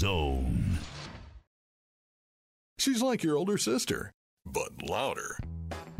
Zone. 0.00 0.78
She's 2.78 3.02
like 3.02 3.22
your 3.22 3.36
older 3.36 3.58
sister, 3.58 4.12
but 4.46 4.70
louder. 4.88 5.36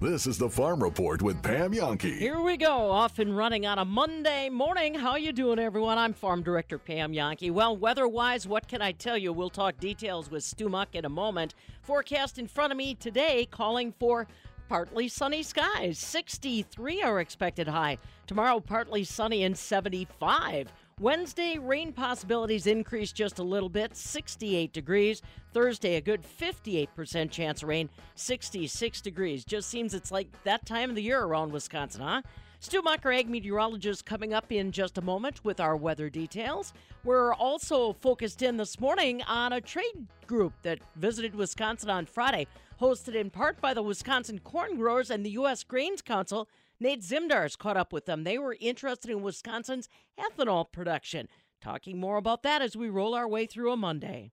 This 0.01 0.27
is 0.27 0.39
the 0.39 0.49
Farm 0.49 0.83
Report 0.83 1.21
with 1.21 1.43
Pam 1.43 1.75
Jahnke. 1.75 2.17
Here 2.17 2.41
we 2.41 2.57
go, 2.57 2.91
off 2.91 3.19
and 3.19 3.37
running 3.37 3.67
on 3.67 3.79
a 3.79 3.85
Monday 3.85 4.49
morning. 4.49 4.95
How 4.95 5.17
you 5.17 5.35
doing, 5.35 5.59
everyone? 5.59 5.99
I'm 5.99 6.15
Farm 6.15 6.43
Director 6.43 6.79
Pam 6.79 7.13
Jahnke. 7.13 7.51
Well, 7.53 7.77
weather-wise, 7.77 8.49
what 8.49 8.67
can 8.67 8.81
I 8.81 8.93
tell 8.93 9.19
you? 9.19 9.35
We'll 9.35 9.51
talk 9.51 9.77
details 9.79 10.31
with 10.31 10.45
Stu 10.45 10.71
Muck 10.71 10.95
in 10.95 11.05
a 11.05 11.11
moment. 11.11 11.55
Forecast 11.83 12.39
in 12.39 12.47
front 12.47 12.73
of 12.73 12.79
me 12.79 12.95
today 12.95 13.47
calling 13.51 13.93
for 13.93 14.27
partly 14.71 15.09
sunny 15.09 15.43
skies. 15.43 15.99
63 15.99 17.03
are 17.03 17.21
expected 17.21 17.69
high. 17.69 17.99
Tomorrow, 18.27 18.61
partly 18.61 19.05
sunny 19.05 19.45
and 19.45 19.59
75. 19.59 20.73
Wednesday, 21.01 21.57
rain 21.57 21.95
possibilities 21.95 22.67
increase 22.67 23.11
just 23.11 23.39
a 23.39 23.43
little 23.43 23.71
bit, 23.71 23.97
68 23.97 24.71
degrees. 24.71 25.23
Thursday, 25.55 25.97
a 25.97 26.01
good 26.03 26.21
58% 26.23 27.31
chance 27.31 27.63
of 27.63 27.71
rain, 27.71 27.89
66 28.17 29.01
degrees. 29.01 29.43
Just 29.47 29.71
seems 29.71 29.95
it's 29.95 30.13
like 30.13 30.29
that 30.45 30.67
time 30.67 30.91
of 30.91 30.97
the 30.97 31.03
year 31.03 31.23
around 31.23 31.53
Wisconsin, 31.53 32.03
huh? 32.03 32.21
Stu 32.59 32.83
Mucker, 32.83 33.11
ag 33.11 33.31
meteorologist, 33.31 34.05
coming 34.05 34.35
up 34.35 34.53
in 34.53 34.73
just 34.73 34.99
a 34.99 35.03
moment 35.03 35.43
with 35.43 35.59
our 35.59 35.75
weather 35.75 36.11
details. 36.11 36.75
We're 37.03 37.33
also 37.33 37.95
focused 37.95 38.43
in 38.43 38.59
this 38.59 38.79
morning 38.79 39.23
on 39.23 39.55
a 39.55 39.61
trade 39.63 40.07
group 40.27 40.53
that 40.65 40.81
visited 40.97 41.35
Wisconsin 41.35 41.89
on 41.89 42.05
Friday, 42.05 42.47
hosted 42.79 43.15
in 43.15 43.31
part 43.31 43.59
by 43.63 43.73
the 43.73 43.83
Wisconsin 43.83 44.39
Corn 44.41 44.77
Growers 44.77 45.11
and 45.11 45.25
the 45.25 45.31
U.S. 45.31 45.65
Grains 45.65 46.03
Council. 46.03 46.47
Nate 46.83 47.03
Zimdars 47.03 47.59
caught 47.59 47.77
up 47.77 47.93
with 47.93 48.07
them. 48.07 48.25
They 48.25 48.39
were 48.39 48.57
interested 48.59 49.11
in 49.11 49.21
Wisconsin's 49.21 49.91
ethanol 50.19 50.73
production. 50.73 51.29
Talking 51.61 52.01
more 52.01 52.17
about 52.17 52.43
that 52.45 52.63
as 52.63 52.75
we 52.75 52.89
roll 52.89 53.15
our 53.15 53.29
way 53.29 53.45
through 53.45 53.71
a 53.71 53.77
Monday. 53.77 54.33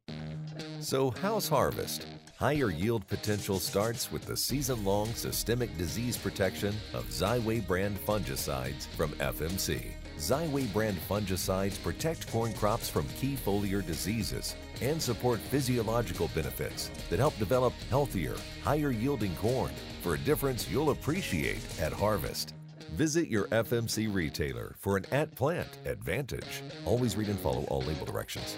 So, 0.79 1.11
how's 1.21 1.49
harvest? 1.49 2.07
Higher 2.37 2.71
yield 2.71 3.05
potential 3.07 3.59
starts 3.59 4.11
with 4.13 4.25
the 4.25 4.37
season 4.37 4.85
long 4.85 5.13
systemic 5.13 5.75
disease 5.77 6.15
protection 6.15 6.73
of 6.93 7.05
Xyway 7.07 7.67
brand 7.67 7.97
fungicides 8.05 8.87
from 8.95 9.11
FMC. 9.13 9.91
Xyway 10.17 10.71
brand 10.71 10.97
fungicides 11.09 11.81
protect 11.83 12.31
corn 12.31 12.53
crops 12.53 12.89
from 12.89 13.07
key 13.19 13.35
foliar 13.35 13.85
diseases 13.85 14.55
and 14.81 15.01
support 15.01 15.39
physiological 15.39 16.29
benefits 16.33 16.91
that 17.09 17.19
help 17.19 17.37
develop 17.37 17.73
healthier, 17.89 18.35
higher 18.63 18.91
yielding 18.91 19.35
corn 19.35 19.71
for 20.07 20.13
a 20.13 20.19
difference 20.19 20.69
you'll 20.71 20.91
appreciate 20.91 21.59
at 21.81 21.91
harvest. 21.91 22.53
Visit 22.93 23.27
your 23.27 23.45
FMC 23.47 24.13
retailer 24.13 24.73
for 24.79 24.95
an 24.95 25.05
at 25.11 25.35
plant 25.35 25.67
advantage. 25.83 26.63
Always 26.85 27.17
read 27.17 27.27
and 27.27 27.37
follow 27.37 27.65
all 27.65 27.81
label 27.81 28.05
directions. 28.05 28.55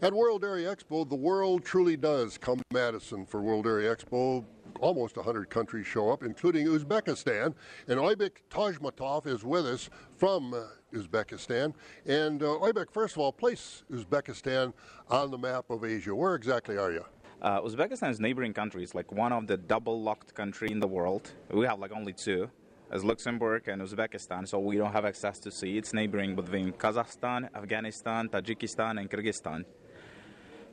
At 0.00 0.14
World 0.14 0.40
Dairy 0.40 0.62
Expo, 0.62 1.06
the 1.06 1.14
world 1.14 1.62
truly 1.62 1.94
does 1.94 2.38
come 2.38 2.56
to 2.56 2.64
Madison 2.72 3.26
for 3.26 3.42
World 3.42 3.64
Dairy 3.64 3.84
Expo. 3.84 4.46
Almost 4.80 5.16
100 5.16 5.50
countries 5.50 5.86
show 5.86 6.10
up, 6.10 6.22
including 6.22 6.66
Uzbekistan. 6.66 7.54
And 7.86 8.00
Oybek 8.00 8.32
Toshmatov 8.48 9.26
is 9.26 9.44
with 9.44 9.66
us 9.66 9.90
from 10.16 10.54
uh, 10.54 10.62
Uzbekistan. 10.94 11.74
And 12.06 12.42
uh, 12.42 12.46
Oybek, 12.46 12.90
first 12.90 13.16
of 13.16 13.20
all, 13.20 13.32
place 13.32 13.84
Uzbekistan 13.92 14.72
on 15.10 15.30
the 15.30 15.38
map 15.38 15.66
of 15.68 15.84
Asia. 15.84 16.14
Where 16.14 16.34
exactly 16.34 16.78
are 16.78 16.92
you? 16.92 17.04
Uh, 17.42 17.60
Uzbekistan 17.60 18.10
is 18.10 18.18
neighboring 18.18 18.54
countries, 18.54 18.94
like 18.94 19.12
one 19.12 19.32
of 19.32 19.46
the 19.46 19.58
double-locked 19.58 20.34
country 20.34 20.70
in 20.70 20.80
the 20.80 20.86
world. 20.86 21.30
We 21.50 21.66
have 21.66 21.78
like 21.78 21.92
only 21.92 22.14
two, 22.14 22.48
as 22.90 23.04
Luxembourg 23.04 23.68
and 23.68 23.82
Uzbekistan, 23.82 24.48
so 24.48 24.58
we 24.58 24.76
don't 24.76 24.92
have 24.92 25.04
access 25.04 25.38
to 25.40 25.50
sea. 25.50 25.76
It's 25.76 25.92
neighboring 25.92 26.34
between 26.34 26.72
Kazakhstan, 26.72 27.54
Afghanistan, 27.54 28.30
Tajikistan, 28.30 28.98
and 28.98 29.10
Kyrgyzstan. 29.10 29.64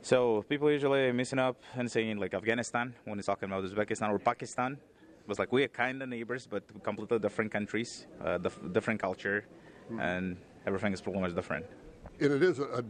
So 0.00 0.42
people 0.48 0.70
usually 0.70 1.12
messing 1.12 1.38
up 1.38 1.62
and 1.76 1.90
saying 1.90 2.18
like 2.18 2.32
Afghanistan 2.34 2.94
when 3.04 3.18
it's 3.18 3.26
talking 3.26 3.50
about 3.50 3.64
Uzbekistan 3.64 4.10
or 4.10 4.18
Pakistan. 4.18 4.72
It 4.72 5.28
was 5.28 5.38
like 5.38 5.52
we 5.52 5.64
are 5.64 5.68
kind 5.68 6.02
of 6.02 6.08
neighbors, 6.08 6.46
but 6.50 6.62
completely 6.82 7.18
different 7.18 7.50
countries, 7.50 8.06
uh, 8.22 8.38
dif- 8.38 8.58
different 8.72 9.00
culture, 9.00 9.46
and 9.98 10.36
everything 10.66 10.92
is 10.94 11.00
pretty 11.00 11.20
much 11.20 11.34
different. 11.34 11.66
And 12.20 12.32
it 12.32 12.42
is 12.42 12.58
a 12.58 12.84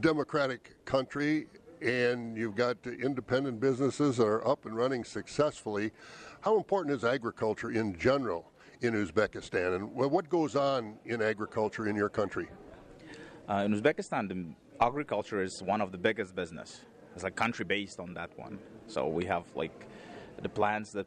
democratic 0.00 0.76
country, 0.84 1.46
and 1.84 2.36
you've 2.36 2.56
got 2.56 2.78
independent 2.86 3.60
businesses 3.60 4.16
that 4.16 4.26
are 4.26 4.46
up 4.48 4.64
and 4.64 4.74
running 4.74 5.04
successfully. 5.04 5.92
How 6.40 6.56
important 6.56 6.96
is 6.96 7.04
agriculture 7.04 7.70
in 7.70 7.98
general 7.98 8.50
in 8.80 8.94
Uzbekistan, 8.94 9.76
and 9.76 9.94
what 9.94 10.28
goes 10.28 10.56
on 10.56 10.96
in 11.04 11.22
agriculture 11.22 11.86
in 11.86 11.94
your 11.94 12.08
country? 12.08 12.48
Uh, 13.48 13.64
in 13.66 13.80
Uzbekistan, 13.80 14.28
the 14.28 14.84
agriculture 14.84 15.42
is 15.42 15.62
one 15.62 15.80
of 15.80 15.92
the 15.92 15.98
biggest 15.98 16.34
business. 16.34 16.80
It's 17.14 17.22
like 17.22 17.36
country 17.36 17.64
based 17.64 18.00
on 18.00 18.14
that 18.14 18.30
one. 18.38 18.58
So 18.86 19.06
we 19.06 19.24
have 19.26 19.44
like 19.54 19.86
the 20.42 20.48
plants 20.48 20.92
that 20.92 21.06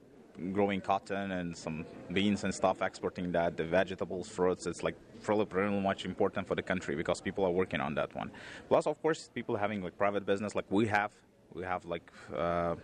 growing 0.54 0.80
cotton 0.80 1.32
and 1.32 1.58
some 1.58 1.86
beans 2.14 2.44
and 2.44 2.54
stuff, 2.54 2.82
exporting 2.82 3.32
that, 3.32 3.58
the 3.58 3.64
vegetables, 3.64 4.30
fruits. 4.30 4.68
It's 4.68 4.84
like 4.84 4.96
really 5.28 5.80
much 5.80 6.06
important 6.06 6.48
for 6.48 6.56
the 6.56 6.62
country 6.62 6.96
because 6.96 7.22
people 7.22 7.44
are 7.46 7.52
working 7.52 7.82
on 7.82 7.96
that 7.96 8.16
one. 8.16 8.32
Plus, 8.70 8.88
of 8.88 9.02
course, 9.02 9.30
people 9.34 9.56
having 9.56 9.82
like 9.82 9.98
private 9.98 10.26
business 10.26 10.56
like 10.56 10.66
we 10.70 10.88
have. 10.88 11.12
We 11.54 11.64
have 11.64 11.86
like 11.86 12.12
uh, 12.36 12.76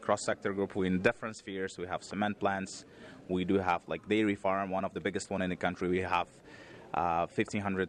cross 0.00 0.24
sector 0.24 0.52
group 0.52 0.74
we 0.76 0.86
in 0.86 1.00
different 1.00 1.36
spheres. 1.36 1.78
We 1.78 1.86
have 1.86 2.02
cement 2.02 2.38
plants. 2.38 2.84
We 3.28 3.44
do 3.44 3.58
have 3.58 3.82
like 3.86 4.08
dairy 4.08 4.34
farm, 4.34 4.70
one 4.70 4.84
of 4.84 4.92
the 4.94 5.00
biggest 5.00 5.30
one 5.30 5.42
in 5.42 5.50
the 5.50 5.56
country. 5.56 5.88
We 5.88 6.00
have 6.00 6.28
uh, 6.94 7.26
1,500 7.26 7.88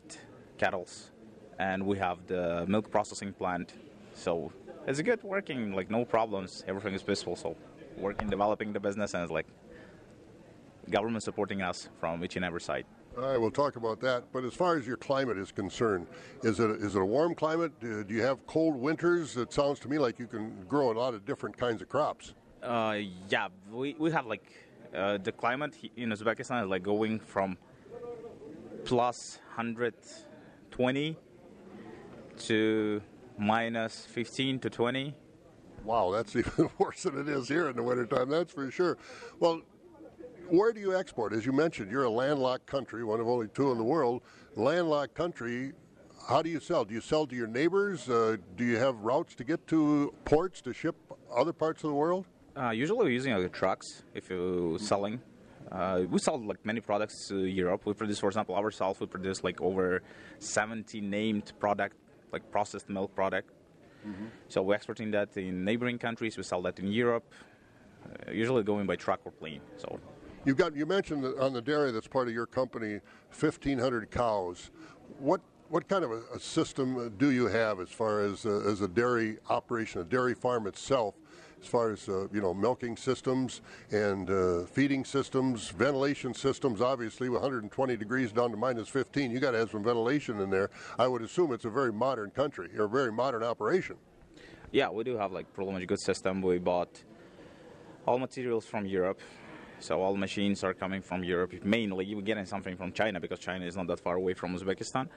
cattles 0.58 1.12
and 1.60 1.86
we 1.86 1.98
have 1.98 2.26
the 2.28 2.66
milk 2.68 2.90
processing 2.92 3.34
plant. 3.34 3.74
So 4.14 4.52
it's 4.88 5.02
good 5.02 5.24
working, 5.24 5.74
like 5.74 5.90
no 5.90 6.06
problems. 6.06 6.64
Everything 6.68 6.94
is 6.94 7.04
peaceful. 7.04 7.36
So 7.36 7.56
working, 7.98 8.30
developing 8.30 8.74
the 8.74 8.80
business, 8.80 9.14
and 9.14 9.24
it's 9.24 9.32
like 9.32 9.48
government 10.90 11.24
supporting 11.24 11.62
us 11.62 11.90
from 12.00 12.24
each 12.24 12.36
and 12.36 12.46
every 12.46 12.62
side. 12.62 12.86
All 13.16 13.30
right, 13.30 13.38
we'll 13.40 13.52
talk 13.52 13.76
about 13.76 14.00
that. 14.02 14.32
But 14.32 14.44
as 14.44 14.54
far 14.54 14.76
as 14.76 14.88
your 14.88 14.98
climate 14.98 15.38
is 15.38 15.52
concerned, 15.52 16.08
is 16.42 16.60
it 16.60 16.70
is 16.82 16.96
it 16.96 17.02
a 17.02 17.06
warm 17.06 17.36
climate? 17.36 17.72
Do 17.80 18.06
you 18.08 18.24
have 18.24 18.46
cold 18.48 18.76
winters? 18.76 19.38
It 19.38 19.54
sounds 19.54 19.80
to 19.80 19.88
me 19.88 20.00
like 20.00 20.18
you 20.18 20.26
can 20.26 20.66
grow 20.68 20.92
a 20.92 20.98
lot 20.98 21.14
of 21.14 21.24
different 21.24 21.56
kinds 21.56 21.82
of 21.84 21.90
crops. 21.90 22.34
Uh, 22.64 22.98
yeah, 23.30 23.50
we, 23.72 23.96
we 24.00 24.10
have 24.12 24.26
like 24.26 24.52
uh, 24.96 25.18
the 25.18 25.32
climate 25.32 25.76
in 25.96 26.10
Uzbekistan 26.10 26.64
is 26.64 26.70
like 26.70 26.82
going 26.82 27.20
from 27.20 27.58
plus 28.84 29.40
120 29.56 31.18
to 32.40 33.02
minus 33.38 34.06
15 34.06 34.60
to 34.60 34.70
20. 34.70 35.14
Wow, 35.84 36.12
that's 36.12 36.36
even 36.36 36.70
worse 36.80 37.04
than 37.04 37.20
it 37.20 37.30
is 37.30 37.48
here 37.48 37.70
in 37.70 37.76
the 37.76 37.84
wintertime, 37.84 38.30
that's 38.30 38.54
for 38.54 38.72
sure. 38.72 38.98
Well, 39.40 39.62
where 40.50 40.74
do 40.74 40.80
you 40.80 40.96
export? 40.96 41.34
As 41.34 41.46
you 41.46 41.52
mentioned, 41.52 41.92
you're 41.92 42.04
a 42.04 42.10
landlocked 42.10 42.66
country, 42.66 43.04
one 43.04 43.20
of 43.20 43.28
only 43.28 43.48
two 43.50 43.72
in 43.72 43.78
the 43.78 43.84
world. 43.84 44.22
Landlocked 44.56 45.16
country, 45.16 45.74
how 46.28 46.42
do 46.42 46.50
you 46.50 46.60
sell? 46.60 46.86
Do 46.86 46.94
you 46.94 47.02
sell 47.02 47.26
to 47.28 47.36
your 47.36 47.48
neighbors? 47.48 48.10
Uh, 48.10 48.38
do 48.56 48.64
you 48.64 48.78
have 48.78 48.98
routes 49.00 49.36
to 49.36 49.44
get 49.44 49.66
to 49.68 50.14
ports 50.26 50.62
to 50.62 50.74
ship 50.74 50.96
other 51.36 51.54
parts 51.54 51.84
of 51.84 51.90
the 51.90 51.96
world? 51.96 52.26
Uh, 52.56 52.70
usually 52.70 53.06
we're 53.06 53.10
using 53.10 53.34
uh, 53.34 53.48
trucks 53.50 54.04
if 54.14 54.30
you're 54.30 54.78
selling. 54.80 55.22
Uh, 55.72 56.04
we 56.10 56.20
sell 56.20 56.40
like 56.40 56.64
many 56.66 56.80
products 56.80 57.28
to 57.28 57.46
Europe. 57.46 57.86
We 57.86 57.94
produce, 57.94 58.20
for 58.20 58.28
example, 58.28 58.56
ourselves. 58.56 59.00
We 59.00 59.08
produce 59.08 59.44
like 59.44 59.60
over 59.62 60.04
70 60.40 61.02
named 61.02 61.54
product 61.60 61.96
like 62.34 62.52
processed 62.52 62.90
milk 62.90 63.16
product. 63.16 63.52
Mm-hmm. 64.06 64.26
So 64.50 64.62
we're 64.64 64.76
exporting 64.76 65.12
that 65.12 65.38
in 65.38 65.64
neighboring 65.64 66.00
countries. 66.00 66.36
We 66.36 66.44
sell 66.44 66.62
that 66.64 66.80
in 66.80 66.88
Europe, 66.88 67.32
uh, 68.06 68.32
usually 68.32 68.64
going 68.64 68.86
by 68.86 68.98
truck 68.98 69.22
or 69.24 69.32
plane. 69.32 69.62
So 69.78 70.00
you've 70.46 70.58
got 70.58 70.76
you 70.76 70.86
mentioned 70.86 71.26
on 71.40 71.54
the 71.54 71.62
dairy 71.62 71.92
that's 71.92 72.08
part 72.08 72.28
of 72.28 72.34
your 72.34 72.46
company, 72.46 73.00
1,500 73.38 74.12
cows. 74.12 74.72
What 75.20 75.42
what 75.70 75.88
kind 75.88 76.04
of 76.04 76.12
a, 76.12 76.22
a 76.36 76.40
system 76.40 77.12
do 77.18 77.32
you 77.32 77.48
have 77.48 77.80
as 77.80 77.90
far 77.90 78.22
as 78.22 78.46
uh, 78.46 78.60
as 78.60 78.82
a 78.82 78.88
dairy 78.88 79.38
operation, 79.50 80.02
a 80.02 80.04
dairy 80.04 80.36
farm 80.36 80.68
itself? 80.68 81.16
as 81.64 81.70
far 81.70 81.92
as 81.92 82.10
uh, 82.10 82.28
you 82.34 82.42
know 82.42 82.54
milking 82.54 82.98
systems 82.98 83.62
and 83.92 84.30
uh, 84.30 84.66
feeding 84.66 85.06
systems, 85.06 85.70
ventilation 85.70 86.34
systems. 86.34 86.82
Obviously, 86.82 87.30
120 87.30 87.96
degrees 87.96 88.32
down 88.32 88.52
to 88.52 88.58
minus 88.58 88.90
15, 88.90 89.32
you 89.32 89.40
got 89.40 89.52
to 89.52 89.58
have 89.60 89.72
some 89.72 89.84
ventilation 89.84 90.42
in 90.42 90.50
there. 90.50 90.70
I 91.00 91.08
would 91.08 91.22
assume 91.22 91.54
it's 91.54 91.66
a 91.66 91.70
very 91.70 91.94
modern 91.94 92.32
country 92.32 92.70
or 92.78 92.84
a 92.86 92.90
very 92.90 93.12
modern 93.12 93.44
operation. 93.44 93.96
Yeah, 94.72 94.90
we 94.90 95.04
do 95.04 95.18
have 95.18 95.32
like 95.32 95.52
pretty 95.54 95.72
much 95.72 95.88
good 95.88 96.02
system. 96.02 96.42
We 96.42 96.58
bought 96.58 97.02
all 98.06 98.20
materials 98.20 98.66
from 98.66 98.86
Europe. 98.86 99.20
So 99.84 100.02
all 100.02 100.16
machines 100.16 100.64
are 100.64 100.74
coming 100.74 101.02
from 101.02 101.26
Europe. 101.26 101.54
Mainly, 101.66 102.16
we're 102.16 102.22
getting 102.22 102.46
something 102.46 102.78
from 102.78 102.94
China 102.94 103.20
because 103.20 103.40
China 103.40 103.66
is 103.66 103.76
not 103.76 103.88
that 103.88 104.00
far 104.00 104.16
away 104.16 104.34
from 104.34 104.58
Uzbekistan. 104.58 105.10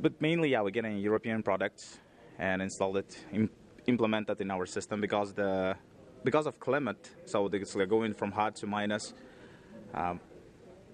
But 0.00 0.18
mainly, 0.18 0.48
yeah, 0.48 0.62
we're 0.62 0.70
getting 0.70 0.96
European 0.96 1.42
products 1.42 1.98
and 2.38 2.62
installed 2.62 2.96
it 2.96 3.22
in 3.32 3.50
implemented 3.86 4.40
in 4.40 4.50
our 4.50 4.64
system 4.64 5.00
because 5.02 5.34
the 5.34 5.76
because 6.24 6.46
of 6.46 6.58
climate. 6.58 7.10
So 7.26 7.46
it's 7.52 7.74
going 7.74 8.14
from 8.14 8.32
hot 8.32 8.56
to 8.56 8.66
minus. 8.66 9.12
Um, 9.92 10.20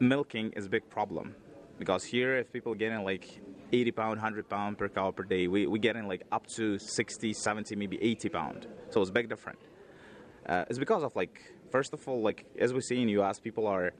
milking 0.01 0.51
is 0.57 0.67
a 0.67 0.69
big 0.69 0.91
problem 0.91 1.37
because 1.79 2.03
here, 2.03 2.37
if 2.37 2.53
people 2.53 2.75
getting 2.75 3.05
like 3.05 3.41
80 3.73 3.93
pound, 3.93 4.17
100 4.17 4.49
pound 4.49 4.77
per 4.77 4.89
cow 4.89 5.13
per 5.13 5.23
day. 5.23 5.47
We, 5.47 5.69
we're 5.69 5.87
getting 5.89 6.09
like 6.09 6.25
up 6.33 6.47
to 6.59 6.81
60, 6.81 7.33
70, 7.33 7.77
maybe 7.77 7.99
80 8.03 8.29
pound. 8.29 8.67
So 8.91 9.03
it's 9.03 9.11
big 9.11 9.29
different. 9.29 9.59
Uh, 10.47 10.65
it's 10.69 10.79
because 10.79 11.03
of 11.03 11.15
like, 11.17 11.41
first 11.71 11.93
of 11.93 12.07
all, 12.09 12.21
like 12.21 12.45
as 12.59 12.73
we 12.73 12.81
see 12.81 13.03
in 13.03 13.09
U.S., 13.21 13.39
people 13.39 13.67
are 13.67 13.93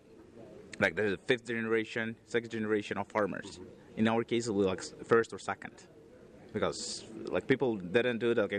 like 0.79 0.95
there's 0.97 1.13
a 1.13 1.19
fifth 1.27 1.47
generation, 1.47 2.17
sixth 2.27 2.51
generation 2.51 2.99
of 2.99 3.09
farmers. 3.09 3.61
In 3.97 4.09
our 4.09 4.25
case, 4.25 4.49
we're 4.49 4.67
like 4.67 4.83
first 5.05 5.33
or 5.33 5.39
second, 5.39 5.73
because 6.53 7.05
like 7.27 7.47
people 7.47 7.77
didn't 7.77 8.19
do 8.19 8.35
like, 8.35 8.55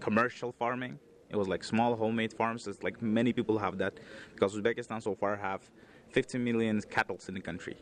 commercial 0.00 0.52
farming. 0.52 0.98
It 1.30 1.36
was 1.36 1.48
like 1.48 1.62
small 1.62 1.94
homemade 1.94 2.32
farms. 2.32 2.66
It's 2.66 2.82
like 2.82 3.02
many 3.02 3.32
people 3.32 3.58
have 3.58 3.76
that, 3.78 3.94
because 4.34 4.54
Uzbekistan 4.56 5.02
so 5.02 5.14
far 5.14 5.36
have 5.36 5.68
50 6.10 6.38
million 6.38 6.80
cattle 6.82 7.18
in 7.28 7.34
the 7.34 7.40
country. 7.40 7.76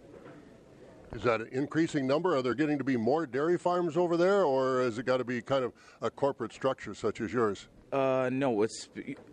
Is 1.14 1.22
that 1.22 1.40
an 1.40 1.48
increasing 1.52 2.06
number? 2.06 2.36
Are 2.36 2.42
there 2.42 2.54
getting 2.54 2.78
to 2.78 2.84
be 2.84 2.96
more 2.96 3.26
dairy 3.26 3.56
farms 3.56 3.96
over 3.96 4.16
there, 4.16 4.42
or 4.42 4.82
has 4.82 4.98
it 4.98 5.06
got 5.06 5.18
to 5.18 5.24
be 5.24 5.40
kind 5.40 5.64
of 5.64 5.72
a 6.02 6.10
corporate 6.10 6.52
structure 6.52 6.94
such 6.94 7.20
as 7.20 7.32
yours? 7.32 7.68
Uh, 7.92 8.28
no, 8.32 8.62
it's 8.62 8.88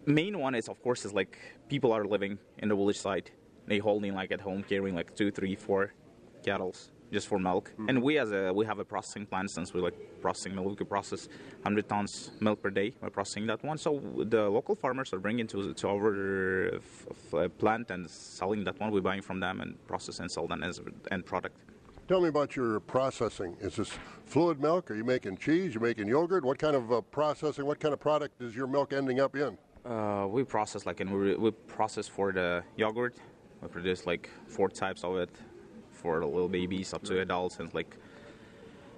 main 0.05 0.37
one 0.37 0.55
is 0.55 0.69
of 0.69 0.81
course 0.81 1.05
is 1.05 1.13
like 1.13 1.37
people 1.69 1.91
are 1.91 2.05
living 2.05 2.37
in 2.59 2.69
the 2.69 2.75
village 2.75 2.97
side. 2.97 3.31
They 3.67 3.79
holding 3.79 4.13
like 4.13 4.31
at 4.31 4.41
home 4.41 4.63
carrying 4.63 4.95
like 4.95 5.15
two, 5.15 5.31
three, 5.31 5.55
four 5.55 5.93
cattle 6.45 6.75
just 7.11 7.27
for 7.27 7.39
milk. 7.39 7.71
Hmm. 7.77 7.89
And 7.89 8.01
we 8.01 8.17
as 8.17 8.31
a 8.31 8.51
we 8.53 8.65
have 8.65 8.79
a 8.79 8.85
processing 8.85 9.25
plant 9.25 9.51
since 9.51 9.73
we 9.73 9.81
like 9.81 9.95
processing 10.21 10.55
milk. 10.55 10.67
We 10.69 10.75
could 10.75 10.89
process 10.89 11.27
100 11.61 11.87
tons 11.87 12.31
milk 12.39 12.61
per 12.61 12.69
day 12.69 12.93
by 13.01 13.09
processing 13.09 13.47
that 13.47 13.63
one. 13.63 13.77
So 13.77 14.01
the 14.17 14.49
local 14.49 14.75
farmers 14.75 15.13
are 15.13 15.19
bringing 15.19 15.47
to 15.47 15.73
to 15.73 15.87
our 15.87 16.75
f- 16.75 17.07
f- 17.33 17.51
plant 17.57 17.91
and 17.91 18.09
selling 18.09 18.63
that 18.65 18.79
one. 18.79 18.91
We're 18.91 19.01
buying 19.01 19.21
from 19.21 19.39
them 19.39 19.61
and 19.61 19.71
process 19.87 20.19
and 20.19 20.29
sell 20.29 20.47
them 20.47 20.63
as 20.63 20.79
an 20.79 20.93
end 21.11 21.25
product. 21.25 21.57
Tell 22.05 22.19
me 22.19 22.27
about 22.27 22.57
your 22.57 22.81
processing. 22.81 23.55
Is 23.61 23.77
this 23.77 23.89
fluid 24.25 24.59
milk? 24.59 24.91
Are 24.91 24.95
you 24.95 25.05
making 25.05 25.37
cheese? 25.37 25.73
You 25.73 25.79
making 25.79 26.09
yogurt? 26.09 26.43
What 26.43 26.59
kind 26.59 26.75
of 26.75 26.91
uh, 26.91 26.99
processing? 26.99 27.65
What 27.65 27.79
kind 27.79 27.93
of 27.93 28.01
product 28.01 28.41
is 28.41 28.53
your 28.53 28.67
milk 28.67 28.91
ending 28.91 29.21
up 29.21 29.37
in? 29.37 29.57
Uh, 29.85 30.27
we 30.29 30.43
process 30.43 30.85
like 30.85 30.99
and 30.99 31.09
we, 31.09 31.35
we 31.35 31.51
process 31.51 32.05
for 32.05 32.33
the 32.33 32.61
yogurt. 32.75 33.15
We 33.61 33.69
produce 33.69 34.05
like 34.05 34.29
four 34.47 34.67
types 34.67 35.05
of 35.05 35.15
it 35.15 35.29
for 35.91 36.19
the 36.19 36.25
little 36.25 36.49
babies 36.49 36.93
up 36.93 37.03
to 37.03 37.21
adults 37.21 37.59
and 37.59 37.73
like. 37.73 37.95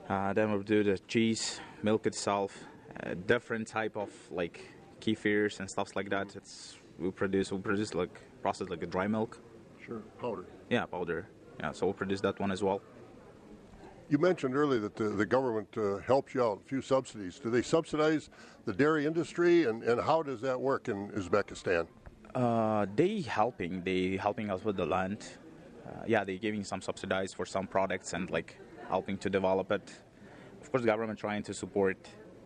Uh, 0.09 0.33
then 0.33 0.51
we 0.51 0.63
do 0.63 0.83
the 0.83 0.97
cheese, 1.07 1.59
milk 1.83 2.07
itself, 2.07 2.57
uh, 3.03 3.13
different 3.27 3.67
type 3.67 3.95
of 3.95 4.09
like 4.31 4.61
kefirs 4.99 5.59
and 5.59 5.69
stuff 5.69 5.95
like 5.95 6.09
that. 6.09 6.35
It's 6.35 6.79
we 6.97 7.11
produce 7.11 7.51
we 7.51 7.59
produce 7.59 7.93
like 7.93 8.19
process 8.41 8.67
like 8.69 8.81
a 8.81 8.87
dry 8.87 9.05
milk. 9.05 9.39
Sure, 9.85 10.01
powder. 10.19 10.45
Yeah, 10.71 10.87
powder. 10.87 11.27
Yeah, 11.59 11.71
so 11.71 11.85
we'll 11.85 11.93
produce 11.93 12.21
that 12.21 12.39
one 12.39 12.51
as 12.51 12.63
well. 12.63 12.81
You 14.07 14.19
mentioned 14.19 14.55
earlier 14.55 14.79
that 14.81 14.95
the, 14.95 15.09
the 15.09 15.25
government 15.25 15.67
uh, 15.77 15.97
helps 15.97 16.35
you 16.35 16.43
out, 16.43 16.61
a 16.63 16.69
few 16.69 16.79
subsidies. 16.79 17.39
Do 17.39 17.49
they 17.49 17.63
subsidize 17.63 18.29
the 18.65 18.73
dairy 18.73 19.07
industry, 19.07 19.65
and, 19.65 19.81
and 19.81 19.99
how 19.99 20.21
does 20.21 20.41
that 20.41 20.59
work 20.59 20.89
in 20.89 21.09
Uzbekistan? 21.09 21.87
Uh, 22.35 22.85
they 22.95 23.21
helping. 23.21 23.81
They 23.83 24.17
helping 24.17 24.51
us 24.51 24.63
with 24.63 24.77
the 24.77 24.85
land. 24.85 25.25
Uh, 25.87 26.03
yeah, 26.05 26.23
they 26.23 26.37
giving 26.37 26.63
some 26.63 26.81
subsidies 26.81 27.33
for 27.33 27.47
some 27.47 27.65
products 27.65 28.13
and 28.13 28.29
like 28.29 28.59
helping 28.89 29.17
to 29.17 29.29
develop 29.29 29.71
it. 29.71 29.91
Of 30.61 30.71
course, 30.71 30.81
the 30.81 30.87
government 30.87 31.17
trying 31.17 31.41
to 31.43 31.53
support 31.53 31.97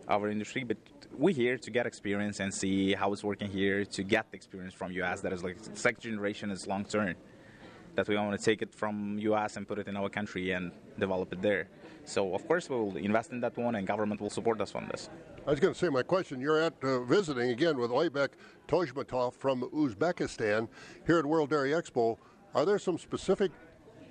our 0.08 0.30
industry, 0.30 0.64
but 0.64 0.78
we're 1.12 1.34
here 1.34 1.58
to 1.58 1.70
get 1.70 1.86
experience 1.86 2.40
and 2.40 2.52
see 2.52 2.94
how 2.94 3.12
it's 3.12 3.22
working 3.22 3.50
here. 3.50 3.84
To 3.84 4.02
get 4.02 4.30
the 4.30 4.36
experience 4.36 4.72
from 4.72 4.92
US, 4.92 5.20
that 5.20 5.32
is 5.32 5.44
like 5.44 5.58
second 5.74 6.00
generation 6.00 6.50
is 6.50 6.66
long 6.66 6.84
term. 6.84 7.16
That 7.96 8.08
we 8.08 8.16
want 8.16 8.38
to 8.38 8.44
take 8.44 8.62
it 8.62 8.74
from 8.74 9.18
US 9.18 9.56
and 9.56 9.66
put 9.66 9.78
it 9.78 9.88
in 9.88 9.96
our 9.96 10.08
country 10.08 10.52
and 10.52 10.70
develop 10.98 11.32
it 11.32 11.42
there. 11.42 11.68
So 12.04 12.34
of 12.34 12.46
course 12.46 12.68
we 12.70 12.76
will 12.76 12.96
invest 12.96 13.32
in 13.32 13.40
that 13.40 13.56
one, 13.56 13.74
and 13.74 13.86
government 13.86 14.20
will 14.20 14.30
support 14.30 14.60
us 14.60 14.74
on 14.74 14.88
this. 14.88 15.10
I 15.46 15.50
was 15.50 15.60
going 15.60 15.74
to 15.74 15.78
say, 15.78 15.88
my 15.88 16.02
question 16.02 16.40
you're 16.40 16.60
at 16.60 16.74
uh, 16.82 17.02
visiting 17.04 17.50
again 17.50 17.78
with 17.78 17.90
Oybek 17.90 18.30
Toshmatov 18.68 19.34
from 19.34 19.62
Uzbekistan 19.70 20.68
here 21.06 21.18
at 21.18 21.26
World 21.26 21.50
Dairy 21.50 21.70
Expo. 21.70 22.18
Are 22.54 22.64
there 22.64 22.78
some 22.78 22.98
specific 22.98 23.50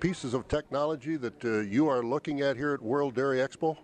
pieces 0.00 0.34
of 0.34 0.48
technology 0.48 1.16
that 1.16 1.44
uh, 1.44 1.60
you 1.60 1.88
are 1.88 2.02
looking 2.02 2.40
at 2.40 2.56
here 2.56 2.72
at 2.72 2.82
World 2.82 3.14
Dairy 3.14 3.38
Expo? 3.38 3.76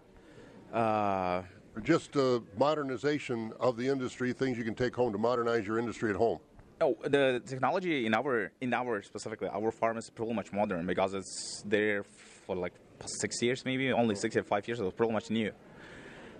Uh, 0.72 1.42
just 1.82 2.16
uh, 2.16 2.40
modernization 2.56 3.52
of 3.60 3.76
the 3.76 3.86
industry, 3.86 4.32
things 4.32 4.56
you 4.56 4.64
can 4.64 4.74
take 4.74 4.94
home 4.94 5.12
to 5.12 5.18
modernize 5.18 5.66
your 5.66 5.78
industry 5.78 6.10
at 6.10 6.16
home? 6.16 6.38
Oh, 6.78 6.94
the 7.02 7.42
technology 7.46 8.04
in 8.04 8.14
our 8.14 8.52
in 8.60 8.74
our 8.74 9.00
specifically 9.02 9.48
our 9.48 9.70
farm 9.70 9.96
is 9.96 10.10
pretty 10.10 10.34
much 10.34 10.52
modern 10.52 10.86
because 10.86 11.14
it's 11.14 11.62
there 11.64 12.04
for 12.44 12.54
like 12.54 12.74
six 13.06 13.40
years, 13.40 13.64
maybe 13.64 13.90
only 13.92 14.14
six 14.14 14.36
or 14.36 14.42
five 14.42 14.68
years. 14.68 14.78
It's 14.80 14.94
pretty 14.94 15.12
much 15.12 15.30
new. 15.30 15.52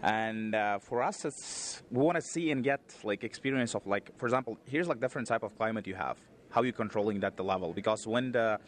And 0.02 0.54
uh, 0.54 0.78
for 0.78 1.02
us, 1.02 1.24
it's 1.24 1.82
we 1.90 2.02
want 2.02 2.16
to 2.16 2.22
see 2.22 2.50
and 2.50 2.62
get 2.62 2.80
like 3.02 3.24
experience 3.24 3.74
of 3.74 3.86
like, 3.86 4.10
for 4.18 4.26
example, 4.26 4.58
here's 4.66 4.88
like 4.88 5.00
different 5.00 5.26
type 5.26 5.42
of 5.42 5.56
climate 5.56 5.86
you 5.86 5.94
have. 5.94 6.18
How 6.50 6.62
you 6.62 6.72
controlling 6.72 7.20
that 7.20 7.38
the 7.38 7.44
level? 7.44 7.72
Because 7.72 8.06
when 8.06 8.32
the 8.32 8.60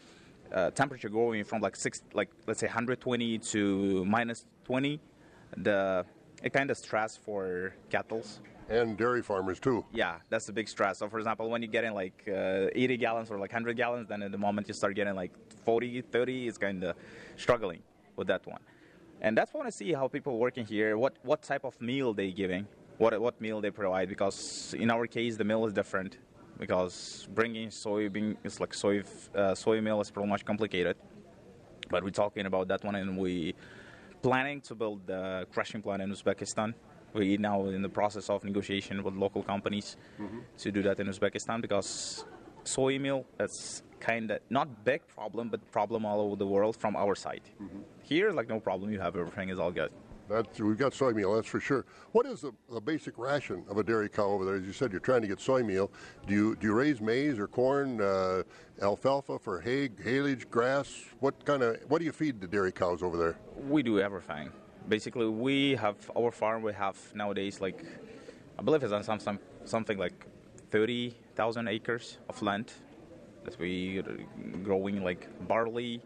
uh, 0.51 0.71
temperature 0.71 1.09
going 1.09 1.43
from 1.43 1.61
like 1.61 1.75
six, 1.75 2.01
like 2.13 2.29
let's 2.47 2.59
say 2.59 2.67
120 2.67 3.37
to 3.37 4.05
minus 4.05 4.43
20, 4.65 4.99
the 5.57 6.03
it 6.41 6.51
kind 6.51 6.71
of 6.71 6.77
stress 6.77 7.15
for 7.15 7.75
cattle. 7.91 8.23
And 8.69 8.95
dairy 8.95 9.23
farmers, 9.23 9.59
too. 9.59 9.83
Yeah, 9.91 10.17
that's 10.29 10.47
a 10.49 10.53
big 10.53 10.69
stress. 10.69 10.99
So, 10.99 11.09
for 11.09 11.17
example, 11.17 11.49
when 11.49 11.61
you 11.63 11.67
get 11.67 11.83
in 11.83 11.93
like 11.95 12.23
uh, 12.27 12.67
80 12.73 12.97
gallons 12.97 13.31
or 13.31 13.39
like 13.39 13.51
100 13.51 13.75
gallons, 13.75 14.07
then 14.07 14.21
at 14.21 14.31
the 14.31 14.37
moment 14.37 14.67
you 14.67 14.75
start 14.75 14.95
getting 14.95 15.15
like 15.15 15.31
40, 15.65 16.01
30, 16.01 16.47
it's 16.47 16.57
kind 16.59 16.83
of 16.83 16.95
struggling 17.35 17.81
with 18.15 18.27
that 18.27 18.45
one. 18.45 18.59
And 19.21 19.35
that's 19.35 19.53
why 19.53 19.65
I 19.65 19.71
see 19.71 19.91
how 19.91 20.07
people 20.07 20.37
working 20.37 20.65
here, 20.65 20.97
what, 20.97 21.15
what 21.23 21.41
type 21.41 21.65
of 21.65 21.79
meal 21.81 22.13
they 22.13 22.31
giving, 22.31 22.67
what, 22.99 23.19
what 23.19 23.41
meal 23.41 23.59
they 23.59 23.71
provide. 23.71 24.07
Because 24.07 24.75
in 24.77 24.91
our 24.91 25.07
case, 25.07 25.35
the 25.35 25.43
meal 25.43 25.65
is 25.65 25.73
different. 25.73 26.19
Because 26.59 27.27
bringing 27.33 27.69
soybean, 27.69 28.37
it's 28.43 28.59
like 28.59 28.73
soy, 28.73 29.01
uh, 29.33 29.55
soy 29.55 29.81
meal 29.81 29.99
is 30.01 30.11
pretty 30.11 30.29
much 30.29 30.45
complicated. 30.45 30.95
But 31.89 32.03
we're 32.03 32.11
talking 32.11 32.45
about 32.45 32.67
that 32.67 32.83
one, 32.83 32.95
and 32.95 33.17
we 33.17 33.55
planning 34.21 34.61
to 34.61 34.75
build 34.75 35.07
the 35.07 35.47
crushing 35.51 35.81
plant 35.81 36.01
in 36.01 36.11
Uzbekistan. 36.11 36.73
We 37.13 37.37
now 37.37 37.65
in 37.65 37.81
the 37.81 37.89
process 37.89 38.29
of 38.29 38.43
negotiation 38.43 39.03
with 39.03 39.15
local 39.15 39.41
companies 39.43 39.97
to 40.57 40.71
do 40.71 40.81
that 40.83 40.99
in 40.99 41.07
Uzbekistan 41.07 41.61
because 41.61 42.25
soy 42.63 42.99
meal 42.99 43.25
that's 43.37 43.83
kind 43.99 44.31
of 44.31 44.39
not 44.49 44.85
big 44.85 45.05
problem, 45.07 45.49
but 45.49 45.59
problem 45.71 46.05
all 46.05 46.21
over 46.21 46.35
the 46.35 46.47
world 46.47 46.75
from 46.77 46.95
our 46.95 47.15
side. 47.15 47.41
Here, 48.03 48.31
like 48.31 48.47
no 48.47 48.59
problem, 48.59 48.91
you 48.91 48.99
have 48.99 49.15
everything 49.15 49.49
is 49.49 49.59
all 49.59 49.71
good. 49.71 49.91
That's, 50.29 50.59
we've 50.59 50.77
got 50.77 50.93
soy 50.93 51.11
meal, 51.11 51.33
that's 51.33 51.47
for 51.47 51.59
sure. 51.59 51.85
What 52.11 52.27
is 52.27 52.41
the, 52.41 52.51
the 52.71 52.79
basic 52.79 53.17
ration 53.17 53.63
of 53.67 53.79
a 53.79 53.83
dairy 53.83 54.09
cow 54.09 54.25
over 54.27 54.45
there? 54.45 54.55
As 54.55 54.63
you 54.63 54.73
said, 54.73 54.91
you're 54.91 54.99
trying 54.99 55.21
to 55.21 55.27
get 55.27 55.39
soy 55.39 55.63
meal. 55.63 55.91
Do 56.27 56.35
you 56.35 56.55
do 56.55 56.67
you 56.67 56.73
raise 56.73 57.01
maize 57.01 57.39
or 57.39 57.47
corn, 57.47 57.99
uh, 57.99 58.43
alfalfa 58.79 59.39
for 59.39 59.59
hay, 59.59 59.89
haylage, 59.89 60.47
grass? 60.51 61.03
What 61.19 61.43
kind 61.45 61.63
of 61.63 61.77
what 61.87 61.97
do 61.97 62.05
you 62.05 62.11
feed 62.11 62.39
the 62.39 62.47
dairy 62.47 62.71
cows 62.71 63.01
over 63.01 63.17
there? 63.17 63.39
We 63.67 63.81
do 63.81 63.99
everything. 63.99 64.51
Basically, 64.89 65.27
we 65.27 65.75
have 65.75 65.95
our 66.17 66.31
farm. 66.31 66.63
We 66.63 66.73
have 66.73 66.97
nowadays 67.13 67.61
like 67.61 67.85
I 68.57 68.61
believe 68.63 68.83
it's 68.83 68.91
on 68.91 69.03
some, 69.03 69.19
some 69.19 69.39
something 69.63 69.97
like 69.97 70.25
thirty 70.71 71.15
thousand 71.35 71.67
acres 71.67 72.17
of 72.27 72.41
land 72.41 72.73
that 73.45 73.57
we 73.59 74.03
growing 74.63 75.03
like 75.03 75.27
barley, 75.47 76.01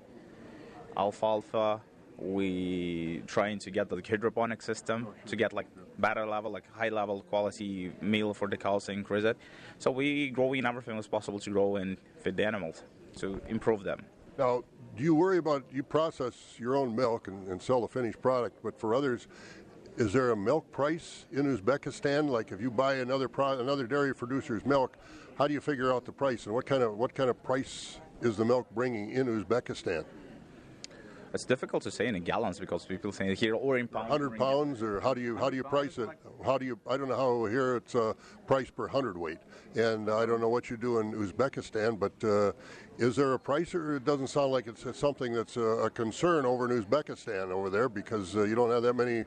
alfalfa. 0.97 1.81
We 2.17 3.23
trying 3.25 3.57
to 3.59 3.71
get 3.71 3.89
the 3.89 3.95
hydroponic 4.07 4.61
system 4.61 5.07
to 5.25 5.35
get 5.35 5.51
like 5.51 5.67
better 5.97 6.25
level, 6.27 6.51
like 6.51 6.65
high 6.73 6.89
level 6.89 7.23
quality 7.23 7.91
meal 8.01 8.33
for 8.33 8.47
the 8.47 8.57
cows 8.57 8.89
and 8.89 8.99
increase 8.99 9.23
it. 9.23 9.37
So 9.79 9.89
we 9.91 10.29
growing 10.29 10.65
everything 10.65 10.97
as 10.97 11.07
possible 11.07 11.39
to 11.39 11.49
grow 11.49 11.77
and 11.77 11.97
feed 12.21 12.37
the 12.37 12.45
animals 12.45 12.83
to 13.17 13.41
improve 13.47 13.83
them. 13.83 14.05
Now, 14.37 14.63
do 14.95 15.03
you 15.03 15.15
worry 15.15 15.37
about 15.37 15.63
you 15.71 15.83
process 15.83 16.35
your 16.57 16.75
own 16.75 16.95
milk 16.95 17.27
and, 17.27 17.47
and 17.47 17.61
sell 17.61 17.81
the 17.81 17.87
finished 17.87 18.21
product, 18.21 18.59
but 18.63 18.79
for 18.79 18.93
others, 18.93 19.27
is 19.97 20.13
there 20.13 20.31
a 20.31 20.35
milk 20.35 20.71
price 20.71 21.25
in 21.31 21.45
Uzbekistan? 21.45 22.29
Like 22.29 22.51
if 22.51 22.61
you 22.61 22.69
buy 22.69 22.95
another 22.95 23.27
pro, 23.27 23.59
another 23.59 23.87
dairy 23.87 24.13
producer's 24.13 24.65
milk, 24.65 24.97
how 25.37 25.47
do 25.47 25.53
you 25.53 25.61
figure 25.61 25.91
out 25.91 26.05
the 26.05 26.11
price 26.11 26.45
and 26.45 26.53
what 26.53 26.65
kind 26.65 26.83
of 26.83 26.97
what 26.97 27.13
kind 27.15 27.29
of 27.29 27.41
price 27.43 27.99
is 28.21 28.37
the 28.37 28.45
milk 28.45 28.67
bringing 28.73 29.11
in 29.11 29.27
Uzbekistan? 29.27 30.05
It's 31.33 31.45
difficult 31.45 31.81
to 31.83 31.89
say 31.89 32.07
in 32.07 32.23
gallons 32.23 32.59
because 32.59 32.85
people 32.85 33.11
say 33.11 33.33
here 33.33 33.55
or 33.55 33.79
in 33.79 33.87
pounds. 33.87 34.07
Hundred 34.07 34.37
pounds, 34.37 34.83
or 34.83 34.99
how 34.99 35.15
do 35.15 35.21
you 35.21 35.35
how 35.35 35.49
do 35.49 35.55
you 35.55 35.63
price 35.63 35.97
it? 35.97 36.07
How 36.45 36.59
do 36.59 36.65
you? 36.65 36.79
I 36.87 36.95
don't 36.95 37.09
know 37.09 37.15
how 37.15 37.45
here 37.45 37.77
it's 37.77 37.95
uh, 37.95 38.13
price 38.45 38.69
per 38.69 38.87
hundredweight, 38.87 39.39
and 39.75 40.11
I 40.11 40.27
don't 40.27 40.39
know 40.39 40.49
what 40.49 40.69
you 40.69 40.77
do 40.77 40.99
in 40.99 41.11
Uzbekistan, 41.11 41.99
but 41.99 42.13
uh, 42.23 42.51
is 42.99 43.15
there 43.15 43.33
a 43.33 43.39
price, 43.39 43.73
or 43.73 43.95
it 43.95 44.05
doesn't 44.05 44.27
sound 44.27 44.51
like 44.51 44.67
it's 44.67 44.85
something 44.95 45.33
that's 45.33 45.57
a, 45.57 45.61
a 45.61 45.89
concern 45.89 46.45
over 46.45 46.71
in 46.71 46.83
Uzbekistan 46.83 47.49
over 47.49 47.71
there 47.71 47.89
because 47.89 48.35
uh, 48.35 48.43
you 48.43 48.53
don't 48.53 48.69
have 48.69 48.83
that 48.83 48.93
many 48.93 49.23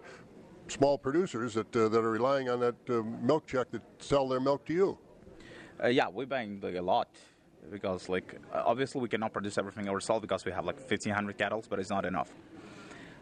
small 0.69 0.97
producers 0.97 1.55
that 1.55 1.75
uh, 1.75 1.89
that 1.89 2.05
are 2.05 2.13
relying 2.13 2.49
on 2.49 2.61
that 2.61 2.77
uh, 2.89 3.03
milk 3.03 3.49
check 3.49 3.73
that 3.73 3.83
sell 3.99 4.29
their 4.29 4.41
milk 4.41 4.65
to 4.67 4.73
you. 4.73 4.99
Uh, 5.83 5.89
yeah, 5.89 6.07
we're 6.07 6.25
buying 6.25 6.61
like 6.61 6.77
a 6.77 6.81
lot 6.81 7.09
because 7.71 8.09
like 8.09 8.39
uh, 8.53 8.63
obviously 8.65 9.01
we 9.01 9.09
cannot 9.09 9.33
produce 9.33 9.59
everything 9.59 9.89
ourselves 9.89 10.21
because 10.23 10.45
we 10.45 10.53
have 10.53 10.65
like 10.65 10.77
1500 10.79 11.37
cattle, 11.39 11.65
but 11.69 11.79
it's 11.79 11.91
not 11.91 12.05
enough. 12.05 12.31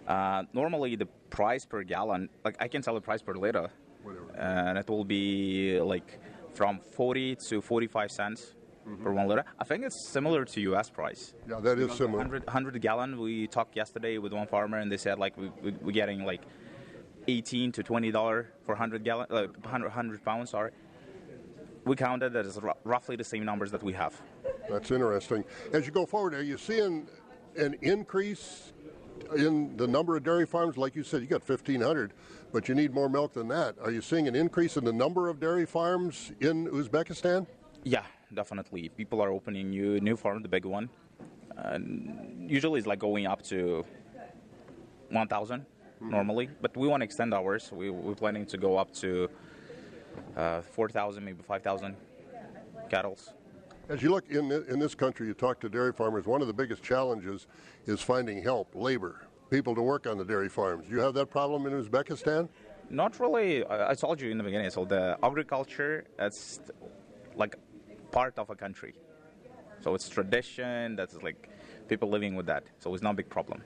Uh, 0.06 0.42
normally, 0.52 0.96
the 0.96 1.06
price 1.30 1.64
per 1.64 1.82
gallon, 1.82 2.28
like 2.44 2.56
I 2.60 2.68
can 2.68 2.82
tell 2.82 2.94
the 2.94 3.00
price 3.00 3.22
per 3.22 3.34
liter, 3.34 3.70
Whatever. 4.02 4.36
and 4.36 4.76
it 4.78 4.88
will 4.88 5.04
be 5.04 5.80
like 5.80 6.20
from 6.54 6.78
40 6.78 7.36
to 7.48 7.60
45 7.62 8.10
cents 8.10 8.54
per 9.02 9.10
one 9.12 9.26
liter. 9.28 9.44
I 9.58 9.64
think 9.64 9.82
it's 9.82 10.06
similar 10.08 10.44
to 10.44 10.60
U.S. 10.60 10.90
price. 10.90 11.32
Yeah, 11.48 11.60
that 11.60 11.78
is 11.78 11.92
similar. 11.92 12.18
100, 12.18 12.44
100 12.46 12.80
gallon. 12.82 13.18
We 13.18 13.46
talked 13.46 13.76
yesterday 13.76 14.18
with 14.18 14.34
one 14.34 14.46
farmer, 14.46 14.78
and 14.78 14.92
they 14.92 14.98
said 14.98 15.18
like 15.18 15.36
we, 15.38 15.50
we, 15.62 15.70
we're 15.80 15.92
getting 15.92 16.24
like 16.24 16.42
18 17.26 17.72
to 17.72 17.82
20 17.82 18.10
dollar 18.10 18.50
for 18.66 18.72
100 18.74 19.04
gallon, 19.04 19.26
uh, 19.30 19.46
100, 19.62 19.86
100 19.86 20.22
pounds. 20.24 20.50
Sorry. 20.50 20.70
We 21.84 21.96
counted 21.96 22.32
that 22.32 22.46
it's 22.46 22.56
ru- 22.56 22.72
roughly 22.84 23.16
the 23.16 23.24
same 23.24 23.44
numbers 23.44 23.70
that 23.72 23.82
we 23.82 23.92
have. 23.92 24.20
That's 24.70 24.90
interesting. 24.90 25.44
As 25.72 25.86
you 25.86 25.92
go 25.92 26.06
forward, 26.06 26.34
are 26.34 26.42
you 26.42 26.56
seeing 26.56 27.06
an 27.56 27.76
increase 27.82 28.72
in 29.36 29.76
the 29.76 29.86
number 29.86 30.16
of 30.16 30.24
dairy 30.24 30.46
farms? 30.46 30.76
Like 30.78 30.96
you 30.96 31.02
said, 31.02 31.20
you 31.20 31.26
got 31.26 31.46
1,500, 31.46 32.14
but 32.52 32.68
you 32.68 32.74
need 32.74 32.94
more 32.94 33.08
milk 33.08 33.34
than 33.34 33.48
that. 33.48 33.76
Are 33.82 33.90
you 33.90 34.00
seeing 34.00 34.26
an 34.28 34.34
increase 34.34 34.76
in 34.76 34.84
the 34.84 34.92
number 34.92 35.28
of 35.28 35.40
dairy 35.40 35.66
farms 35.66 36.32
in 36.40 36.68
Uzbekistan? 36.68 37.46
Yeah, 37.84 38.04
definitely. 38.32 38.88
People 38.88 39.20
are 39.20 39.30
opening 39.30 39.68
new 39.70 40.00
new 40.00 40.16
farm, 40.16 40.42
the 40.42 40.48
big 40.48 40.64
one. 40.64 40.88
And 41.56 42.50
usually 42.50 42.78
it's 42.78 42.86
like 42.86 42.98
going 42.98 43.26
up 43.26 43.42
to 43.44 43.84
1,000 45.10 45.66
normally, 46.00 46.48
but 46.60 46.76
we 46.76 46.88
want 46.88 47.02
to 47.02 47.04
extend 47.04 47.32
ours. 47.32 47.70
We, 47.72 47.90
we're 47.90 48.14
planning 48.14 48.46
to 48.46 48.56
go 48.56 48.76
up 48.76 48.92
to 48.94 49.28
uh, 50.36 50.60
4,000, 50.62 51.24
maybe 51.24 51.42
5,000 51.42 51.96
cattle. 52.88 53.18
As 53.88 54.02
you 54.02 54.10
look 54.10 54.30
in, 54.30 54.50
in 54.50 54.78
this 54.78 54.94
country, 54.94 55.26
you 55.26 55.34
talk 55.34 55.60
to 55.60 55.68
dairy 55.68 55.92
farmers, 55.92 56.24
one 56.26 56.40
of 56.40 56.46
the 56.46 56.54
biggest 56.54 56.82
challenges 56.82 57.46
is 57.86 58.00
finding 58.00 58.42
help, 58.42 58.74
labor, 58.74 59.26
people 59.50 59.74
to 59.74 59.82
work 59.82 60.06
on 60.06 60.16
the 60.16 60.24
dairy 60.24 60.48
farms. 60.48 60.88
Do 60.88 60.94
you 60.94 61.00
have 61.00 61.14
that 61.14 61.30
problem 61.30 61.66
in 61.66 61.72
Uzbekistan? 61.82 62.48
Not 62.90 63.18
really. 63.20 63.64
I, 63.64 63.90
I 63.90 63.94
told 63.94 64.20
you 64.20 64.30
in 64.30 64.38
the 64.38 64.44
beginning. 64.44 64.70
So 64.70 64.84
the 64.84 65.18
agriculture, 65.22 66.04
it's 66.18 66.60
like 67.36 67.56
part 68.10 68.38
of 68.38 68.50
a 68.50 68.54
country. 68.54 68.94
So 69.80 69.94
it's 69.94 70.08
tradition. 70.08 70.96
That's 70.96 71.22
like 71.22 71.50
people 71.88 72.08
living 72.08 72.34
with 72.36 72.46
that. 72.46 72.64
So 72.78 72.94
it's 72.94 73.02
not 73.02 73.10
a 73.10 73.14
big 73.14 73.28
problem. 73.28 73.62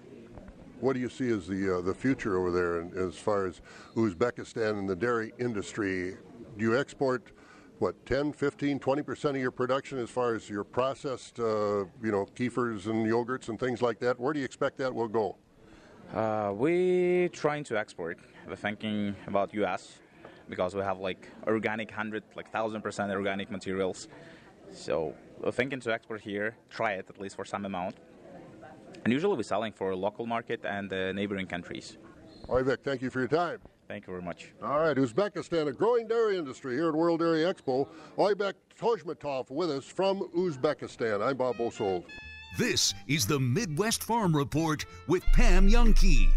What 0.81 0.93
do 0.95 1.01
you 1.01 1.09
see 1.09 1.31
as 1.31 1.47
the 1.47 1.79
uh, 1.79 1.81
the 1.81 1.95
future 1.95 2.39
over 2.39 2.51
there 2.53 2.81
in, 2.81 2.97
as 2.97 3.17
far 3.17 3.47
as 3.47 3.61
Uzbekistan 3.95 4.79
and 4.79 4.89
the 4.89 4.97
dairy 4.97 5.33
industry? 5.39 6.17
Do 6.59 6.65
you 6.65 6.77
export 6.77 7.31
what 7.79 8.05
10, 8.05 8.33
15, 8.33 8.81
20 8.81 9.03
percent 9.03 9.37
of 9.37 9.41
your 9.41 9.53
production 9.53 9.99
as 9.99 10.11
far 10.11 10.35
as 10.35 10.51
your 10.51 10.65
processed, 10.65 11.39
uh, 11.39 11.85
you 12.03 12.11
know, 12.11 12.27
kefirs 12.35 12.87
and 12.87 13.07
yogurts 13.07 13.49
and 13.49 13.61
things 13.61 13.81
like 13.81 14.01
that? 14.01 14.19
Where 14.19 14.33
do 14.33 14.41
you 14.41 14.45
expect 14.45 14.77
that 14.79 14.93
will 14.93 15.07
go? 15.07 15.37
Uh, 16.13 16.53
we 16.53 17.31
trying 17.33 17.63
to 17.63 17.79
export. 17.79 18.19
We're 18.49 18.57
thinking 18.57 19.15
about 19.29 19.55
U.S. 19.55 20.01
because 20.49 20.75
we 20.75 20.83
have 20.83 20.99
like 20.99 21.29
organic 21.47 21.93
hundred, 21.93 22.25
like 22.35 22.51
thousand 22.51 22.83
percent 22.83 23.13
organic 23.13 23.53
materials. 23.53 24.09
So 24.73 25.15
we're 25.39 25.53
thinking 25.53 25.79
to 25.81 25.93
export 25.93 26.21
here. 26.21 26.57
Try 26.71 26.95
it 26.95 27.07
at 27.09 27.21
least 27.21 27.37
for 27.37 27.45
some 27.45 27.67
amount. 27.67 27.99
And 29.05 29.13
usually 29.13 29.37
we're 29.37 29.45
selling 29.45 29.73
for 29.73 29.95
local 29.95 30.27
market 30.27 30.65
and 30.65 30.93
uh, 30.93 31.13
neighboring 31.13 31.47
countries. 31.47 31.99
Oybek, 32.49 32.79
thank 32.83 33.01
you 33.01 33.11
for 33.11 33.21
your 33.21 33.29
time. 33.29 33.61
Thank 33.89 34.07
you 34.07 34.13
very 34.13 34.23
much. 34.23 34.53
All 34.63 34.81
right, 34.81 34.95
Uzbekistan, 34.95 35.67
a 35.67 35.73
growing 35.73 36.07
dairy 36.07 36.37
industry 36.37 36.75
here 36.75 36.89
at 36.89 36.95
World 36.95 37.21
Dairy 37.21 37.41
Expo. 37.41 37.89
Oybek 38.19 38.53
Toshmatov 38.79 39.51
with 39.51 39.71
us 39.71 39.87
from 39.87 40.21
Uzbekistan. 40.37 41.27
I'm 41.27 41.39
Bob 41.39 41.57
Bosold. 41.57 42.05
This 42.59 42.93
is 43.07 43.27
the 43.27 43.41
Midwest 43.41 44.05
Farm 44.05 44.37
Report 44.37 44.85
with 45.07 45.23
Pam 45.33 45.71
Jahnke. 45.71 46.29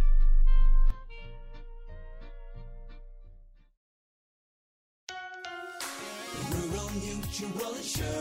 Rural 6.52 6.90
Mutual 6.92 7.76
Insurance, 7.76 8.21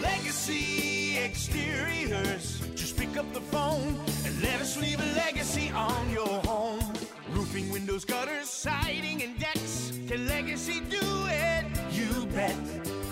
Legacy 0.00 1.18
Exteriors. 1.18 2.60
Just 2.74 2.96
pick 2.96 3.16
up 3.16 3.32
the 3.32 3.40
phone 3.40 3.96
and 4.24 4.42
let 4.42 4.60
us 4.60 4.76
leave 4.76 4.98
a 5.00 5.06
legacy 5.14 5.70
on 5.70 6.10
your 6.10 6.26
home. 6.42 6.92
Roofing, 7.30 7.70
windows, 7.70 8.04
gutters, 8.04 8.48
siding, 8.48 9.22
and 9.22 9.38
decks. 9.38 9.92
Can 10.08 10.26
Legacy 10.28 10.80
do 10.80 10.98
it? 11.28 11.64
You 11.90 12.26
bet. 12.26 12.56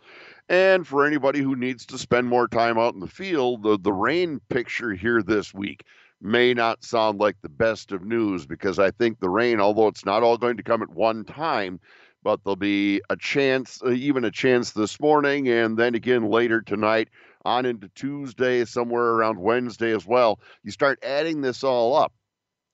And 0.48 0.86
for 0.86 1.04
anybody 1.04 1.40
who 1.40 1.56
needs 1.56 1.84
to 1.86 1.98
spend 1.98 2.28
more 2.28 2.46
time 2.46 2.78
out 2.78 2.94
in 2.94 3.00
the 3.00 3.08
field, 3.08 3.64
the, 3.64 3.78
the 3.80 3.92
rain 3.92 4.40
picture 4.48 4.92
here 4.92 5.22
this 5.22 5.52
week 5.52 5.84
may 6.20 6.54
not 6.54 6.84
sound 6.84 7.18
like 7.18 7.36
the 7.42 7.48
best 7.48 7.92
of 7.92 8.04
news 8.04 8.46
because 8.46 8.78
I 8.78 8.90
think 8.90 9.20
the 9.20 9.30
rain, 9.30 9.60
although 9.60 9.88
it's 9.88 10.04
not 10.04 10.22
all 10.22 10.36
going 10.36 10.56
to 10.58 10.62
come 10.62 10.82
at 10.82 10.90
one 10.90 11.24
time, 11.24 11.80
but 12.22 12.40
there'll 12.44 12.56
be 12.56 13.00
a 13.08 13.16
chance, 13.16 13.80
uh, 13.84 13.90
even 13.90 14.24
a 14.24 14.30
chance 14.30 14.72
this 14.72 15.00
morning, 15.00 15.48
and 15.48 15.78
then 15.78 15.94
again 15.94 16.28
later 16.28 16.60
tonight 16.60 17.08
on 17.44 17.64
into 17.64 17.88
Tuesday, 17.94 18.64
somewhere 18.66 19.12
around 19.12 19.38
Wednesday 19.40 19.94
as 19.94 20.06
well. 20.06 20.38
You 20.62 20.70
start 20.70 20.98
adding 21.02 21.40
this 21.40 21.64
all 21.64 21.96
up 21.96 22.12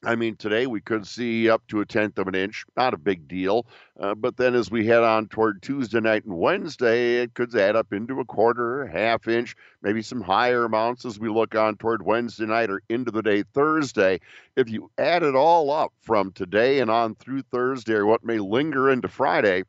I 0.06 0.14
mean, 0.14 0.36
today 0.36 0.68
we 0.68 0.80
could 0.80 1.04
see 1.04 1.50
up 1.50 1.66
to 1.66 1.80
a 1.80 1.84
tenth 1.84 2.16
of 2.18 2.28
an 2.28 2.36
inch, 2.36 2.64
not 2.76 2.94
a 2.94 2.96
big 2.96 3.26
deal. 3.26 3.66
Uh, 3.98 4.14
but 4.14 4.36
then 4.36 4.54
as 4.54 4.70
we 4.70 4.86
head 4.86 5.02
on 5.02 5.26
toward 5.26 5.60
Tuesday 5.60 5.98
night 5.98 6.24
and 6.24 6.38
Wednesday, 6.38 7.16
it 7.16 7.34
could 7.34 7.52
add 7.56 7.74
up 7.74 7.92
into 7.92 8.20
a 8.20 8.24
quarter, 8.24 8.86
half 8.86 9.26
inch, 9.26 9.56
maybe 9.82 10.02
some 10.02 10.20
higher 10.20 10.64
amounts 10.64 11.04
as 11.04 11.18
we 11.18 11.28
look 11.28 11.56
on 11.56 11.76
toward 11.76 12.06
Wednesday 12.06 12.46
night 12.46 12.70
or 12.70 12.82
into 12.88 13.10
the 13.10 13.20
day 13.20 13.42
Thursday. 13.52 14.20
If 14.54 14.70
you 14.70 14.92
add 14.96 15.24
it 15.24 15.34
all 15.34 15.72
up 15.72 15.92
from 16.00 16.30
today 16.30 16.78
and 16.78 16.88
on 16.88 17.16
through 17.16 17.42
Thursday 17.42 17.94
or 17.94 18.06
what 18.06 18.24
may 18.24 18.38
linger 18.38 18.88
into 18.88 19.08
Friday, 19.08 19.64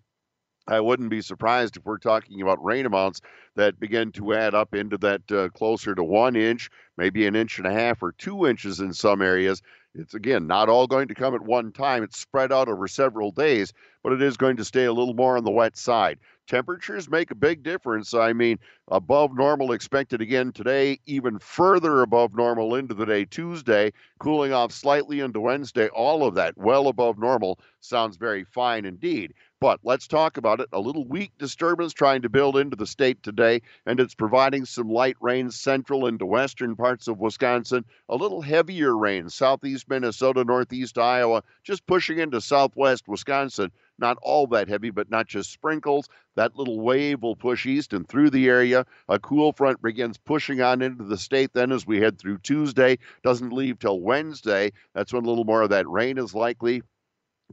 I 0.67 0.81
wouldn't 0.81 1.09
be 1.09 1.21
surprised 1.21 1.77
if 1.77 1.85
we're 1.85 1.97
talking 1.97 2.41
about 2.41 2.63
rain 2.63 2.85
amounts 2.85 3.21
that 3.55 3.79
begin 3.79 4.11
to 4.13 4.33
add 4.33 4.53
up 4.53 4.75
into 4.75 4.97
that 4.99 5.31
uh, 5.31 5.49
closer 5.49 5.95
to 5.95 6.03
one 6.03 6.35
inch, 6.35 6.69
maybe 6.97 7.25
an 7.25 7.35
inch 7.35 7.57
and 7.57 7.65
a 7.65 7.73
half 7.73 8.03
or 8.03 8.11
two 8.11 8.45
inches 8.45 8.79
in 8.79 8.93
some 8.93 9.21
areas. 9.21 9.61
It's 9.97 10.13
again 10.13 10.47
not 10.47 10.69
all 10.69 10.87
going 10.87 11.07
to 11.07 11.15
come 11.15 11.33
at 11.33 11.41
one 11.41 11.71
time. 11.71 12.03
It's 12.03 12.19
spread 12.19 12.51
out 12.51 12.67
over 12.67 12.87
several 12.87 13.31
days, 13.31 13.73
but 14.03 14.13
it 14.13 14.21
is 14.21 14.37
going 14.37 14.57
to 14.57 14.65
stay 14.65 14.85
a 14.85 14.93
little 14.93 15.13
more 15.13 15.37
on 15.37 15.43
the 15.43 15.51
wet 15.51 15.75
side. 15.75 16.19
Temperatures 16.47 17.09
make 17.09 17.31
a 17.31 17.35
big 17.35 17.63
difference. 17.63 18.13
I 18.13 18.31
mean, 18.31 18.57
above 18.89 19.35
normal 19.35 19.73
expected 19.73 20.21
again 20.21 20.53
today, 20.53 20.99
even 21.05 21.39
further 21.39 22.01
above 22.01 22.35
normal 22.35 22.75
into 22.75 22.93
the 22.93 23.05
day 23.05 23.25
Tuesday, 23.25 23.91
cooling 24.19 24.53
off 24.53 24.71
slightly 24.71 25.19
into 25.19 25.41
Wednesday. 25.41 25.89
All 25.89 26.25
of 26.25 26.35
that 26.35 26.57
well 26.57 26.87
above 26.87 27.17
normal 27.17 27.59
sounds 27.81 28.15
very 28.17 28.45
fine 28.45 28.85
indeed. 28.85 29.33
But 29.59 29.79
let's 29.83 30.07
talk 30.07 30.37
about 30.37 30.59
it. 30.59 30.69
A 30.71 30.79
little 30.79 31.03
weak 31.03 31.31
disturbance 31.39 31.91
trying 31.91 32.21
to 32.21 32.29
build 32.29 32.57
into 32.57 32.75
the 32.75 32.85
state 32.85 33.23
today, 33.23 33.63
and 33.87 33.99
it's 33.99 34.13
providing 34.13 34.65
some 34.65 34.87
light 34.87 35.17
rain 35.19 35.49
central 35.49 36.05
into 36.05 36.27
western 36.27 36.75
parts 36.75 37.07
of 37.07 37.17
Wisconsin. 37.17 37.83
A 38.07 38.15
little 38.15 38.43
heavier 38.43 38.95
rain 38.95 39.29
southeast 39.29 39.89
Minnesota, 39.89 40.43
northeast 40.43 40.99
Iowa, 40.99 41.41
just 41.63 41.87
pushing 41.87 42.19
into 42.19 42.39
southwest 42.39 43.07
Wisconsin. 43.07 43.71
Not 43.97 44.19
all 44.21 44.45
that 44.47 44.67
heavy, 44.67 44.91
but 44.91 45.09
not 45.09 45.25
just 45.25 45.51
sprinkles. 45.51 46.07
That 46.35 46.55
little 46.55 46.79
wave 46.79 47.23
will 47.23 47.35
push 47.35 47.65
east 47.65 47.93
and 47.93 48.07
through 48.07 48.29
the 48.29 48.47
area. 48.47 48.85
A 49.09 49.17
cool 49.17 49.53
front 49.53 49.81
begins 49.81 50.19
pushing 50.19 50.61
on 50.61 50.83
into 50.83 51.03
the 51.03 51.17
state 51.17 51.51
then 51.53 51.71
as 51.71 51.87
we 51.87 51.99
head 51.99 52.19
through 52.19 52.37
Tuesday. 52.43 52.99
Doesn't 53.23 53.51
leave 53.51 53.79
till 53.79 53.99
Wednesday. 54.01 54.71
That's 54.93 55.11
when 55.11 55.25
a 55.25 55.27
little 55.27 55.45
more 55.45 55.63
of 55.63 55.71
that 55.71 55.89
rain 55.89 56.19
is 56.19 56.35
likely 56.35 56.83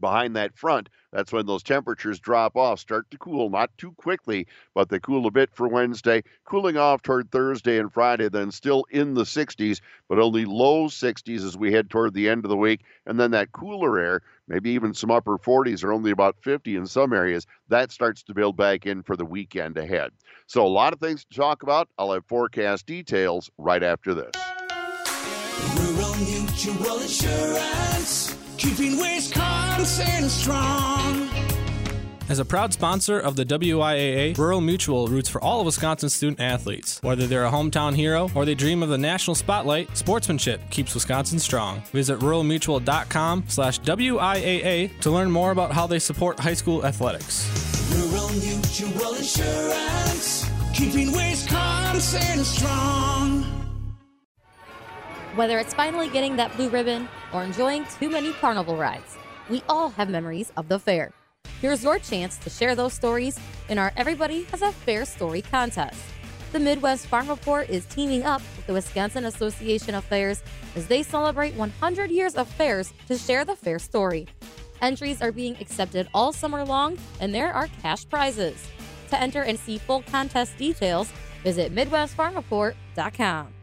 behind 0.00 0.36
that 0.36 0.56
front, 0.56 0.88
that's 1.12 1.32
when 1.32 1.46
those 1.46 1.62
temperatures 1.62 2.18
drop 2.18 2.56
off, 2.56 2.80
start 2.80 3.10
to 3.10 3.18
cool, 3.18 3.50
not 3.50 3.70
too 3.78 3.92
quickly, 3.92 4.46
but 4.74 4.88
they 4.88 4.98
cool 4.98 5.26
a 5.26 5.30
bit 5.30 5.50
for 5.54 5.68
Wednesday, 5.68 6.22
cooling 6.44 6.76
off 6.76 7.02
toward 7.02 7.30
Thursday 7.30 7.78
and 7.78 7.92
Friday, 7.92 8.28
then 8.28 8.50
still 8.50 8.84
in 8.90 9.14
the 9.14 9.22
60s, 9.22 9.80
but 10.08 10.18
only 10.18 10.44
low 10.44 10.86
60s 10.86 11.44
as 11.44 11.56
we 11.56 11.72
head 11.72 11.88
toward 11.90 12.14
the 12.14 12.28
end 12.28 12.44
of 12.44 12.48
the 12.48 12.56
week. 12.56 12.80
And 13.06 13.18
then 13.18 13.30
that 13.30 13.52
cooler 13.52 13.98
air, 13.98 14.22
maybe 14.48 14.70
even 14.70 14.94
some 14.94 15.10
upper 15.10 15.38
40s 15.38 15.84
or 15.84 15.92
only 15.92 16.10
about 16.10 16.36
50 16.42 16.76
in 16.76 16.86
some 16.86 17.12
areas, 17.12 17.46
that 17.68 17.92
starts 17.92 18.22
to 18.24 18.34
build 18.34 18.56
back 18.56 18.86
in 18.86 19.02
for 19.02 19.16
the 19.16 19.24
weekend 19.24 19.78
ahead. 19.78 20.10
So 20.46 20.64
a 20.64 20.68
lot 20.68 20.92
of 20.92 21.00
things 21.00 21.24
to 21.24 21.36
talk 21.36 21.62
about. 21.62 21.88
I'll 21.98 22.12
have 22.12 22.26
forecast 22.26 22.86
details 22.86 23.50
right 23.56 23.82
after 23.82 24.14
this. 24.14 24.32
Rural 25.76 26.14
Mutual 26.16 27.00
Insurance, 27.00 28.23
keeping 28.64 28.96
Wisconsin 28.96 30.26
strong. 30.30 31.28
As 32.30 32.38
a 32.38 32.44
proud 32.46 32.72
sponsor 32.72 33.20
of 33.20 33.36
the 33.36 33.44
WIAA, 33.44 34.38
Rural 34.38 34.62
Mutual 34.62 35.06
roots 35.08 35.28
for 35.28 35.38
all 35.44 35.60
of 35.60 35.66
Wisconsin's 35.66 36.14
student 36.14 36.40
athletes. 36.40 36.98
Whether 37.02 37.26
they're 37.26 37.44
a 37.44 37.50
hometown 37.50 37.94
hero 37.94 38.30
or 38.34 38.46
they 38.46 38.54
dream 38.54 38.82
of 38.82 38.88
the 38.88 38.96
national 38.96 39.34
spotlight, 39.34 39.94
sportsmanship 39.94 40.62
keeps 40.70 40.94
Wisconsin 40.94 41.38
strong. 41.38 41.82
Visit 41.92 42.20
ruralmutual.com 42.20 43.44
slash 43.48 43.80
WIAA 43.80 44.98
to 45.00 45.10
learn 45.10 45.30
more 45.30 45.50
about 45.50 45.72
how 45.72 45.86
they 45.86 45.98
support 45.98 46.40
high 46.40 46.54
school 46.54 46.86
athletics. 46.86 47.46
Rural 47.94 48.30
Mutual 48.30 49.14
Insurance, 49.14 50.50
keeping 50.72 51.12
Wisconsin 51.12 52.42
strong. 52.44 53.53
Whether 55.34 55.58
it's 55.58 55.74
finally 55.74 56.08
getting 56.10 56.36
that 56.36 56.54
blue 56.54 56.68
ribbon 56.68 57.08
or 57.32 57.42
enjoying 57.42 57.86
too 57.98 58.08
many 58.08 58.32
carnival 58.34 58.76
rides, 58.76 59.16
we 59.50 59.64
all 59.68 59.88
have 59.88 60.08
memories 60.08 60.52
of 60.56 60.68
the 60.68 60.78
fair. 60.78 61.12
Here's 61.60 61.82
your 61.82 61.98
chance 61.98 62.38
to 62.38 62.50
share 62.50 62.76
those 62.76 62.92
stories 62.92 63.36
in 63.68 63.76
our 63.76 63.92
Everybody 63.96 64.44
Has 64.44 64.62
a 64.62 64.70
Fair 64.70 65.04
Story 65.04 65.42
contest. 65.42 66.00
The 66.52 66.60
Midwest 66.60 67.08
Farm 67.08 67.28
Report 67.28 67.68
is 67.68 67.84
teaming 67.86 68.22
up 68.22 68.42
with 68.56 68.68
the 68.68 68.74
Wisconsin 68.74 69.24
Association 69.24 69.96
of 69.96 70.04
Fairs 70.04 70.40
as 70.76 70.86
they 70.86 71.02
celebrate 71.02 71.54
100 71.54 72.12
years 72.12 72.36
of 72.36 72.46
fairs 72.46 72.92
to 73.08 73.18
share 73.18 73.44
the 73.44 73.56
fair 73.56 73.80
story. 73.80 74.28
Entries 74.82 75.20
are 75.20 75.32
being 75.32 75.56
accepted 75.60 76.06
all 76.14 76.32
summer 76.32 76.64
long, 76.64 76.96
and 77.18 77.34
there 77.34 77.52
are 77.52 77.68
cash 77.82 78.08
prizes. 78.08 78.68
To 79.10 79.20
enter 79.20 79.42
and 79.42 79.58
see 79.58 79.78
full 79.78 80.02
contest 80.02 80.56
details, 80.58 81.10
visit 81.42 81.74
MidwestFarmReport.com. 81.74 83.53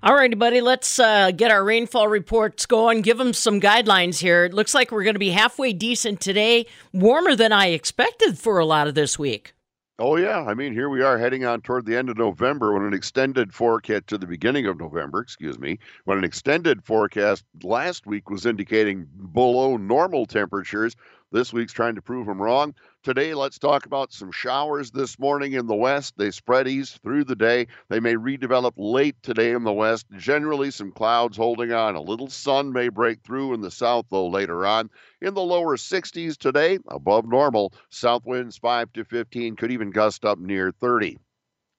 All 0.00 0.14
righty, 0.14 0.36
buddy. 0.36 0.60
Let's 0.60 1.00
uh, 1.00 1.32
get 1.32 1.50
our 1.50 1.64
rainfall 1.64 2.06
reports 2.06 2.66
going. 2.66 3.02
Give 3.02 3.18
them 3.18 3.32
some 3.32 3.60
guidelines 3.60 4.20
here. 4.20 4.44
It 4.44 4.54
looks 4.54 4.72
like 4.72 4.92
we're 4.92 5.02
going 5.02 5.16
to 5.16 5.18
be 5.18 5.30
halfway 5.30 5.72
decent 5.72 6.20
today, 6.20 6.66
warmer 6.92 7.34
than 7.34 7.50
I 7.50 7.70
expected 7.70 8.38
for 8.38 8.60
a 8.60 8.64
lot 8.64 8.86
of 8.86 8.94
this 8.94 9.18
week. 9.18 9.54
Oh, 9.98 10.16
yeah. 10.16 10.44
I 10.44 10.54
mean, 10.54 10.72
here 10.72 10.88
we 10.88 11.02
are 11.02 11.18
heading 11.18 11.44
on 11.44 11.62
toward 11.62 11.84
the 11.84 11.96
end 11.96 12.10
of 12.10 12.16
November 12.16 12.74
when 12.74 12.84
an 12.84 12.94
extended 12.94 13.52
forecast 13.52 14.06
to 14.06 14.18
the 14.18 14.28
beginning 14.28 14.66
of 14.66 14.78
November, 14.78 15.20
excuse 15.20 15.58
me, 15.58 15.80
when 16.04 16.16
an 16.16 16.22
extended 16.22 16.84
forecast 16.84 17.44
last 17.64 18.06
week 18.06 18.30
was 18.30 18.46
indicating 18.46 19.08
below 19.32 19.76
normal 19.76 20.26
temperatures. 20.26 20.94
This 21.32 21.52
week's 21.52 21.72
trying 21.72 21.96
to 21.96 22.02
prove 22.02 22.28
them 22.28 22.40
wrong. 22.40 22.72
Today, 23.04 23.32
let's 23.32 23.60
talk 23.60 23.86
about 23.86 24.12
some 24.12 24.32
showers 24.32 24.90
this 24.90 25.20
morning 25.20 25.52
in 25.52 25.68
the 25.68 25.74
west. 25.76 26.14
They 26.16 26.32
spread 26.32 26.66
east 26.66 27.00
through 27.00 27.24
the 27.24 27.36
day. 27.36 27.68
They 27.88 28.00
may 28.00 28.14
redevelop 28.14 28.72
late 28.76 29.14
today 29.22 29.52
in 29.52 29.62
the 29.62 29.72
west. 29.72 30.06
Generally, 30.16 30.72
some 30.72 30.90
clouds 30.90 31.36
holding 31.36 31.72
on. 31.72 31.94
A 31.94 32.00
little 32.00 32.28
sun 32.28 32.72
may 32.72 32.88
break 32.88 33.22
through 33.22 33.54
in 33.54 33.60
the 33.60 33.70
south, 33.70 34.06
though, 34.10 34.26
later 34.26 34.66
on. 34.66 34.90
In 35.22 35.34
the 35.34 35.40
lower 35.40 35.76
60s 35.76 36.36
today, 36.36 36.80
above 36.88 37.24
normal. 37.24 37.72
South 37.88 38.26
winds 38.26 38.58
5 38.58 38.92
to 38.94 39.04
15, 39.04 39.54
could 39.54 39.70
even 39.70 39.90
gust 39.90 40.24
up 40.24 40.40
near 40.40 40.72
30. 40.72 41.18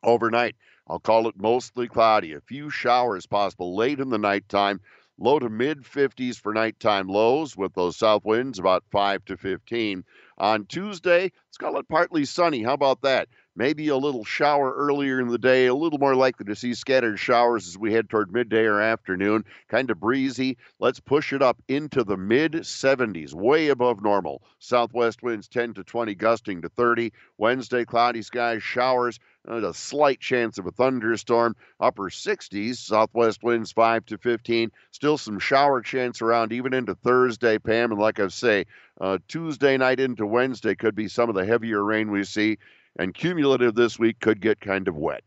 Overnight, 0.01 0.55
I'll 0.87 0.99
call 0.99 1.27
it 1.27 1.35
mostly 1.37 1.89
cloudy. 1.89 2.31
A 2.31 2.39
few 2.39 2.69
showers 2.69 3.27
possible 3.27 3.75
late 3.75 3.99
in 3.99 4.09
the 4.09 4.17
nighttime. 4.17 4.79
Low 5.19 5.37
to 5.39 5.49
mid 5.49 5.85
50s 5.85 6.39
for 6.39 6.53
nighttime 6.53 7.07
lows 7.07 7.55
with 7.57 7.73
those 7.73 7.97
south 7.97 8.23
winds 8.25 8.57
about 8.57 8.83
5 8.91 9.25
to 9.25 9.37
15. 9.37 10.03
On 10.37 10.65
Tuesday, 10.65 11.23
let's 11.23 11.57
call 11.59 11.77
it 11.77 11.89
partly 11.89 12.25
sunny. 12.25 12.63
How 12.63 12.73
about 12.73 13.01
that? 13.01 13.27
Maybe 13.59 13.89
a 13.89 13.97
little 13.97 14.23
shower 14.23 14.73
earlier 14.73 15.19
in 15.19 15.27
the 15.27 15.37
day, 15.37 15.65
a 15.65 15.75
little 15.75 15.99
more 15.99 16.15
likely 16.15 16.45
to 16.45 16.55
see 16.55 16.73
scattered 16.73 17.19
showers 17.19 17.67
as 17.67 17.77
we 17.77 17.91
head 17.91 18.09
toward 18.09 18.31
midday 18.31 18.63
or 18.63 18.79
afternoon. 18.79 19.43
Kind 19.67 19.91
of 19.91 19.99
breezy. 19.99 20.55
Let's 20.79 21.01
push 21.01 21.33
it 21.33 21.41
up 21.41 21.61
into 21.67 22.05
the 22.05 22.15
mid 22.15 22.53
70s, 22.53 23.33
way 23.33 23.67
above 23.67 24.01
normal. 24.01 24.43
Southwest 24.59 25.21
winds 25.23 25.49
10 25.49 25.73
to 25.73 25.83
20, 25.83 26.15
gusting 26.15 26.61
to 26.61 26.69
30. 26.69 27.11
Wednesday, 27.37 27.83
cloudy 27.83 28.21
skies, 28.21 28.63
showers. 28.63 29.19
And 29.45 29.65
a 29.65 29.73
slight 29.73 30.21
chance 30.21 30.57
of 30.57 30.65
a 30.65 30.71
thunderstorm. 30.71 31.55
Upper 31.81 32.09
60s, 32.09 32.77
southwest 32.77 33.43
winds 33.43 33.73
5 33.73 34.05
to 34.05 34.17
15. 34.17 34.71
Still 34.91 35.17
some 35.17 35.39
shower 35.39 35.81
chance 35.81 36.21
around 36.21 36.53
even 36.53 36.73
into 36.73 36.95
Thursday, 36.95 37.57
Pam. 37.57 37.91
And 37.91 37.99
like 37.99 38.21
I 38.21 38.27
say, 38.29 38.67
uh, 39.01 39.17
Tuesday 39.27 39.75
night 39.75 39.99
into 39.99 40.25
Wednesday 40.25 40.75
could 40.75 40.95
be 40.95 41.09
some 41.09 41.27
of 41.27 41.35
the 41.35 41.45
heavier 41.45 41.83
rain 41.83 42.11
we 42.11 42.23
see. 42.23 42.57
And 42.97 43.13
cumulative 43.13 43.75
this 43.75 43.97
week 43.99 44.19
could 44.19 44.41
get 44.41 44.59
kind 44.59 44.87
of 44.87 44.95
wet. 44.95 45.23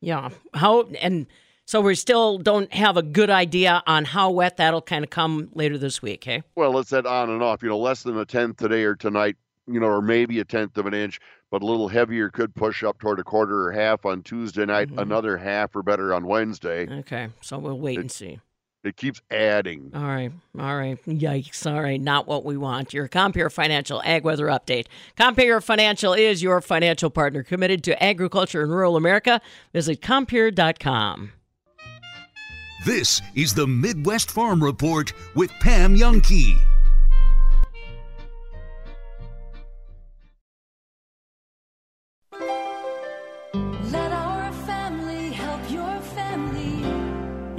Yeah. 0.00 0.30
How 0.54 0.82
and 1.00 1.26
so 1.66 1.80
we 1.80 1.94
still 1.94 2.38
don't 2.38 2.72
have 2.72 2.96
a 2.96 3.02
good 3.02 3.30
idea 3.30 3.82
on 3.86 4.04
how 4.04 4.30
wet 4.30 4.56
that'll 4.56 4.82
kind 4.82 5.04
of 5.04 5.10
come 5.10 5.50
later 5.54 5.78
this 5.78 6.00
week, 6.02 6.24
hey? 6.24 6.42
Well, 6.56 6.78
it's 6.78 6.90
that 6.90 7.06
on 7.06 7.30
and 7.30 7.42
off. 7.42 7.62
You 7.62 7.68
know, 7.68 7.78
less 7.78 8.02
than 8.02 8.16
a 8.18 8.24
tenth 8.24 8.56
today 8.56 8.82
or 8.84 8.96
tonight, 8.96 9.36
you 9.66 9.78
know, 9.78 9.86
or 9.86 10.02
maybe 10.02 10.40
a 10.40 10.44
tenth 10.44 10.78
of 10.78 10.86
an 10.86 10.94
inch, 10.94 11.20
but 11.50 11.62
a 11.62 11.66
little 11.66 11.86
heavier 11.88 12.28
could 12.30 12.54
push 12.54 12.82
up 12.82 12.98
toward 12.98 13.20
a 13.20 13.24
quarter 13.24 13.66
or 13.68 13.72
half 13.72 14.04
on 14.06 14.22
Tuesday 14.22 14.64
night, 14.64 14.88
Mhm. 14.88 15.02
another 15.02 15.36
half 15.36 15.76
or 15.76 15.82
better 15.82 16.12
on 16.14 16.26
Wednesday. 16.26 16.88
Okay. 17.00 17.28
So 17.40 17.58
we'll 17.58 17.78
wait 17.78 17.98
and 17.98 18.10
see. 18.10 18.40
It 18.82 18.96
keeps 18.96 19.20
adding. 19.30 19.90
All 19.94 20.02
right. 20.02 20.32
All 20.58 20.76
right. 20.76 20.98
Yikes. 21.04 21.70
All 21.70 21.82
right. 21.82 22.00
Not 22.00 22.26
what 22.26 22.44
we 22.44 22.56
want. 22.56 22.94
Your 22.94 23.08
Compeer 23.08 23.50
Financial 23.50 24.00
Ag 24.04 24.24
Weather 24.24 24.46
Update. 24.46 24.86
Compeer 25.18 25.60
Financial 25.60 26.14
is 26.14 26.42
your 26.42 26.62
financial 26.62 27.10
partner 27.10 27.42
committed 27.42 27.84
to 27.84 28.02
agriculture 28.02 28.62
in 28.62 28.70
rural 28.70 28.96
America. 28.96 29.40
Visit 29.74 30.00
Compeer.com. 30.00 31.32
This 32.86 33.20
is 33.34 33.52
the 33.52 33.66
Midwest 33.66 34.30
Farm 34.30 34.64
Report 34.64 35.12
with 35.34 35.50
Pam 35.60 35.94
Jahnke. 35.94 36.69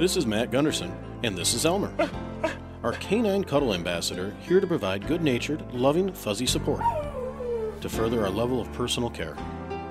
This 0.02 0.16
is 0.16 0.26
Matt 0.26 0.50
Gunderson, 0.50 0.92
and 1.22 1.38
this 1.38 1.54
is 1.54 1.64
Elmer, 1.64 1.94
our 2.82 2.90
canine 2.94 3.44
cuddle 3.44 3.72
ambassador, 3.72 4.34
here 4.40 4.58
to 4.58 4.66
provide 4.66 5.06
good 5.06 5.22
natured, 5.22 5.62
loving, 5.72 6.12
fuzzy 6.12 6.44
support 6.44 6.82
to 7.80 7.88
further 7.88 8.22
our 8.24 8.28
level 8.28 8.60
of 8.60 8.72
personal 8.72 9.08
care. 9.08 9.36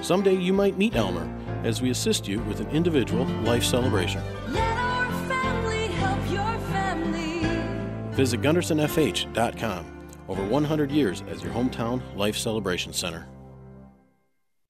Someday 0.02 0.36
you 0.36 0.52
might 0.52 0.78
meet 0.78 0.98
Elmer 0.98 1.34
as 1.64 1.82
we 1.82 1.92
assist 1.92 2.28
you 2.28 2.42
with 2.42 2.60
an 2.60 2.68
individual 2.72 3.24
life 3.46 3.64
celebration. 3.64 4.22
Let 4.50 4.78
our 4.78 5.10
family 5.30 5.88
help 5.88 6.30
your 6.30 6.60
family. 6.68 8.14
Visit 8.14 8.42
GundersonFH.com. 8.42 10.10
Over 10.28 10.46
100 10.46 10.92
years 10.92 11.24
as 11.30 11.42
your 11.42 11.54
hometown 11.54 12.02
life 12.18 12.36
celebration 12.36 12.92
center. 12.92 13.30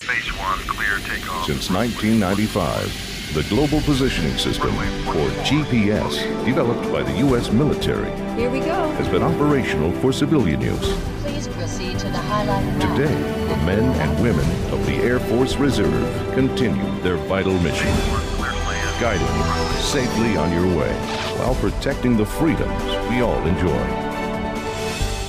Base 0.00 0.28
one, 0.38 0.58
clear 0.68 0.98
takeoff. 1.08 1.46
Since 1.46 1.70
1995, 1.70 3.32
the 3.34 3.42
Global 3.48 3.80
Positioning 3.80 4.36
System, 4.36 4.68
or 5.08 5.28
GPS, 5.42 6.20
developed 6.44 6.92
by 6.92 7.02
the 7.02 7.16
U.S. 7.18 7.50
military, 7.50 8.10
Here 8.38 8.50
we 8.50 8.60
go. 8.60 8.90
has 8.92 9.08
been 9.08 9.22
operational 9.22 9.90
for 10.00 10.12
civilian 10.12 10.60
use. 10.60 10.98
Please 11.22 11.48
proceed 11.48 11.98
to 12.00 12.06
the 12.10 12.18
highlighted. 12.18 12.80
Today, 12.94 13.14
the 13.48 13.56
men 13.64 13.84
and 14.00 14.22
women 14.22 14.44
of 14.70 14.84
the 14.86 14.96
Air 14.96 15.18
Force 15.18 15.56
Reserve 15.56 16.34
continue 16.34 17.00
their 17.00 17.16
vital 17.16 17.54
mission, 17.60 17.88
guiding 19.00 19.26
safely 19.80 20.36
on 20.36 20.52
your 20.52 20.66
way 20.78 20.92
while 21.38 21.54
protecting 21.54 22.18
the 22.18 22.26
freedoms 22.26 22.84
we 23.08 23.22
all 23.22 23.44
enjoy. 23.46 23.86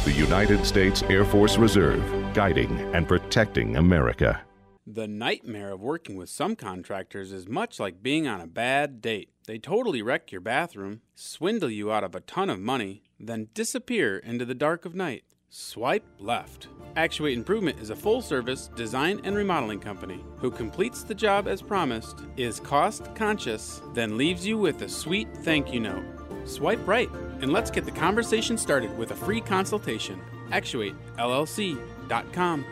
The 0.04 0.14
United 0.14 0.66
States 0.66 1.04
Air 1.04 1.24
Force 1.24 1.58
Reserve, 1.58 2.04
guiding 2.34 2.78
and 2.94 3.08
protecting 3.08 3.78
America. 3.78 4.42
The 4.90 5.06
nightmare 5.06 5.74
of 5.74 5.82
working 5.82 6.16
with 6.16 6.30
some 6.30 6.56
contractors 6.56 7.34
is 7.34 7.46
much 7.46 7.78
like 7.78 8.02
being 8.02 8.26
on 8.26 8.40
a 8.40 8.48
bad 8.48 9.02
date. 9.02 9.28
They 9.46 9.58
totally 9.58 10.02
wreck 10.02 10.32
your 10.32 10.40
bathroom, 10.40 11.02
swindle 11.14 11.70
you 11.70 11.92
out 11.92 12.06
of 12.06 12.16
a 12.16 12.22
ton 12.22 12.50
of 12.50 12.62
money, 12.62 13.04
then 13.20 13.50
disappear 13.54 14.18
into 14.18 14.46
the 14.46 14.56
dark 14.56 14.86
of 14.86 14.96
night. 14.96 15.26
Swipe 15.50 16.06
left. 16.20 16.70
Actuate 16.96 17.38
Improvement 17.38 17.82
is 17.82 17.90
a 17.90 17.98
full 17.98 18.22
service 18.22 18.70
design 18.78 19.20
and 19.26 19.36
remodeling 19.36 19.82
company 19.82 20.24
who 20.38 20.50
completes 20.50 21.04
the 21.04 21.14
job 21.14 21.50
as 21.50 21.62
promised, 21.62 22.22
is 22.38 22.62
cost 22.62 23.14
conscious, 23.14 23.82
then 23.94 24.18
leaves 24.18 24.48
you 24.48 24.58
with 24.58 24.82
a 24.84 24.88
sweet 24.88 25.28
thank 25.44 25.74
you 25.74 25.82
note. 25.82 26.06
Swipe 26.46 26.88
right 26.88 27.10
and 27.42 27.52
let's 27.52 27.72
get 27.72 27.84
the 27.84 27.92
conversation 27.92 28.58
started 28.58 28.98
with 28.98 29.12
a 29.12 29.16
free 29.16 29.42
consultation. 29.42 30.22
ActuateLLC.com. 30.52 32.66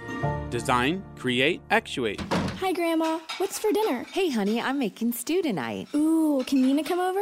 Design, 0.49 1.03
create, 1.17 1.61
actuate. 1.69 2.21
Hi, 2.59 2.71
Grandma. 2.71 3.19
What's 3.38 3.59
for 3.59 3.71
dinner? 3.71 4.05
Hey, 4.11 4.29
honey, 4.29 4.61
I'm 4.61 4.79
making 4.79 5.11
stew 5.13 5.41
tonight. 5.41 5.88
Ooh, 5.93 6.43
can 6.47 6.61
Nina 6.61 6.83
come 6.83 6.99
over? 6.99 7.21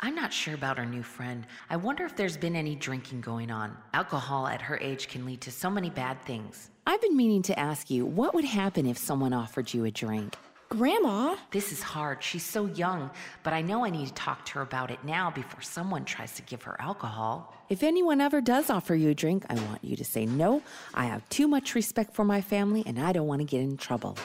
I'm 0.00 0.14
not 0.14 0.32
sure 0.32 0.52
about 0.52 0.78
our 0.78 0.84
new 0.84 1.02
friend. 1.02 1.46
I 1.70 1.76
wonder 1.76 2.04
if 2.04 2.14
there's 2.14 2.36
been 2.36 2.54
any 2.54 2.74
drinking 2.74 3.22
going 3.22 3.50
on. 3.50 3.74
Alcohol 3.94 4.46
at 4.46 4.60
her 4.60 4.76
age 4.78 5.08
can 5.08 5.24
lead 5.24 5.40
to 5.40 5.50
so 5.50 5.70
many 5.70 5.88
bad 5.88 6.20
things. 6.22 6.70
I've 6.86 7.00
been 7.00 7.16
meaning 7.16 7.40
to 7.42 7.58
ask 7.58 7.90
you 7.90 8.04
what 8.04 8.34
would 8.34 8.44
happen 8.44 8.86
if 8.86 8.98
someone 8.98 9.32
offered 9.32 9.72
you 9.72 9.86
a 9.86 9.90
drink? 9.90 10.36
Grandma? 10.68 11.36
This 11.52 11.70
is 11.70 11.80
hard. 11.80 12.22
She's 12.22 12.44
so 12.44 12.66
young, 12.66 13.10
but 13.44 13.52
I 13.52 13.62
know 13.62 13.84
I 13.84 13.90
need 13.90 14.08
to 14.08 14.14
talk 14.14 14.44
to 14.46 14.54
her 14.54 14.62
about 14.62 14.90
it 14.90 15.02
now 15.04 15.30
before 15.30 15.60
someone 15.60 16.04
tries 16.04 16.34
to 16.34 16.42
give 16.42 16.62
her 16.64 16.76
alcohol. 16.80 17.54
If 17.68 17.82
anyone 17.82 18.20
ever 18.20 18.40
does 18.40 18.68
offer 18.68 18.94
you 18.94 19.10
a 19.10 19.14
drink, 19.14 19.44
I 19.48 19.54
want 19.54 19.84
you 19.84 19.96
to 19.96 20.04
say 20.04 20.26
no. 20.26 20.62
I 20.92 21.04
have 21.04 21.28
too 21.28 21.46
much 21.46 21.74
respect 21.74 22.14
for 22.14 22.24
my 22.24 22.40
family 22.40 22.82
and 22.84 22.98
I 22.98 23.12
don't 23.12 23.28
want 23.28 23.40
to 23.40 23.44
get 23.44 23.60
in 23.60 23.76
trouble. 23.76 24.18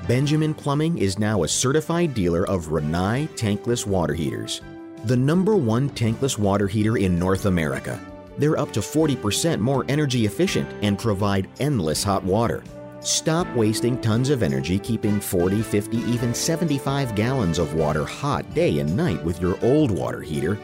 Benjamin 0.07 0.53
Plumbing 0.53 0.99
is 0.99 1.19
now 1.19 1.43
a 1.43 1.49
certified 1.49 2.13
dealer 2.13 2.47
of 2.47 2.67
Rinnai 2.67 3.31
tankless 3.31 3.87
water 3.87 4.13
heaters, 4.13 4.61
the 5.05 5.17
number 5.17 5.57
one 5.57 5.89
tankless 5.89 6.39
water 6.39 6.67
heater 6.67 6.99
in 6.99 7.19
North 7.19 7.47
America. 7.47 7.99
They're 8.39 8.59
up 8.59 8.73
to 8.73 8.81
40% 8.81 9.59
more 9.59 9.85
energy 9.89 10.25
efficient 10.25 10.71
and 10.83 10.99
provide 10.99 11.49
endless 11.59 12.05
hot 12.05 12.23
water. 12.23 12.63
Stop 13.01 13.53
wasting 13.55 14.01
tons 14.01 14.31
of 14.31 14.43
energy 14.43 14.79
keeping 14.79 15.21
40, 15.21 15.63
50, 15.63 15.97
even 15.99 16.35
75 16.35 17.15
gallons 17.15 17.59
of 17.59 17.75
water 17.75 18.05
hot 18.05 18.53
day 18.55 18.79
and 18.79 18.97
night 18.97 19.23
with 19.25 19.41
your 19.41 19.59
old 19.63 19.91
water 19.91 20.21
heater. 20.21 20.59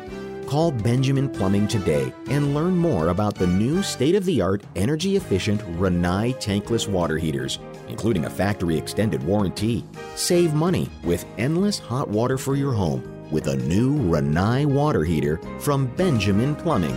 Call 0.46 0.70
Benjamin 0.70 1.28
Plumbing 1.28 1.66
today 1.66 2.12
and 2.28 2.54
learn 2.54 2.76
more 2.76 3.08
about 3.08 3.34
the 3.34 3.46
new 3.46 3.82
state 3.82 4.14
of 4.14 4.24
the 4.24 4.40
art, 4.40 4.62
energy 4.76 5.16
efficient 5.16 5.60
Rinnai 5.78 6.34
tankless 6.36 6.86
water 6.86 7.18
heaters, 7.18 7.58
including 7.88 8.26
a 8.26 8.30
factory 8.30 8.76
extended 8.76 9.22
warranty. 9.22 9.84
Save 10.16 10.54
money 10.54 10.90
with 11.02 11.24
endless 11.38 11.78
hot 11.78 12.08
water 12.08 12.36
for 12.36 12.56
your 12.56 12.72
home 12.72 13.10
with 13.30 13.48
a 13.48 13.56
new 13.56 13.98
Rinnai 13.98 14.66
water 14.66 15.02
heater 15.02 15.38
from 15.60 15.86
Benjamin 15.96 16.54
Plumbing. 16.54 16.96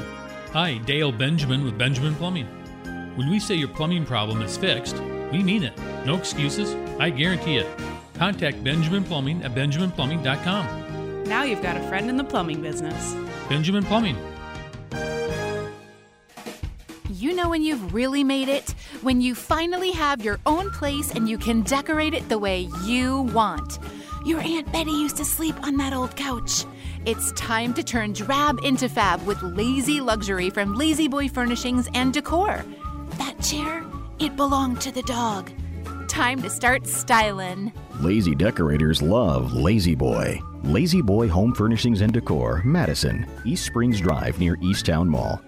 Hi, 0.58 0.80
Dale 0.80 1.12
Benjamin 1.12 1.64
with 1.64 1.78
Benjamin 1.78 2.16
Plumbing. 2.16 2.48
When 3.16 3.30
we 3.30 3.40
say 3.40 3.54
your 3.54 3.68
plumbing 3.68 4.08
problem 4.08 4.42
is 4.42 4.58
fixed, 4.58 5.00
we 5.32 5.44
mean 5.44 5.62
it. 5.62 5.78
No 6.04 6.18
excuses, 6.18 6.74
I 7.00 7.12
guarantee 7.12 7.58
it. 7.58 7.68
Contact 8.16 8.64
Benjamin 8.64 9.04
Plumbing 9.04 9.44
at 9.44 9.54
benjaminplumbing.com. 9.54 11.26
Now 11.26 11.44
you've 11.44 11.62
got 11.62 11.78
a 11.78 11.88
friend 11.88 12.10
in 12.10 12.18
the 12.18 12.24
plumbing 12.24 12.64
business. 12.64 13.14
Benjamin 13.48 13.84
Plumbing. 13.84 14.18
You 17.12 17.36
know 17.36 17.50
when 17.50 17.62
you've 17.62 17.94
really 17.94 18.24
made 18.24 18.50
it? 18.50 18.72
When 19.04 19.22
you 19.22 19.36
finally 19.36 19.92
have 19.92 20.26
your 20.26 20.40
own 20.48 20.72
place 20.72 21.12
and 21.12 21.30
you 21.30 21.38
can 21.38 21.62
decorate 21.62 22.16
it 22.16 22.30
the 22.30 22.40
way 22.40 22.68
you 22.84 23.22
want. 23.32 23.78
Your 24.26 24.40
Aunt 24.40 24.72
Betty 24.72 24.90
used 24.90 25.18
to 25.18 25.24
sleep 25.24 25.56
on 25.62 25.78
that 25.78 25.94
old 25.94 26.16
couch. 26.16 26.66
It's 27.08 27.32
time 27.38 27.74
to 27.76 27.84
turn 27.86 28.12
drab 28.12 28.60
into 28.64 28.90
fab 28.90 29.26
with 29.26 29.42
lazy 29.42 30.02
luxury 30.02 30.50
from 30.50 30.74
La-Z-Boy 30.74 31.30
Furnishings 31.30 31.88
and 31.94 32.14
Decor. 32.14 32.66
That 33.12 33.42
chair, 33.42 33.86
it 34.20 34.36
belonged 34.36 34.82
to 34.82 34.92
the 34.92 35.04
dog. 35.04 35.50
Time 36.10 36.42
to 36.42 36.50
start 36.50 36.86
styling. 36.86 37.72
Lazy 38.02 38.36
decorators 38.36 39.02
love 39.02 39.54
La-Z-Boy. 39.54 40.42
Lazy 40.64 41.02
Boy 41.02 41.30
Home 41.30 41.56
Furnishings 41.56 42.02
and 42.02 42.12
Decor, 42.12 42.62
Madison, 42.66 43.26
East 43.46 43.66
Springs 43.66 44.02
Drive 44.02 44.38
near 44.38 44.58
East 44.62 44.86
Town 44.86 45.08
Mall. 45.08 45.42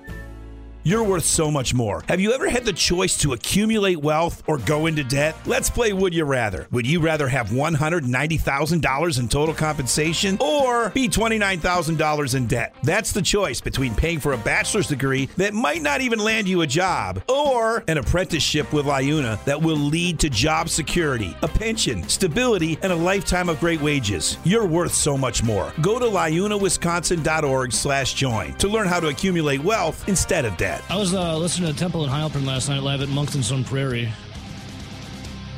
You're 0.89 1.03
worth 1.03 1.25
so 1.25 1.51
much 1.51 1.75
more. 1.75 2.03
Have 2.07 2.19
you 2.19 2.33
ever 2.33 2.49
had 2.49 2.65
the 2.65 2.73
choice 2.73 3.15
to 3.17 3.33
accumulate 3.33 3.97
wealth 3.97 4.41
or 4.47 4.57
go 4.57 4.87
into 4.87 5.03
debt? 5.03 5.35
Let's 5.45 5.69
play 5.69 5.93
Would 5.93 6.15
You 6.15 6.25
Rather. 6.25 6.65
Would 6.71 6.87
you 6.87 6.99
rather 6.99 7.27
have 7.27 7.49
$190,000 7.49 9.19
in 9.19 9.29
total 9.29 9.53
compensation 9.53 10.39
or 10.41 10.89
be 10.89 11.07
$29,000 11.07 12.33
in 12.33 12.47
debt? 12.47 12.73
That's 12.81 13.11
the 13.11 13.21
choice 13.21 13.61
between 13.61 13.93
paying 13.93 14.19
for 14.19 14.33
a 14.33 14.37
bachelor's 14.39 14.87
degree 14.87 15.27
that 15.37 15.53
might 15.53 15.83
not 15.83 16.01
even 16.01 16.17
land 16.17 16.49
you 16.49 16.61
a 16.61 16.65
job 16.65 17.21
or 17.29 17.83
an 17.87 17.99
apprenticeship 17.99 18.73
with 18.73 18.87
Liuna 18.87 19.43
that 19.45 19.61
will 19.61 19.77
lead 19.77 20.17
to 20.21 20.29
job 20.31 20.69
security, 20.69 21.37
a 21.43 21.47
pension, 21.47 22.01
stability, 22.09 22.79
and 22.81 22.91
a 22.91 22.95
lifetime 22.95 23.47
of 23.47 23.59
great 23.59 23.79
wages. 23.79 24.39
You're 24.43 24.65
worth 24.65 24.95
so 24.95 25.15
much 25.15 25.43
more. 25.43 25.71
Go 25.83 25.99
to 25.99 26.05
liunawisconsin.org 26.05 27.73
slash 27.73 28.15
join 28.15 28.55
to 28.55 28.67
learn 28.67 28.87
how 28.87 28.99
to 28.99 29.09
accumulate 29.09 29.63
wealth 29.63 30.09
instead 30.09 30.45
of 30.45 30.57
debt. 30.57 30.78
I 30.87 30.97
was 30.97 31.13
uh, 31.13 31.37
listening 31.37 31.71
to 31.71 31.77
Temple 31.77 32.03
and 32.03 32.11
Heilprin 32.11 32.45
last 32.45 32.69
night 32.69 32.81
live 32.81 33.01
at 33.01 33.09
Moncton 33.09 33.43
Sun 33.43 33.63
Prairie. 33.63 34.11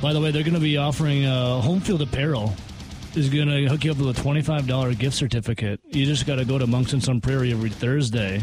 By 0.02 0.14
the 0.14 0.22
way, 0.22 0.32
they're 0.32 0.44
going 0.44 0.56
to 0.56 0.60
be 0.60 0.78
offering 0.78 1.26
uh, 1.26 1.62
home 1.62 1.80
field 1.80 2.02
apparel. 2.02 2.54
Is 3.14 3.30
going 3.30 3.50
to 3.50 3.68
hook 3.68 3.84
you 3.84 3.92
up 3.92 3.98
with 3.98 4.18
a 4.18 4.22
twenty-five 4.22 4.68
dollar 4.68 4.94
gift 4.94 5.18
certificate. 5.18 5.82
You 5.90 6.06
just 6.06 6.26
got 6.26 6.36
to 6.36 6.46
go 6.46 6.58
to 6.58 6.66
Moncton 6.66 7.02
Sun 7.02 7.20
Prairie 7.20 7.52
every 7.52 7.70
Thursday, 7.70 8.42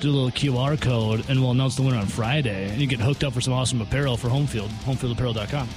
do 0.00 0.10
a 0.10 0.12
little 0.12 0.30
QR 0.30 0.78
code, 0.78 1.24
and 1.30 1.40
we'll 1.40 1.52
announce 1.52 1.76
the 1.76 1.82
winner 1.82 1.96
on 1.96 2.06
Friday. 2.06 2.68
And 2.68 2.78
you 2.78 2.86
get 2.86 3.00
hooked 3.00 3.24
up 3.24 3.32
for 3.32 3.40
some 3.40 3.54
awesome 3.54 3.80
apparel 3.80 4.18
for 4.18 4.28
home 4.28 4.46
field. 4.46 4.68
Homefieldapparel.com. 4.84 5.68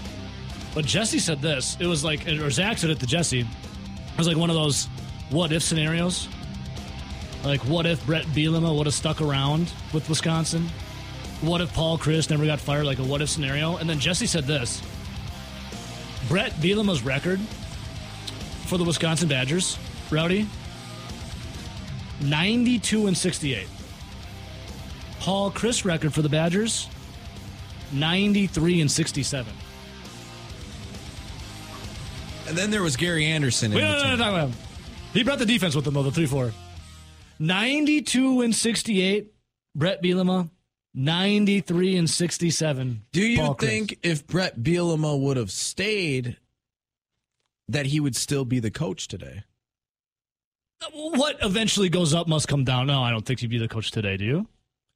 But 0.76 0.86
Jesse 0.86 1.19
said 1.19 1.41
this. 1.41 1.78
It 1.80 1.88
was 1.88 2.04
like, 2.04 2.28
or 2.28 2.50
Zach 2.50 2.78
said 2.78 2.89
it 2.89 3.00
to 3.00 3.08
Jesse. 3.08 3.39
It 3.41 4.17
was 4.17 4.28
like 4.28 4.36
one 4.36 4.50
of 4.50 4.58
those 4.58 4.89
what 5.30 5.54
if 5.54 5.63
scenarios. 5.63 6.28
Like, 7.43 7.62
what 7.62 7.86
if 7.86 8.06
Brett 8.06 8.26
Bielema 8.28 8.76
would 8.76 8.88
have 8.88 8.95
stuck 8.95 9.21
around 9.21 9.71
with 9.93 10.10
Wisconsin? 10.10 10.67
What 11.41 11.62
if 11.62 11.73
Paul 11.73 11.97
Chryst 11.97 12.30
never 12.30 12.45
got 12.45 12.60
fired? 12.60 12.86
Like 12.86 13.00
a 13.00 13.04
what 13.04 13.21
if 13.21 13.30
scenario. 13.30 13.78
And 13.78 13.89
then 13.89 14.00
Jesse 14.00 14.26
said 14.26 14.45
this 14.45 14.82
Brett 16.28 16.52
Bielema's 16.54 17.04
record 17.04 17.39
for 18.65 18.78
the 18.78 18.84
Wisconsin 18.84 19.30
Badgers, 19.30 19.78
Rowdy, 20.10 20.47
92 22.21 23.08
and 23.08 23.17
68. 23.17 23.67
Paul 25.19 25.52
Chryst 25.52 25.86
record 25.86 26.13
for 26.13 26.21
the 26.21 26.30
Badgers, 26.30 26.89
93 27.91 28.82
and 28.82 28.91
67. 28.91 29.54
And 32.47 32.58
then 32.58 32.71
there 32.71 32.82
was 32.82 32.95
Gary 32.95 33.26
Anderson. 33.26 33.71
In 33.71 33.78
Wait, 33.78 33.84
no, 33.84 34.15
no, 34.15 34.15
no, 34.15 34.47
no. 34.47 34.52
He 35.13 35.23
brought 35.23 35.39
the 35.39 35.45
defense 35.45 35.76
with 35.76 35.86
him, 35.86 35.93
though, 35.93 36.04
the 36.04 36.12
3 36.12 36.26
4. 36.26 36.52
92 37.39 38.41
and 38.41 38.56
68, 38.56 39.34
Brett 39.76 40.02
Bielema. 40.02 40.50
93 40.93 41.95
and 41.95 42.10
67. 42.10 43.04
Do 43.12 43.21
you 43.21 43.38
Paul 43.38 43.56
Chryst. 43.56 43.60
think 43.67 44.00
if 44.02 44.26
Brett 44.26 44.60
Bielema 44.60 45.19
would 45.19 45.38
have 45.38 45.52
stayed, 45.52 46.38
that 47.67 47.86
he 47.86 48.00
would 48.00 48.15
still 48.15 48.45
be 48.45 48.60
the 48.60 48.71
coach 48.71 49.08
today? 49.08 49.43
what 50.91 51.38
eventually 51.41 51.89
goes 51.89 52.13
up 52.13 52.28
must 52.28 52.47
come 52.47 52.63
down? 52.63 52.88
No, 52.88 53.02
I 53.02 53.12
don't 53.12 53.26
think 53.26 53.39
he'd 53.39 53.50
be 53.50 53.58
the 53.58 53.67
coach 53.67 53.91
today, 53.91 54.17
do 54.17 54.26
you? 54.26 54.47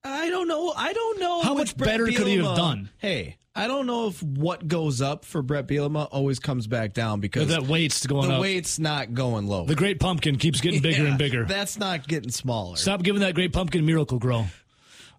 I 0.04 0.30
don't 0.30 0.48
know. 0.48 0.74
I 0.76 0.94
don't 0.94 1.11
know. 1.44 1.50
How 1.50 1.54
much 1.56 1.76
Brett 1.76 1.90
better 1.90 2.06
could 2.06 2.28
he 2.28 2.38
have 2.38 2.56
done? 2.56 2.90
Hey, 2.98 3.38
I 3.56 3.68
don't 3.68 3.86
know 3.86 4.08
if 4.08 4.24
what 4.24 4.68
goes 4.68 5.02
up 5.02 5.26
for 5.26 5.42
Brett 5.42 5.68
Bielema 5.68 6.08
always 6.12 6.40
comes 6.40 6.68
back 6.68 6.94
down 6.94 7.20
because 7.20 7.50
that 7.50 7.64
weight's 7.64 8.06
going 8.08 8.24
up. 8.26 8.30
the 8.30 8.36
up. 8.36 8.42
weight's 8.42 8.80
not 8.80 9.14
going 9.14 9.48
low. 9.48 9.66
The 9.66 9.76
great 9.76 10.00
pumpkin 10.00 10.38
keeps 10.38 10.62
getting 10.62 10.82
bigger 10.84 11.04
Yeah, 11.04 11.10
and 11.10 11.18
bigger. 11.18 11.46
That's 11.46 11.78
not 11.78 12.08
getting 12.08 12.32
smaller. 12.32 12.78
Stop 12.78 13.04
giving 13.04 13.22
that 13.22 13.36
great 13.36 13.52
pumpkin 13.52 13.86
miracle 13.86 14.20
grow. 14.20 14.46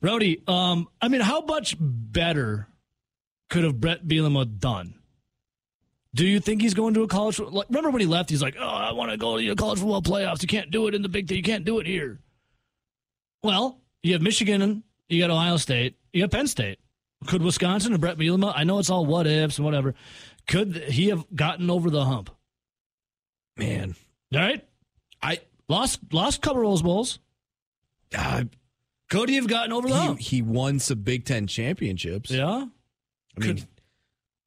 Rowdy, 0.01 0.43
um, 0.49 0.89
I 1.01 1.09
mean, 1.09 1.21
how 1.21 1.43
much 1.43 1.77
better 1.79 2.69
could 3.51 3.65
have 3.65 3.81
Brett 3.81 4.07
Bielema 4.07 4.59
done? 4.59 4.95
Do 6.15 6.27
you 6.27 6.41
think 6.41 6.61
he's 6.61 6.75
going 6.75 6.95
to 6.95 7.03
a 7.03 7.09
college? 7.09 7.39
Like, 7.39 7.69
remember 7.69 7.91
when 7.91 8.01
he 8.01 8.07
left? 8.07 8.29
He's 8.29 8.43
like, 8.43 8.57
"Oh, 8.59 8.67
I 8.67 8.93
want 8.93 9.13
to 9.13 9.17
go 9.17 9.39
to 9.39 9.49
the 9.49 9.55
college 9.55 9.79
football 9.79 10.03
playoffs. 10.03 10.43
You 10.43 10.49
can't 10.49 10.71
do 10.71 10.87
it 10.87 10.95
in 10.95 11.01
the 11.03 11.09
Big 11.09 11.29
Ten. 11.29 11.37
You 11.37 11.43
can't 11.43 11.65
do 11.65 11.79
it 11.79 11.87
here." 11.87 12.19
Well, 13.43 13.81
you 14.03 14.13
have 14.13 14.23
Michigan, 14.23 14.61
and 14.61 14.83
you 15.09 15.21
got 15.21 15.31
Ohio 15.31 15.57
State, 15.57 15.97
you 16.13 16.23
got 16.23 16.31
Penn 16.31 16.47
State. 16.47 16.79
Could 17.27 17.43
Wisconsin 17.43 17.93
and 17.93 18.01
Brett 18.01 18.19
Bielema? 18.19 18.53
I 18.55 18.65
know 18.65 18.79
it's 18.79 18.91
all 18.91 19.07
what 19.07 19.27
ifs 19.27 19.59
and 19.59 19.65
whatever. 19.65 19.95
Could 20.49 20.75
he 20.77 21.09
have 21.09 21.25
gotten 21.35 21.71
over 21.71 21.89
the 21.89 22.05
hump? 22.05 22.31
Man, 23.57 23.95
All 24.35 24.41
right, 24.41 24.67
I 25.23 25.41
lost 25.69 26.01
lost 26.13 26.41
couple 26.41 26.63
Rose 26.63 26.83
Bowls. 26.83 27.19
uh, 28.17 28.45
Could 29.11 29.29
he 29.29 29.37
have 29.37 29.47
gotten 29.47 29.73
over 29.73 29.89
the 29.89 29.95
he, 29.95 30.01
hump? 30.07 30.19
he 30.19 30.43
won 30.43 30.79
some 30.79 31.01
Big 31.03 31.25
Ten 31.27 31.47
championships. 31.47 32.31
Yeah. 32.31 32.47
I 33.37 33.41
mean, 33.41 33.57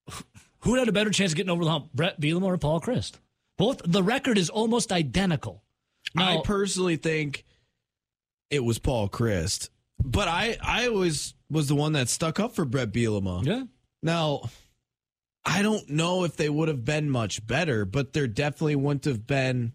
Could- 0.10 0.24
Who 0.62 0.76
had 0.76 0.90
a 0.90 0.92
better 0.92 1.12
chance 1.12 1.32
of 1.32 1.36
getting 1.38 1.52
over 1.52 1.64
the 1.64 1.70
hump, 1.70 1.94
Brett 1.94 2.20
Bielema 2.20 2.44
or 2.46 2.58
Paul 2.58 2.82
Chryst? 2.82 3.14
Both 3.58 3.82
the 3.86 4.02
record 4.04 4.38
is 4.40 4.50
almost 4.50 4.92
identical. 4.92 5.64
I 6.18 6.42
personally 6.44 6.96
think 6.98 7.46
it 8.50 8.64
was 8.64 8.80
Paul 8.80 9.08
Chryst, 9.08 9.70
but 10.04 10.28
I 10.28 10.58
I 10.62 10.88
always 10.88 11.36
was 11.50 11.68
the 11.68 11.76
one 11.76 11.94
that 11.94 12.10
stuck 12.10 12.40
up 12.40 12.56
for 12.56 12.66
Brett 12.66 12.92
Bielema. 12.92 13.46
yeah, 13.46 13.64
Now, 14.02 14.50
I 15.46 15.62
don't 15.62 15.90
know 15.90 16.24
if 16.24 16.36
they 16.38 16.50
would 16.50 16.68
have 16.70 16.84
been 16.84 17.10
much 17.10 17.46
better, 17.46 17.86
but 17.86 18.14
there 18.14 18.28
definitely 18.28 18.76
wouldn't 18.76 19.06
have 19.06 19.28
been. 19.28 19.74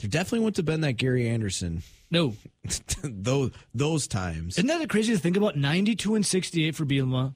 There 0.00 0.08
definitely 0.08 0.40
wouldn't 0.40 0.56
have 0.56 0.66
been 0.66 0.80
that 0.80 0.94
Gary 0.94 1.28
Anderson. 1.28 1.82
no, 2.10 2.34
those 3.04 3.50
those 3.74 4.08
times. 4.08 4.58
isn't 4.58 4.66
that 4.66 4.88
crazy 4.88 5.12
to 5.12 5.18
think 5.18 5.36
about? 5.36 5.56
Ninety-two 5.56 6.14
and 6.14 6.26
sixty-eight 6.26 6.74
for 6.74 6.84
Bielema. 6.84 7.34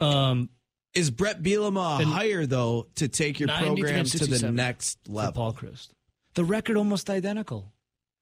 Um, 0.00 0.50
Is 0.94 1.10
Brett 1.10 1.42
Bielema 1.42 2.02
hire 2.04 2.46
though 2.46 2.86
to 2.96 3.08
take 3.08 3.40
your 3.40 3.46
93 3.48 3.66
program 3.82 4.04
to 4.04 4.26
the 4.26 4.52
next 4.52 5.08
level? 5.08 5.32
Paul 5.32 5.52
Chryst. 5.54 5.88
The 6.34 6.44
record 6.44 6.76
almost 6.76 7.08
identical. 7.08 7.72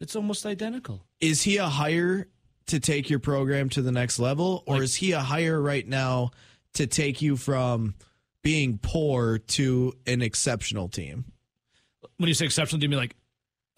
It's 0.00 0.14
almost 0.16 0.46
identical. 0.46 1.04
Is 1.20 1.42
he 1.42 1.56
a 1.56 1.66
hire 1.66 2.28
to 2.66 2.80
take 2.80 3.10
your 3.10 3.18
program 3.18 3.68
to 3.70 3.82
the 3.82 3.92
next 3.92 4.18
level, 4.18 4.62
or 4.66 4.76
Like- 4.76 4.84
is 4.84 4.94
he 4.96 5.12
a 5.12 5.20
hire 5.20 5.60
right 5.60 5.86
now 5.86 6.30
to 6.74 6.86
take 6.86 7.20
you 7.22 7.36
from 7.36 7.94
being 8.42 8.78
poor 8.78 9.38
to 9.38 9.92
an 10.06 10.22
exceptional 10.22 10.88
team? 10.88 11.24
When 12.16 12.28
you 12.28 12.34
say 12.34 12.44
exceptional, 12.46 12.80
do 12.80 12.84
you 12.84 12.88
mean 12.90 12.98
like 12.98 13.16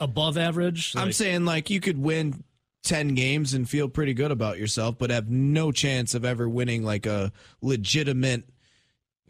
above 0.01 0.37
average? 0.39 0.95
I'm 0.97 1.13
saying 1.13 1.45
like 1.45 1.71
you 1.71 1.81
could 1.81 1.99
win 1.99 2.45
10 2.85 3.15
games 3.15 3.55
and 3.55 3.69
feel 3.69 3.89
pretty 3.89 4.15
good 4.15 4.31
about 4.31 4.59
yourself, 4.59 4.97
but 4.99 5.11
have 5.11 5.29
no 5.29 5.73
chance 5.73 6.15
of 6.15 6.25
ever 6.25 6.49
winning 6.49 6.85
like 6.85 7.07
a 7.07 7.33
legitimate 7.61 8.49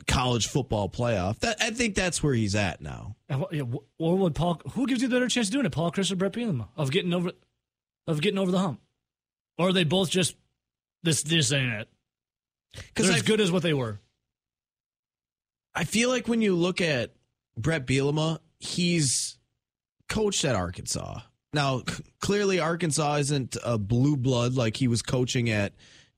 college 0.07 0.47
football 0.47 0.89
playoff. 0.91 1.39
That 1.41 1.57
I 1.61 1.71
think 1.71 1.95
that's 1.95 2.23
where 2.23 2.35
he's 2.35 2.55
at 2.55 2.81
now. 2.83 3.17
What- 3.29 3.53
yeah, 3.53 3.63
wh- 3.63 3.85
Or 3.99 4.17
would 4.19 4.35
Paul? 4.35 4.61
Who 4.73 4.87
gives 4.87 5.01
you 5.03 5.09
the 5.09 5.15
better 5.17 5.29
chance 5.29 5.49
of 5.49 5.53
doing 5.53 5.67
it, 5.67 5.73
Paul 5.73 5.91
Chryst 5.91 6.13
or 6.13 6.17
Brett 6.17 6.33
Bielema, 6.33 6.69
of 6.77 6.91
getting 6.91 7.15
over, 7.15 7.33
of 8.07 8.21
getting 8.21 8.39
over 8.39 8.51
the 8.51 8.59
hump, 8.59 8.81
or 9.59 9.69
are 9.69 9.73
they 9.73 9.85
both 9.85 10.11
just 10.11 10.37
this? 11.03 11.23
This 11.23 11.53
ain't 11.53 11.73
it. 11.73 11.89
They're 12.95 13.13
as 13.17 13.23
good 13.23 13.41
as 13.41 13.51
what 13.51 13.63
they 13.63 13.75
were. 13.75 14.01
I 15.75 15.85
feel 15.85 16.09
like 16.09 16.29
when 16.29 16.43
you 16.43 16.55
look 16.55 16.81
at 16.81 17.13
Brett 17.57 17.87
Bielema, 17.87 18.39
he's 18.59 19.39
coached 20.09 20.45
at 20.45 20.57
Arkansas. 20.57 21.21
Now, 21.53 21.83
c- 21.89 22.03
clearly, 22.21 22.61
Arkansas 22.61 23.17
isn't 23.17 23.57
a 23.65 23.79
blue 23.79 24.17
blood 24.17 24.55
like 24.55 24.77
he 24.77 24.89
was 24.89 25.03
coaching 25.03 25.51
at 25.51 25.75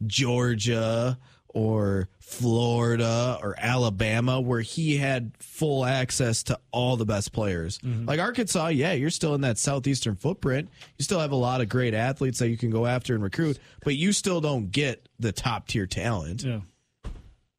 Georgia 0.07 1.19
or 1.59 2.09
Florida 2.21 3.39
or 3.43 3.57
Alabama, 3.59 4.41
where 4.41 4.61
he 4.61 4.97
had 4.97 5.33
full 5.41 5.85
access 5.85 6.45
to 6.45 6.59
all 6.71 6.97
the 6.97 7.05
best 7.05 7.33
players. 7.33 7.79
Mm-hmm. 7.79 8.07
Like 8.07 8.21
Arkansas, 8.21 8.69
yeah, 8.69 8.93
you're 8.93 9.11
still 9.11 9.35
in 9.35 9.41
that 9.41 9.59
southeastern 9.59 10.15
footprint. 10.15 10.69
You 10.99 11.03
still 11.03 11.19
have 11.19 11.33
a 11.33 11.37
lot 11.37 11.61
of 11.61 11.69
great 11.69 11.95
athletes 11.95 12.39
that 12.39 12.49
you 12.49 12.57
can 12.57 12.71
go 12.71 12.87
after 12.87 13.15
and 13.15 13.25
recruit, 13.25 13.59
but 13.83 13.97
you 13.97 14.13
still 14.13 14.41
don't 14.41 14.71
get 14.71 15.09
the 15.19 15.33
top 15.33 15.67
tier 15.67 15.87
talent. 15.87 16.45
Yeah. 16.45 16.61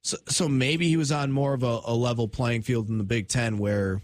So, 0.02 0.18
so 0.28 0.48
maybe 0.48 0.88
he 0.88 0.96
was 0.96 1.12
on 1.12 1.32
more 1.32 1.54
of 1.54 1.64
a, 1.64 1.82
a 1.86 1.94
level 1.94 2.30
playing 2.30 2.62
field 2.62 2.88
in 2.88 2.98
the 2.98 3.04
Big 3.04 3.28
Ten 3.28 3.58
where 3.58 4.02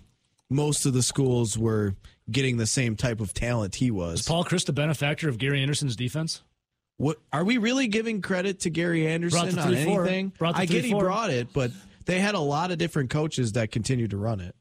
most 0.50 0.86
of 0.86 0.94
the 0.94 1.04
schools 1.04 1.58
were 1.58 1.96
getting 2.30 2.58
the 2.58 2.68
same 2.68 2.98
type 2.98 3.22
of 3.22 3.34
talent 3.34 3.76
he 3.76 3.92
was. 3.92 4.22
Is 4.22 4.28
Paul 4.28 4.44
Chryst 4.44 4.66
the 4.66 4.74
benefactor 4.74 5.30
of 5.30 5.38
Gary 5.38 5.62
Anderson's 5.62 5.96
defense? 5.96 6.42
What 6.98 7.18
are 7.34 7.44
we 7.44 7.58
really 7.58 7.88
giving 7.88 8.22
credit 8.22 8.62
to 8.62 8.70
Gary 8.70 9.08
Anderson 9.08 9.54
the 9.56 9.62
on 9.62 9.68
3-4. 9.74 9.76
anything? 10.06 10.34
Brought 10.38 10.56
the 10.56 10.62
I 10.62 10.66
get 10.66 10.86
he 10.86 10.94
3-4. 10.94 11.00
brought 11.00 11.30
it, 11.30 11.52
but 11.54 11.72
they 12.06 12.20
had 12.20 12.36
a 12.36 12.40
lot 12.40 12.72
of 12.72 12.78
different 12.78 13.10
coaches 13.10 13.54
that 13.54 13.72
continued 13.72 14.12
to 14.12 14.18
run 14.18 14.40
it. 14.40 14.56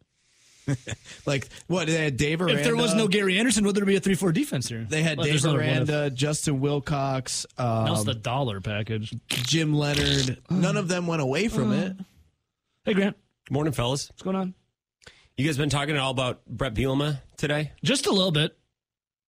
like 1.27 1.47
what 1.67 1.87
they 1.89 2.05
had 2.05 2.17
Dave 2.17 2.41
Aranda. 2.41 2.59
If 2.59 2.65
there 2.65 2.75
was 2.75 2.95
no 2.95 3.07
Gary 3.07 3.39
Anderson, 3.39 3.65
would 3.67 3.75
there 3.77 3.85
be 3.85 3.97
a 3.97 4.01
three-four 4.01 4.33
defense 4.33 4.67
here? 4.69 4.87
they 4.89 5.03
had 5.03 5.19
Well, 5.19 5.27
Dave 5.27 5.43
there's 5.43 5.45
if- 5.45 5.53
Aranda, 5.61 6.11
Justin 6.11 6.59
Wilcox, 6.61 7.45
That 7.59 7.91
was 7.91 8.01
um, 8.01 8.07
the 8.07 8.15
dollar 8.15 8.61
package. 8.63 9.15
Jim 9.29 9.75
Leonhard. 9.75 10.39
None 10.51 10.77
of 10.79 10.89
them 10.89 11.07
went 11.07 11.21
away 11.23 11.49
from 11.49 11.73
it. 11.73 11.97
Hey, 12.85 12.95
Grant, 12.95 13.17
Good 13.47 13.55
morning, 13.55 13.73
fellas. 13.75 14.09
what's 14.09 14.23
going 14.23 14.37
on? 14.37 14.55
You 15.37 15.45
guys 15.47 15.59
been 15.59 15.69
talking 15.69 15.97
at 15.97 16.01
all 16.01 16.13
about 16.13 16.45
Brett 16.47 16.75
Bielema 16.75 17.21
today? 17.37 17.73
Just 17.83 18.07
a 18.07 18.11
little 18.13 18.31
bit. 18.33 18.57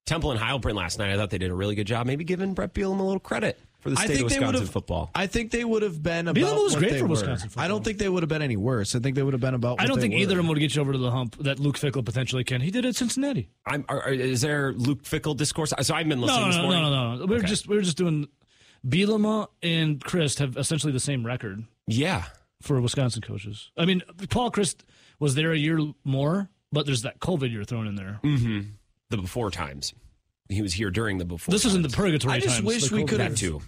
Temple 0.06 0.30
and 0.30 0.40
Heilprin 0.40 0.74
last 0.74 0.98
night. 0.98 1.12
I 1.12 1.16
thought 1.16 1.30
they 1.30 1.38
did 1.38 1.50
a 1.50 1.54
really 1.54 1.74
good 1.74 1.86
job. 1.86 2.06
Maybe 2.06 2.24
giving 2.24 2.54
Brett 2.54 2.72
Bielema 2.72 3.00
a 3.00 3.02
little 3.02 3.20
credit 3.20 3.58
for 3.80 3.90
the 3.90 3.96
I 3.98 4.04
state 4.04 4.12
of 4.14 4.16
think 4.16 4.18
they 4.30 4.36
Wisconsin 4.38 4.60
would've- 4.60 4.72
football. 4.72 5.10
I 5.14 5.26
think 5.26 5.50
they 5.50 5.64
would 5.64 5.82
have 5.82 6.02
been 6.02 6.28
about 6.28 6.40
Bielema 6.40 6.62
was 6.62 6.72
what 6.74 6.78
great 6.78 6.92
they 6.92 6.98
for 6.98 7.04
were. 7.04 7.10
Wisconsin 7.10 7.50
I 7.56 7.68
don't 7.68 7.84
think 7.84 7.98
they 7.98 8.08
would 8.08 8.22
have 8.22 8.28
been 8.28 8.40
any 8.42 8.56
worse. 8.56 8.94
I 8.94 9.00
think 9.00 9.16
they 9.16 9.22
would 9.22 9.34
have 9.34 9.40
been 9.40 9.54
about. 9.54 9.80
I 9.80 9.82
what 9.82 9.88
don't 9.88 9.96
they 9.96 10.02
think 10.02 10.14
were. 10.14 10.20
either 10.20 10.32
of 10.34 10.36
them 10.38 10.48
would 10.48 10.58
get 10.60 10.74
you 10.74 10.80
over 10.80 10.92
to 10.92 10.98
the 10.98 11.10
hump 11.10 11.36
that 11.40 11.58
Luke 11.58 11.76
Fickell 11.76 12.04
potentially 12.04 12.44
can. 12.44 12.60
He 12.60 12.70
did 12.70 12.84
it 12.84 12.88
at 12.90 12.96
Cincinnati. 12.96 13.48
I'm, 13.66 13.84
are, 13.88 14.00
are- 14.02 14.12
is 14.12 14.40
there 14.42 14.72
Luke 14.72 15.02
Fickell 15.02 15.36
discourse? 15.36 15.72
So 15.82 15.94
I've 15.94 16.08
been 16.08 16.20
No, 16.20 16.26
listening 16.26 16.42
no, 16.42 16.46
this 16.48 16.56
no, 16.56 16.62
morning. 16.62 16.82
no, 16.82 16.90
no, 16.90 17.16
no. 17.16 17.26
We're 17.26 17.38
Okay. 17.38 17.46
just 17.48 17.68
we're 17.68 17.82
just 17.82 17.96
doing. 17.96 18.28
Bielema 18.86 19.48
and 19.62 19.98
Chryst 20.04 20.38
have 20.38 20.56
essentially 20.56 20.92
the 20.92 21.00
same 21.00 21.26
record. 21.26 21.64
Yeah. 21.88 22.24
For 22.62 22.80
Wisconsin 22.80 23.20
coaches, 23.22 23.70
I 23.76 23.84
mean, 23.84 24.02
Paul 24.30 24.50
Chryst 24.50 24.76
was 25.18 25.34
there 25.34 25.52
a 25.52 25.58
year 25.58 25.78
more, 26.04 26.48
but 26.72 26.86
there's 26.86 27.02
that 27.02 27.20
COVID 27.20 27.52
year 27.52 27.64
thrown 27.64 27.86
in 27.86 27.96
there. 27.96 28.18
Mm-hmm. 28.24 28.60
The 29.08 29.18
before 29.18 29.52
times. 29.52 29.94
He 30.48 30.62
was 30.62 30.72
here 30.72 30.90
during 30.90 31.18
the 31.18 31.24
before. 31.24 31.52
This 31.52 31.64
isn't 31.64 31.82
the 31.82 31.88
purgatory 31.88 32.34
I 32.34 32.40
just 32.40 32.56
times, 32.56 32.66
wish 32.66 32.90
we 32.90 33.04
could 33.04 33.20
have 33.20 33.36
too. 33.36 33.62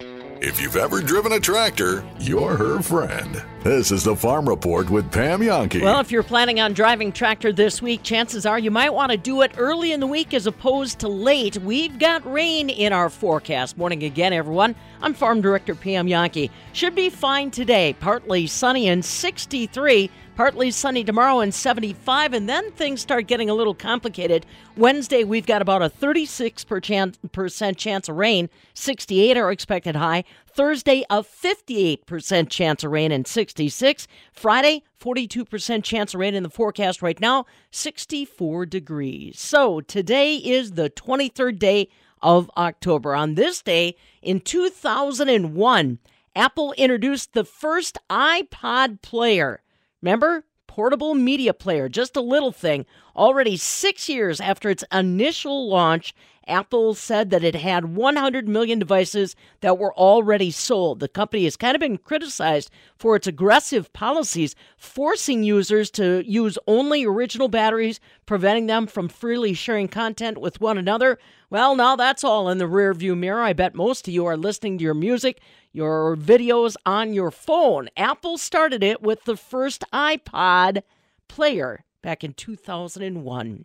If 0.00 0.60
you've 0.60 0.76
ever 0.76 1.02
driven 1.02 1.32
a 1.32 1.40
tractor, 1.40 2.04
you're 2.18 2.56
her 2.56 2.80
friend. 2.82 3.42
This 3.62 3.90
is 3.90 4.04
the 4.04 4.16
Farm 4.16 4.48
Report 4.48 4.88
with 4.90 5.10
Pam 5.12 5.40
Jahnke. 5.40 5.82
Well, 5.82 6.00
if 6.00 6.10
you're 6.10 6.22
planning 6.22 6.60
on 6.60 6.72
driving 6.72 7.12
tractor 7.12 7.52
this 7.52 7.80
week, 7.80 8.02
chances 8.02 8.44
are 8.44 8.58
you 8.58 8.70
might 8.70 8.92
want 8.92 9.12
to 9.12 9.18
do 9.18 9.42
it 9.42 9.52
early 9.56 9.92
in 9.92 10.00
the 10.00 10.06
week 10.06 10.34
as 10.34 10.46
opposed 10.46 10.98
to 11.00 11.08
late. 11.08 11.58
We've 11.58 11.98
got 11.98 12.30
rain 12.30 12.70
in 12.70 12.92
our 12.92 13.10
forecast. 13.10 13.76
Morning 13.76 14.02
again, 14.02 14.32
everyone. 14.32 14.74
I'm 15.02 15.14
Farm 15.14 15.40
Director 15.40 15.74
Pam 15.74 16.06
Jahnke. 16.06 16.50
Should 16.72 16.94
be 16.94 17.10
fine 17.10 17.50
today. 17.50 17.94
Partly 18.00 18.46
sunny 18.46 18.88
and 18.88 19.04
63. 19.04 20.10
Partly 20.36 20.72
sunny 20.72 21.04
tomorrow 21.04 21.38
and 21.38 21.54
75, 21.54 22.32
and 22.32 22.48
then 22.48 22.72
things 22.72 23.00
start 23.00 23.28
getting 23.28 23.48
a 23.48 23.54
little 23.54 23.74
complicated. 23.74 24.44
Wednesday, 24.76 25.22
we've 25.22 25.46
got 25.46 25.62
about 25.62 25.80
a 25.80 25.88
36% 25.88 27.76
chance 27.76 28.08
of 28.08 28.16
rain, 28.16 28.50
68 28.74 29.36
are 29.36 29.52
expected 29.52 29.94
high. 29.94 30.24
Thursday, 30.52 31.04
a 31.08 31.22
58% 31.22 32.48
chance 32.50 32.82
of 32.82 32.90
rain 32.90 33.12
and 33.12 33.28
66. 33.28 34.08
Friday, 34.32 34.82
42% 35.00 35.84
chance 35.84 36.14
of 36.14 36.20
rain 36.20 36.34
in 36.34 36.42
the 36.42 36.50
forecast 36.50 37.00
right 37.00 37.20
now, 37.20 37.46
64 37.70 38.66
degrees. 38.66 39.38
So 39.38 39.82
today 39.82 40.34
is 40.36 40.72
the 40.72 40.90
23rd 40.90 41.60
day 41.60 41.88
of 42.22 42.50
October. 42.56 43.14
On 43.14 43.34
this 43.34 43.62
day 43.62 43.94
in 44.20 44.40
2001, 44.40 45.98
Apple 46.34 46.72
introduced 46.72 47.34
the 47.34 47.44
first 47.44 47.98
iPod 48.10 49.00
player. 49.00 49.60
Remember? 50.04 50.44
Portable 50.66 51.14
media 51.14 51.54
player, 51.54 51.88
just 51.88 52.14
a 52.14 52.20
little 52.20 52.52
thing. 52.52 52.84
Already 53.16 53.56
six 53.56 54.06
years 54.06 54.38
after 54.38 54.68
its 54.68 54.84
initial 54.92 55.66
launch, 55.66 56.14
Apple 56.46 56.92
said 56.92 57.30
that 57.30 57.42
it 57.42 57.54
had 57.54 57.96
100 57.96 58.46
million 58.46 58.78
devices 58.78 59.34
that 59.62 59.78
were 59.78 59.94
already 59.94 60.50
sold. 60.50 61.00
The 61.00 61.08
company 61.08 61.44
has 61.44 61.56
kind 61.56 61.74
of 61.74 61.80
been 61.80 61.96
criticized 61.96 62.70
for 62.98 63.16
its 63.16 63.26
aggressive 63.26 63.90
policies, 63.94 64.54
forcing 64.76 65.42
users 65.42 65.90
to 65.92 66.22
use 66.30 66.58
only 66.66 67.06
original 67.06 67.48
batteries, 67.48 67.98
preventing 68.26 68.66
them 68.66 68.86
from 68.86 69.08
freely 69.08 69.54
sharing 69.54 69.88
content 69.88 70.36
with 70.36 70.60
one 70.60 70.76
another. 70.76 71.18
Well, 71.48 71.76
now 71.76 71.96
that's 71.96 72.24
all 72.24 72.50
in 72.50 72.58
the 72.58 72.66
rearview 72.66 73.16
mirror. 73.16 73.40
I 73.40 73.54
bet 73.54 73.74
most 73.74 74.06
of 74.06 74.12
you 74.12 74.26
are 74.26 74.36
listening 74.36 74.76
to 74.76 74.84
your 74.84 74.92
music, 74.92 75.40
your 75.74 76.16
videos 76.16 76.76
on 76.86 77.12
your 77.12 77.32
phone. 77.32 77.88
Apple 77.96 78.38
started 78.38 78.82
it 78.82 79.02
with 79.02 79.24
the 79.24 79.36
first 79.36 79.84
iPod 79.92 80.82
player 81.28 81.84
back 82.00 82.22
in 82.22 82.32
2001. 82.32 83.64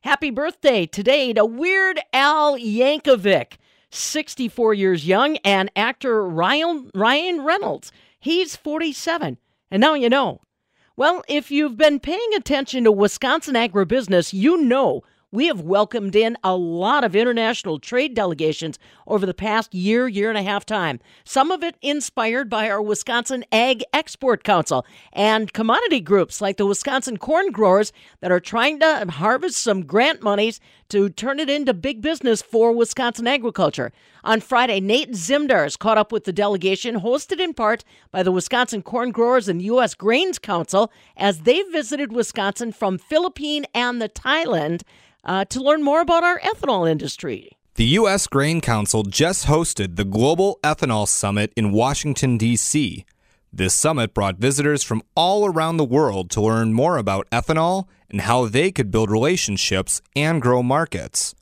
Happy 0.00 0.30
birthday 0.30 0.86
today 0.86 1.34
to 1.34 1.44
Weird 1.44 2.00
Al 2.14 2.56
Yankovic, 2.56 3.58
64 3.90 4.72
years 4.72 5.06
young, 5.06 5.36
and 5.44 5.70
actor 5.76 6.26
Ryan, 6.26 6.90
Ryan 6.94 7.42
Reynolds. 7.42 7.92
He's 8.18 8.56
47. 8.56 9.36
And 9.70 9.80
now 9.82 9.92
you 9.92 10.08
know. 10.08 10.40
Well, 10.96 11.22
if 11.28 11.50
you've 11.50 11.76
been 11.76 12.00
paying 12.00 12.30
attention 12.34 12.84
to 12.84 12.92
Wisconsin 12.92 13.54
agribusiness, 13.54 14.32
you 14.32 14.56
know 14.56 15.02
we 15.32 15.46
have 15.46 15.60
welcomed 15.60 16.16
in 16.16 16.36
a 16.42 16.56
lot 16.56 17.04
of 17.04 17.14
international 17.14 17.78
trade 17.78 18.14
delegations 18.14 18.78
over 19.06 19.26
the 19.26 19.34
past 19.34 19.74
year, 19.74 20.08
year 20.08 20.28
and 20.28 20.38
a 20.38 20.42
half 20.42 20.66
time. 20.66 20.98
Some 21.24 21.50
of 21.50 21.62
it 21.62 21.76
inspired 21.82 22.50
by 22.50 22.68
our 22.68 22.82
Wisconsin 22.82 23.44
Ag 23.52 23.84
Export 23.92 24.42
Council 24.42 24.84
and 25.12 25.52
commodity 25.52 26.00
groups 26.00 26.40
like 26.40 26.56
the 26.56 26.66
Wisconsin 26.66 27.16
Corn 27.16 27.50
Growers 27.50 27.92
that 28.20 28.32
are 28.32 28.40
trying 28.40 28.80
to 28.80 29.06
harvest 29.08 29.58
some 29.58 29.86
grant 29.86 30.22
monies 30.22 30.60
to 30.90 31.08
turn 31.08 31.40
it 31.40 31.48
into 31.48 31.74
big 31.74 32.00
business 32.00 32.42
for 32.42 32.72
Wisconsin 32.72 33.26
agriculture. 33.26 33.92
On 34.22 34.40
Friday, 34.40 34.80
Nate 34.80 35.12
Zimdars 35.12 35.78
caught 35.78 35.98
up 35.98 36.12
with 36.12 36.24
the 36.24 36.32
delegation, 36.32 37.00
hosted 37.00 37.40
in 37.40 37.54
part 37.54 37.84
by 38.10 38.22
the 38.22 38.32
Wisconsin 38.32 38.82
Corn 38.82 39.10
Growers 39.10 39.48
and 39.48 39.62
U.S. 39.62 39.94
Grains 39.94 40.38
Council, 40.38 40.92
as 41.16 41.40
they 41.40 41.62
visited 41.62 42.12
Wisconsin 42.12 42.72
from 42.72 42.98
Philippine 42.98 43.64
and 43.74 44.00
the 44.00 44.08
Thailand 44.08 44.82
uh, 45.24 45.44
to 45.46 45.60
learn 45.60 45.82
more 45.82 46.00
about 46.00 46.24
our 46.24 46.38
ethanol 46.40 46.90
industry. 46.90 47.56
The 47.76 47.86
U.S. 47.86 48.26
Grain 48.26 48.60
Council 48.60 49.04
just 49.04 49.46
hosted 49.46 49.96
the 49.96 50.04
Global 50.04 50.58
Ethanol 50.62 51.08
Summit 51.08 51.52
in 51.56 51.72
Washington, 51.72 52.36
D.C. 52.36 53.06
This 53.52 53.74
summit 53.74 54.14
brought 54.14 54.36
visitors 54.36 54.84
from 54.84 55.02
all 55.16 55.44
around 55.44 55.76
the 55.76 55.84
world 55.84 56.30
to 56.30 56.40
learn 56.40 56.72
more 56.72 56.96
about 56.96 57.28
ethanol 57.30 57.88
and 58.08 58.20
how 58.20 58.46
they 58.46 58.70
could 58.70 58.92
build 58.92 59.10
relationships 59.10 60.00
and 60.14 60.40
grow 60.40 60.62
markets. 60.62 61.34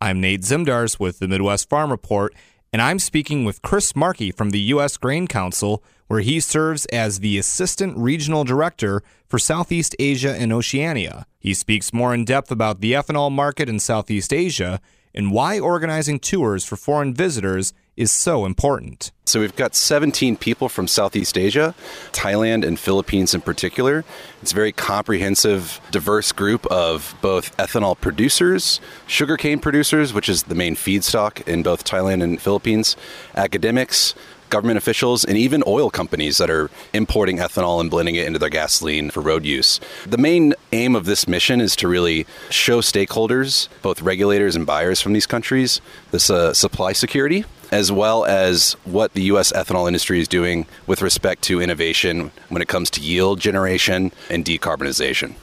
I'm 0.00 0.20
Nate 0.20 0.42
Zimdars 0.42 1.00
with 1.00 1.18
the 1.18 1.26
Midwest 1.26 1.68
Farm 1.68 1.90
Report, 1.90 2.32
and 2.72 2.80
I'm 2.80 3.00
speaking 3.00 3.44
with 3.44 3.62
Chris 3.62 3.96
Markey 3.96 4.30
from 4.30 4.50
the 4.50 4.60
U.S. 4.60 4.96
Grain 4.96 5.26
Council, 5.26 5.82
where 6.06 6.20
he 6.20 6.38
serves 6.38 6.86
as 6.86 7.18
the 7.18 7.36
Assistant 7.36 7.98
Regional 7.98 8.44
Director 8.44 9.02
for 9.26 9.40
Southeast 9.40 9.96
Asia 9.98 10.36
and 10.36 10.52
Oceania. 10.52 11.26
He 11.40 11.52
speaks 11.52 11.92
more 11.92 12.14
in 12.14 12.24
depth 12.24 12.52
about 12.52 12.80
the 12.80 12.92
ethanol 12.92 13.32
market 13.32 13.68
in 13.68 13.80
Southeast 13.80 14.32
Asia 14.32 14.80
and 15.16 15.32
why 15.32 15.58
organizing 15.58 16.20
tours 16.20 16.64
for 16.64 16.76
foreign 16.76 17.14
visitors 17.14 17.72
is 17.96 18.10
so 18.10 18.44
important. 18.44 19.10
So 19.24 19.40
we've 19.40 19.56
got 19.56 19.74
17 19.74 20.36
people 20.36 20.68
from 20.68 20.86
Southeast 20.86 21.38
Asia, 21.38 21.74
Thailand 22.12 22.64
and 22.64 22.78
Philippines 22.78 23.34
in 23.34 23.40
particular. 23.40 24.04
It's 24.42 24.52
a 24.52 24.54
very 24.54 24.72
comprehensive, 24.72 25.80
diverse 25.90 26.30
group 26.30 26.66
of 26.66 27.16
both 27.22 27.56
ethanol 27.56 27.98
producers, 27.98 28.80
sugarcane 29.06 29.58
producers, 29.58 30.12
which 30.12 30.28
is 30.28 30.44
the 30.44 30.54
main 30.54 30.76
feedstock 30.76 31.46
in 31.48 31.62
both 31.62 31.84
Thailand 31.84 32.22
and 32.22 32.40
Philippines, 32.40 32.96
academics, 33.34 34.14
government 34.50 34.78
officials, 34.78 35.24
and 35.24 35.36
even 35.36 35.62
oil 35.66 35.90
companies 35.90 36.38
that 36.38 36.50
are 36.50 36.70
importing 36.92 37.38
ethanol 37.38 37.80
and 37.80 37.90
blending 37.90 38.14
it 38.14 38.26
into 38.26 38.38
their 38.38 38.48
gasoline 38.50 39.10
for 39.10 39.20
road 39.20 39.44
use. 39.44 39.80
The 40.06 40.18
main 40.18 40.54
aim 40.72 40.94
of 40.94 41.04
this 41.04 41.26
mission 41.28 41.60
is 41.60 41.76
to 41.76 41.88
really 41.88 42.26
show 42.50 42.80
stakeholders, 42.80 43.68
both 43.82 44.02
regulators 44.02 44.56
and 44.56 44.66
buyers 44.66 45.00
from 45.00 45.12
these 45.12 45.26
countries, 45.26 45.80
this 46.10 46.30
uh, 46.30 46.52
supply 46.54 46.92
security. 46.92 47.44
As 47.72 47.90
well 47.90 48.24
as 48.24 48.74
what 48.84 49.14
the 49.14 49.22
U.S. 49.22 49.50
ethanol 49.50 49.88
industry 49.88 50.20
is 50.20 50.28
doing 50.28 50.66
with 50.86 51.02
respect 51.02 51.42
to 51.44 51.60
innovation 51.60 52.30
when 52.48 52.62
it 52.62 52.68
comes 52.68 52.90
to 52.90 53.00
yield 53.00 53.40
generation 53.40 54.12
and 54.30 54.44
decarbonization. 54.44 55.34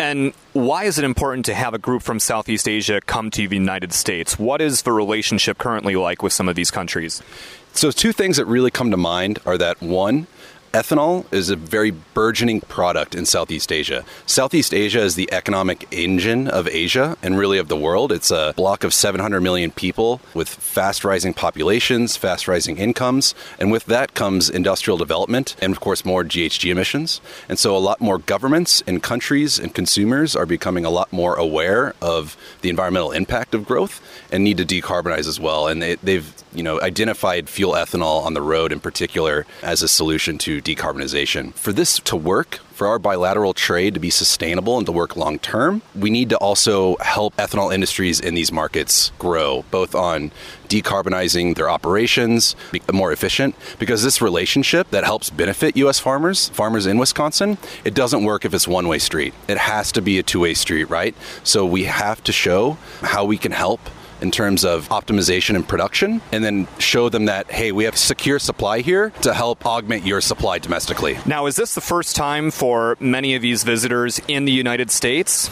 And 0.00 0.32
why 0.52 0.84
is 0.84 0.96
it 0.98 1.04
important 1.04 1.44
to 1.46 1.54
have 1.54 1.74
a 1.74 1.78
group 1.78 2.02
from 2.02 2.20
Southeast 2.20 2.68
Asia 2.68 3.00
come 3.04 3.30
to 3.32 3.48
the 3.48 3.56
United 3.56 3.92
States? 3.92 4.38
What 4.38 4.60
is 4.60 4.82
the 4.82 4.92
relationship 4.92 5.58
currently 5.58 5.96
like 5.96 6.22
with 6.22 6.32
some 6.32 6.48
of 6.48 6.54
these 6.54 6.70
countries? 6.70 7.20
So, 7.78 7.92
two 7.92 8.10
things 8.10 8.38
that 8.38 8.46
really 8.46 8.72
come 8.72 8.90
to 8.90 8.96
mind 8.96 9.38
are 9.46 9.56
that 9.56 9.80
one, 9.80 10.26
ethanol 10.72 11.30
is 11.32 11.50
a 11.50 11.56
very 11.56 11.90
burgeoning 11.90 12.60
product 12.62 13.14
in 13.14 13.24
Southeast 13.26 13.72
Asia. 13.72 14.04
Southeast 14.26 14.74
Asia 14.74 15.00
is 15.00 15.14
the 15.14 15.32
economic 15.32 15.86
engine 15.90 16.48
of 16.48 16.68
Asia 16.68 17.16
and 17.22 17.38
really 17.38 17.58
of 17.58 17.68
the 17.68 17.76
world. 17.76 18.12
It's 18.12 18.30
a 18.30 18.52
block 18.56 18.84
of 18.84 18.92
700 18.92 19.40
million 19.40 19.70
people 19.70 20.20
with 20.34 20.48
fast 20.48 21.04
rising 21.04 21.34
populations, 21.34 22.16
fast 22.16 22.48
rising 22.48 22.76
incomes, 22.76 23.34
and 23.58 23.72
with 23.72 23.86
that 23.86 24.14
comes 24.14 24.50
industrial 24.50 24.98
development 24.98 25.56
and, 25.60 25.72
of 25.72 25.80
course, 25.80 26.04
more 26.04 26.24
GHG 26.24 26.70
emissions. 26.70 27.20
And 27.48 27.58
so, 27.58 27.76
a 27.76 27.78
lot 27.78 28.00
more 28.00 28.18
governments 28.18 28.82
and 28.86 29.02
countries 29.02 29.58
and 29.58 29.74
consumers 29.74 30.36
are 30.36 30.46
becoming 30.46 30.84
a 30.84 30.90
lot 30.90 31.12
more 31.12 31.34
aware 31.34 31.94
of 32.02 32.36
the 32.62 32.68
environmental 32.68 33.12
impact 33.12 33.54
of 33.54 33.66
growth 33.66 34.00
and 34.30 34.44
need 34.44 34.58
to 34.58 34.64
decarbonize 34.64 35.26
as 35.28 35.40
well. 35.40 35.68
And 35.68 35.80
they, 35.80 35.94
they've 35.96 36.32
you 36.52 36.62
know, 36.62 36.80
identified 36.80 37.48
fuel 37.48 37.72
ethanol 37.74 38.24
on 38.24 38.34
the 38.34 38.42
road 38.42 38.72
in 38.72 38.80
particular 38.80 39.46
as 39.62 39.82
a 39.82 39.88
solution 39.88 40.38
decarbonization. 40.62 41.54
For 41.54 41.72
this 41.72 41.98
to 42.00 42.16
work, 42.16 42.60
for 42.72 42.86
our 42.86 42.98
bilateral 42.98 43.54
trade 43.54 43.94
to 43.94 44.00
be 44.00 44.10
sustainable 44.10 44.76
and 44.76 44.86
to 44.86 44.92
work 44.92 45.16
long 45.16 45.38
term, 45.40 45.82
we 45.96 46.10
need 46.10 46.28
to 46.30 46.36
also 46.36 46.96
help 46.98 47.34
ethanol 47.36 47.74
industries 47.74 48.20
in 48.20 48.34
these 48.34 48.52
markets 48.52 49.10
grow, 49.18 49.64
both 49.72 49.96
on 49.96 50.30
decarbonizing 50.68 51.56
their 51.56 51.68
operations, 51.68 52.54
be 52.70 52.80
more 52.92 53.10
efficient, 53.10 53.56
because 53.78 54.02
this 54.04 54.22
relationship 54.22 54.88
that 54.90 55.02
helps 55.02 55.28
benefit 55.30 55.76
U.S. 55.78 55.98
farmers, 55.98 56.50
farmers 56.50 56.86
in 56.86 56.98
Wisconsin, 56.98 57.58
it 57.84 57.94
doesn't 57.94 58.22
work 58.22 58.44
if 58.44 58.54
it's 58.54 58.68
one 58.68 58.86
way 58.86 58.98
street. 58.98 59.34
It 59.48 59.58
has 59.58 59.90
to 59.92 60.02
be 60.02 60.18
a 60.18 60.22
two 60.22 60.40
way 60.40 60.54
street, 60.54 60.84
right? 60.84 61.16
So 61.42 61.66
we 61.66 61.84
have 61.84 62.22
to 62.24 62.32
show 62.32 62.78
how 63.00 63.24
we 63.24 63.38
can 63.38 63.52
help 63.52 63.80
in 64.20 64.30
terms 64.30 64.64
of 64.64 64.88
optimization 64.88 65.54
and 65.54 65.66
production, 65.66 66.20
and 66.32 66.44
then 66.44 66.66
show 66.78 67.08
them 67.08 67.26
that, 67.26 67.50
hey, 67.50 67.72
we 67.72 67.84
have 67.84 67.96
secure 67.96 68.38
supply 68.38 68.80
here 68.80 69.10
to 69.22 69.34
help 69.34 69.64
augment 69.66 70.06
your 70.06 70.20
supply 70.20 70.58
domestically. 70.58 71.18
Now, 71.26 71.46
is 71.46 71.56
this 71.56 71.74
the 71.74 71.80
first 71.80 72.16
time 72.16 72.50
for 72.50 72.96
many 73.00 73.34
of 73.34 73.42
these 73.42 73.62
visitors 73.64 74.20
in 74.28 74.44
the 74.44 74.52
United 74.52 74.90
States? 74.90 75.50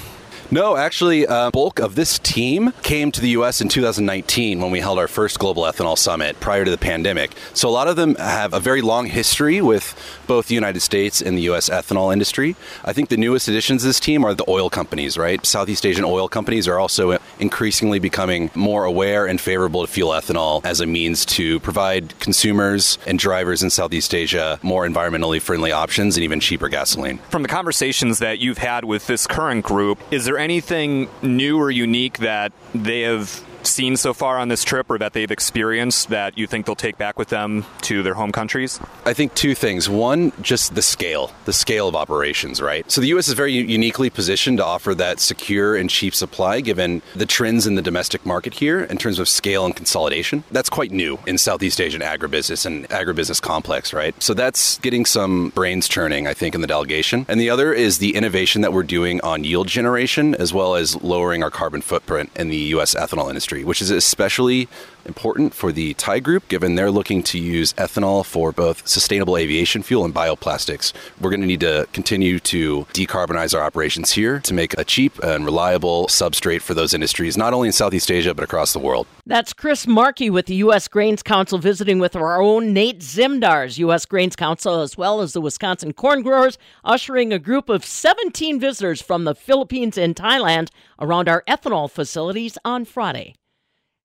No, 0.49 0.77
actually, 0.77 1.25
a 1.25 1.51
bulk 1.53 1.81
of 1.81 1.97
this 1.97 2.21
team 2.21 2.73
came 2.83 3.11
to 3.11 3.21
the 3.21 3.31
U.S. 3.31 3.61
in 3.61 3.69
2019 3.69 4.61
when 4.61 4.71
we 4.71 4.79
held 4.79 4.97
our 4.97 5.09
first 5.09 5.41
Global 5.41 5.65
Ethanol 5.65 5.99
Summit 5.99 6.39
prior 6.39 6.65
to 6.65 6.71
the 6.71 6.79
pandemic. 6.79 7.33
So 7.53 7.69
a 7.69 7.71
lot 7.71 7.89
of 7.89 7.97
them 7.97 8.15
have 8.15 8.55
a 8.55 8.61
very 8.61 8.81
long 8.81 9.07
history 9.07 9.61
with 9.61 10.16
both 10.27 10.49
the 10.49 10.55
United 10.55 10.81
States 10.81 11.21
and 11.21 11.37
the 11.37 11.43
U.S. 11.43 11.69
ethanol 11.69 12.13
industry. 12.13 12.57
I 12.85 12.93
think 12.93 13.09
the 13.09 13.17
newest 13.17 13.49
additions 13.49 13.83
to 13.83 13.89
this 13.89 14.01
team 14.01 14.25
are 14.25 14.35
the 14.35 14.45
oil 14.49 14.71
companies, 14.71 15.17
right? 15.17 15.45
Southeast 15.45 15.87
Asian 15.87 16.05
oil 16.05 16.29
companies 16.29 16.69
are 16.69 16.79
also 16.79 17.19
increasingly 17.39 17.99
becoming 17.99 18.51
more 18.55 18.85
aware 18.85 19.27
and 19.27 19.41
favorable 19.41 19.87
to 19.87 19.93
fuel 19.93 20.11
ethanol 20.11 20.65
as 20.65 20.81
a 20.81 20.87
means 20.87 21.25
to 21.27 21.61
provide 21.61 22.19
consumers 22.21 22.99
and 23.07 23.19
drivers 23.19 23.63
in 23.63 23.71
Southeast 23.71 24.15
Asia 24.15 24.59
more 24.63 24.87
environmentally 24.87 25.41
friendly 25.41 25.73
options 25.73 26.17
and 26.17 26.25
even 26.25 26.41
cheaper 26.41 26.69
gasoline. 26.69 27.19
From 27.31 27.43
the 27.43 27.49
conversations 27.49 28.19
that 28.19 28.39
you've 28.39 28.59
had 28.59 28.85
with 28.85 29.07
this 29.07 29.27
current 29.27 29.65
group, 29.65 29.99
is 30.11 30.25
there 30.25 30.39
anything 30.39 31.09
new 31.23 31.59
or 31.59 31.71
unique 31.71 32.19
that 32.19 32.53
they 32.75 33.03
have 33.03 33.45
seen 33.67 33.97
so 33.97 34.15
far 34.15 34.39
on 34.39 34.49
this 34.49 34.65
trip 34.65 34.91
or 34.91 34.99
that 34.99 35.13
they've 35.13 35.31
experienced 35.31 36.09
that 36.09 36.39
you 36.39 36.47
think 36.47 36.67
they'll 36.67 36.75
take 36.75 36.99
back 36.99 37.19
with 37.19 37.29
them 37.29 37.65
to 37.83 38.03
their 38.03 38.15
home 38.15 38.33
countries? 38.33 38.81
I 39.05 39.13
think 39.13 39.35
two 39.35 39.55
things. 39.55 39.89
One, 39.89 40.33
just 40.41 40.75
the 40.75 40.83
scale, 40.83 41.33
the 41.45 41.53
scale 41.53 41.89
of 41.89 41.95
operations, 41.95 42.61
right? 42.61 42.91
So 42.91 43.01
the 43.01 43.09
U.S. 43.09 43.29
is 43.29 43.35
very 43.35 43.53
uniquely 43.53 44.11
positioned 44.11 44.59
to 44.59 44.65
offer 44.65 44.95
that 44.95 45.21
secure 45.21 45.77
and 45.77 45.91
cheap 45.91 46.15
supply 46.15 46.61
given 46.61 47.03
the 47.15 47.27
trends 47.27 47.67
in 47.67 47.75
the 47.75 47.83
domestic 47.83 48.25
market 48.25 48.55
here 48.55 48.83
in 48.85 48.99
terms 48.99 49.19
of 49.19 49.29
scale 49.29 49.65
and 49.65 49.75
consolidation. 49.75 50.45
That's 50.51 50.71
quite 50.71 50.93
new 50.93 51.19
in 51.27 51.39
Southeast 51.39 51.81
Asian 51.81 52.01
agribusiness 52.01 52.67
and 52.67 52.89
agribusiness 52.89 53.41
complex, 53.41 53.93
right? 53.93 54.21
So 54.23 54.35
that's 54.35 54.79
getting 54.79 55.05
some 55.05 55.51
brains 55.51 55.89
churning, 55.89 56.27
I 56.27 56.35
think, 56.35 56.55
in 56.55 56.61
the 56.61 56.67
delegation. 56.67 57.27
And 57.29 57.41
the 57.41 57.51
other 57.51 57.73
is 57.73 57.99
the 57.99 58.15
innovation 58.15 58.63
that 58.63 58.73
we're 58.73 58.83
doing 58.83 59.21
on 59.23 59.45
yield 59.45 59.69
generation 59.69 60.35
as 60.35 60.53
well 60.53 60.75
as 60.75 61.01
lowering 61.03 61.43
our 61.43 61.51
carbon 61.51 61.81
footprint 61.81 62.31
in 62.37 62.49
the 62.49 62.57
U.S. 62.57 62.95
ethanol 62.95 63.29
industry, 63.29 63.56
which 63.65 63.83
is 63.83 63.91
especially 63.91 64.69
important 65.07 65.55
for 65.55 65.73
the 65.73 65.95
Thai 65.95 66.19
group, 66.21 66.49
given 66.49 66.75
they're 66.75 66.91
looking 66.91 67.23
to 67.25 67.39
use 67.39 67.73
ethanol 67.75 68.25
for 68.25 68.53
both 68.53 68.87
sustainable 68.87 69.37
aviation 69.37 69.83
fuel 69.83 70.05
and 70.05 70.15
bioplastics. 70.15 70.93
We're 71.21 71.31
going 71.31 71.41
to 71.41 71.47
need 71.47 71.61
to 71.61 71.87
continue 71.93 72.39
to 72.41 72.87
decarbonize 72.93 73.55
our 73.57 73.63
operations 73.63 74.13
here 74.13 74.41
to 74.41 74.55
make 74.55 74.77
a 74.79 74.85
cheap 74.85 75.19
and 75.23 75.45
reliable 75.45 76.07
substrate 76.09 76.63
for 76.63 76.75
those 76.75 76.93
industries, 76.93 77.37
not 77.37 77.55
only 77.55 77.69
in 77.69 77.73
Southeast 77.73 78.11
Asia, 78.11 78.35
but 78.35 78.45
across 78.45 78.73
the 78.73 78.79
world. 78.79 79.07
That's 79.25 79.53
Chris 79.53 79.87
Markey 79.87 80.31
with 80.31 80.47
the 80.47 80.57
U.S. 80.57 80.89
Grains 80.89 81.23
Council 81.23 81.59
visiting 81.59 81.99
with 81.99 82.17
our 82.17 82.41
own 82.41 82.73
Nate 82.73 83.01
Zimdars, 83.01 83.79
U.S. 83.79 84.07
Grains 84.07 84.37
Council, 84.37 84.81
as 84.81 84.97
well 84.97 85.21
as 85.21 85.33
the 85.33 85.41
Wisconsin 85.41 85.93
corn 85.93 86.23
growers, 86.23 86.59
ushering 86.85 87.33
a 87.33 87.39
group 87.39 87.69
of 87.69 87.85
17 87.85 88.61
visitors 88.61 89.01
from 89.01 89.25
the 89.25 89.35
Philippines 89.35 89.97
and 89.97 90.15
Thailand 90.15 90.69
around 91.01 91.29
our 91.29 91.43
ethanol 91.49 91.91
facilities 91.91 92.59
on 92.65 92.85
Friday. 92.85 93.35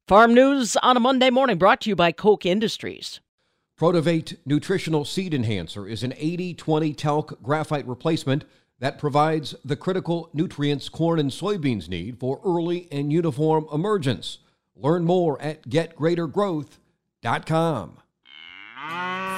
Farm 0.08 0.34
News 0.34 0.76
on 0.78 0.98
a 0.98 1.00
Monday 1.00 1.30
morning 1.30 1.58
brought 1.58 1.82
to 1.82 1.90
you 1.90 1.96
by 1.96 2.12
Koch 2.12 2.46
Industries. 2.46 3.20
Protivate 3.80 4.36
Nutritional 4.46 5.06
Seed 5.06 5.34
Enhancer 5.34 5.88
is 5.88 6.04
an 6.04 6.14
80 6.18 6.56
20 6.56 6.94
talc 6.94 7.42
graphite 7.42 7.88
replacement 7.88 8.44
that 8.80 8.98
provides 8.98 9.56
the 9.64 9.78
critical 9.78 10.30
nutrients 10.34 10.90
corn 10.90 11.20
and 11.20 11.32
soybeans 11.32 11.88
need 11.88 12.20
for 12.20 12.42
early 12.44 12.90
and 12.92 13.14
uniform 13.14 13.68
emergence. 13.72 14.40
Learn 14.76 15.06
more 15.06 15.42
at 15.42 15.70
getgreatergrowth.com. 15.70 17.98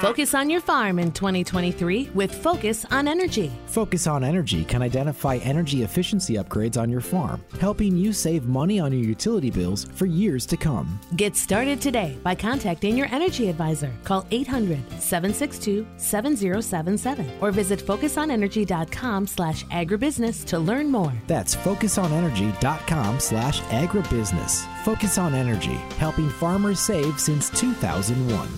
Focus 0.04 0.34
on 0.34 0.50
your 0.50 0.60
farm 0.60 0.98
in 0.98 1.12
2023 1.12 2.10
with 2.14 2.34
Focus 2.34 2.84
on 2.90 3.08
Energy. 3.08 3.50
Focus 3.66 4.06
on 4.06 4.22
Energy 4.22 4.64
can 4.64 4.82
identify 4.82 5.36
energy 5.36 5.82
efficiency 5.82 6.34
upgrades 6.34 6.76
on 6.76 6.90
your 6.90 7.00
farm, 7.00 7.42
helping 7.58 7.96
you 7.96 8.12
save 8.12 8.46
money 8.46 8.78
on 8.78 8.92
your 8.92 9.00
utility 9.02 9.50
bills 9.50 9.84
for 9.94 10.04
years 10.04 10.44
to 10.46 10.58
come. 10.58 11.00
Get 11.16 11.36
started 11.36 11.80
today 11.80 12.18
by 12.22 12.34
contacting 12.34 12.98
your 12.98 13.06
energy 13.12 13.48
advisor. 13.48 13.90
Call 14.04 14.26
800 14.30 14.78
762 15.00 15.86
7077 15.96 17.38
or 17.40 17.50
visit 17.50 17.80
focusonenergy.com 17.80 19.26
slash 19.26 19.64
agribusiness 19.66 20.44
to 20.44 20.58
learn 20.58 20.90
more. 20.90 21.12
That's 21.26 21.56
focusonenergy.com 21.56 23.20
slash 23.20 23.60
agribusiness. 23.62 24.66
Focus 24.84 25.16
on 25.16 25.34
Energy, 25.34 25.80
helping 25.96 26.28
farmers 26.28 26.78
save 26.78 27.18
since 27.18 27.48
2001. 27.58 28.48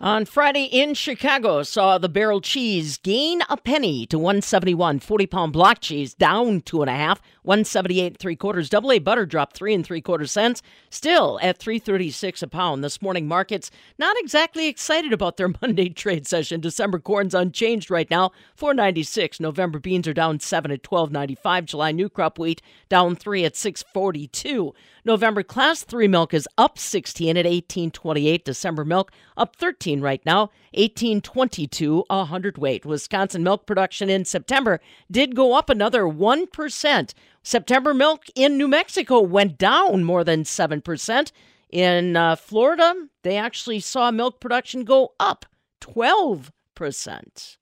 On 0.00 0.24
Friday 0.24 0.66
in 0.66 0.94
Chicago, 0.94 1.64
saw 1.64 1.98
the 1.98 2.08
barrel 2.08 2.40
cheese 2.40 2.98
gain 2.98 3.42
a 3.48 3.56
penny 3.56 4.06
to 4.06 4.16
171. 4.16 5.00
40 5.00 5.26
pound 5.26 5.52
block 5.52 5.80
cheese 5.80 6.14
down 6.14 6.60
two 6.60 6.82
and 6.82 6.88
a 6.88 6.94
half. 6.94 7.20
178 7.42 8.16
three 8.16 8.36
quarters. 8.36 8.68
Double 8.68 8.92
A 8.92 9.00
butter 9.00 9.26
dropped 9.26 9.56
three 9.56 9.74
and 9.74 9.84
three 9.84 10.00
quarters 10.00 10.30
cents. 10.30 10.62
Still 10.88 11.40
at 11.42 11.58
336 11.58 12.42
a 12.42 12.46
pound. 12.46 12.84
This 12.84 13.02
morning 13.02 13.26
markets 13.26 13.72
not 13.98 14.14
exactly 14.20 14.68
excited 14.68 15.12
about 15.12 15.36
their 15.36 15.48
Monday 15.62 15.88
trade 15.88 16.28
session. 16.28 16.60
December 16.60 17.00
corn's 17.00 17.34
unchanged 17.34 17.90
right 17.90 18.08
now, 18.08 18.30
496. 18.54 19.40
November 19.40 19.80
beans 19.80 20.06
are 20.06 20.14
down 20.14 20.38
seven 20.38 20.70
at 20.70 20.86
1295. 20.86 21.64
July 21.64 21.90
new 21.90 22.08
crop 22.08 22.38
wheat 22.38 22.62
down 22.88 23.16
three 23.16 23.44
at 23.44 23.56
642. 23.56 24.74
November 25.04 25.42
class 25.42 25.84
3 25.84 26.06
milk 26.06 26.34
is 26.34 26.46
up 26.58 26.78
16 26.78 27.30
at 27.30 27.46
1828. 27.46 28.44
December 28.44 28.84
milk 28.84 29.10
up 29.38 29.56
13 29.56 29.87
right 29.96 30.24
now, 30.24 30.50
1822 30.74 32.04
a 32.10 32.24
hundredweight. 32.26 32.84
Wisconsin 32.84 33.42
milk 33.42 33.66
production 33.66 34.10
in 34.10 34.24
September 34.24 34.80
did 35.10 35.34
go 35.34 35.56
up 35.56 35.70
another 35.70 36.02
1%. 36.02 37.14
September 37.42 37.94
milk 37.94 38.24
in 38.34 38.58
New 38.58 38.68
Mexico 38.68 39.20
went 39.20 39.56
down 39.58 40.04
more 40.04 40.22
than 40.22 40.44
7%. 40.44 41.32
In 41.70 42.16
uh, 42.16 42.36
Florida, 42.36 42.94
they 43.22 43.36
actually 43.36 43.80
saw 43.80 44.10
milk 44.10 44.40
production 44.40 44.84
go 44.84 45.14
up 45.18 45.46
12%. 45.80 47.56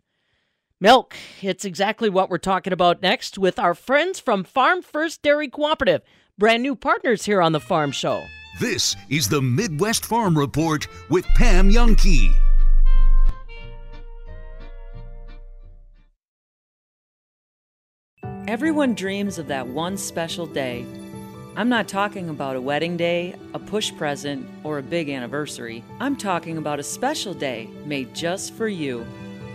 Milk, 0.78 1.16
it's 1.40 1.64
exactly 1.64 2.10
what 2.10 2.28
we're 2.28 2.36
talking 2.36 2.72
about 2.72 3.00
next 3.00 3.38
with 3.38 3.58
our 3.58 3.74
friends 3.74 4.20
from 4.20 4.44
Farm 4.44 4.82
First 4.82 5.22
Dairy 5.22 5.48
Cooperative 5.48 6.02
brand 6.39 6.62
new 6.62 6.76
partners 6.76 7.24
here 7.24 7.41
on 7.41 7.53
the 7.53 7.61
Farm 7.61 7.91
Show. 7.91 8.22
This 8.61 8.95
is 9.09 9.26
the 9.26 9.41
Midwest 9.41 10.05
Farm 10.05 10.37
Report 10.37 10.87
with 11.09 11.24
Pam 11.34 11.70
Jahnke. 11.70 12.34
Everyone 18.47 18.95
dreams 18.95 19.39
of 19.39 19.49
that 19.49 19.66
one 19.66 19.97
special 19.97 20.47
day. 20.47 20.84
I'm 21.57 21.70
not 21.70 21.89
talking 21.89 22.28
about 22.28 22.55
a 22.55 22.61
wedding 22.61 22.99
day, 22.99 23.34
a 23.55 23.59
push 23.59 23.91
present, 23.97 24.47
or 24.62 24.76
a 24.78 24.82
big 24.82 25.09
anniversary. 25.09 25.82
I'm 26.01 26.16
talking 26.16 26.59
about 26.59 26.78
a 26.78 26.82
special 26.82 27.32
day 27.32 27.66
made 27.87 28.14
just 28.14 28.53
for 28.53 28.68
you. 28.68 29.07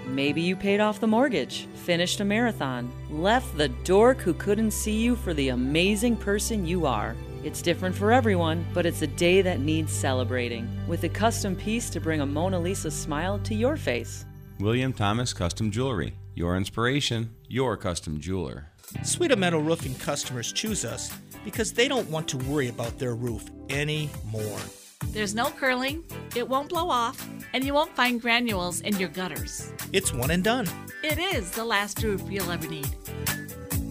Maybe 0.07 0.41
you 0.41 0.55
paid 0.55 0.79
off 0.79 0.99
the 0.99 1.07
mortgage, 1.07 1.67
finished 1.81 2.19
a 2.19 2.25
marathon, 2.25 2.91
left 3.09 3.57
the 3.57 3.69
dork 3.69 4.19
who 4.19 4.33
couldn't 4.35 4.71
see 4.71 4.97
you 4.97 5.15
for 5.15 5.33
the 5.33 5.49
amazing 5.49 6.15
person 6.15 6.65
you 6.65 6.85
are. 6.85 7.15
It's 7.43 7.61
different 7.61 7.95
for 7.95 8.11
everyone, 8.11 8.65
but 8.73 8.85
it's 8.85 9.01
a 9.01 9.07
day 9.07 9.41
that 9.41 9.59
needs 9.59 9.91
celebrating, 9.91 10.69
with 10.87 11.03
a 11.03 11.09
custom 11.09 11.55
piece 11.55 11.89
to 11.89 11.99
bring 11.99 12.21
a 12.21 12.25
Mona 12.25 12.59
Lisa 12.59 12.91
smile 12.91 13.39
to 13.39 13.55
your 13.55 13.75
face. 13.77 14.25
William 14.59 14.93
Thomas 14.93 15.33
Custom 15.33 15.71
Jewelry. 15.71 16.13
Your 16.35 16.55
inspiration, 16.55 17.35
your 17.49 17.75
custom 17.75 18.19
jeweler. 18.19 18.67
Sweeta 18.99 19.37
Metal 19.37 19.61
Roofing 19.61 19.95
customers 19.95 20.53
choose 20.53 20.85
us 20.85 21.11
because 21.43 21.73
they 21.73 21.87
don't 21.87 22.09
want 22.09 22.27
to 22.29 22.37
worry 22.37 22.69
about 22.69 22.97
their 22.97 23.15
roof 23.15 23.49
anymore. 23.69 24.59
There's 25.07 25.35
no 25.35 25.45
curling, 25.49 26.03
it 26.35 26.47
won't 26.47 26.69
blow 26.69 26.89
off, 26.89 27.27
and 27.53 27.63
you 27.63 27.73
won't 27.73 27.95
find 27.95 28.21
granules 28.21 28.81
in 28.81 28.97
your 28.97 29.09
gutters. 29.09 29.71
It's 29.91 30.13
one 30.13 30.31
and 30.31 30.43
done. 30.43 30.67
It 31.03 31.19
is 31.19 31.51
the 31.51 31.65
last 31.65 32.01
roof 32.03 32.21
you'll 32.29 32.49
ever 32.51 32.67
need. 32.67 32.87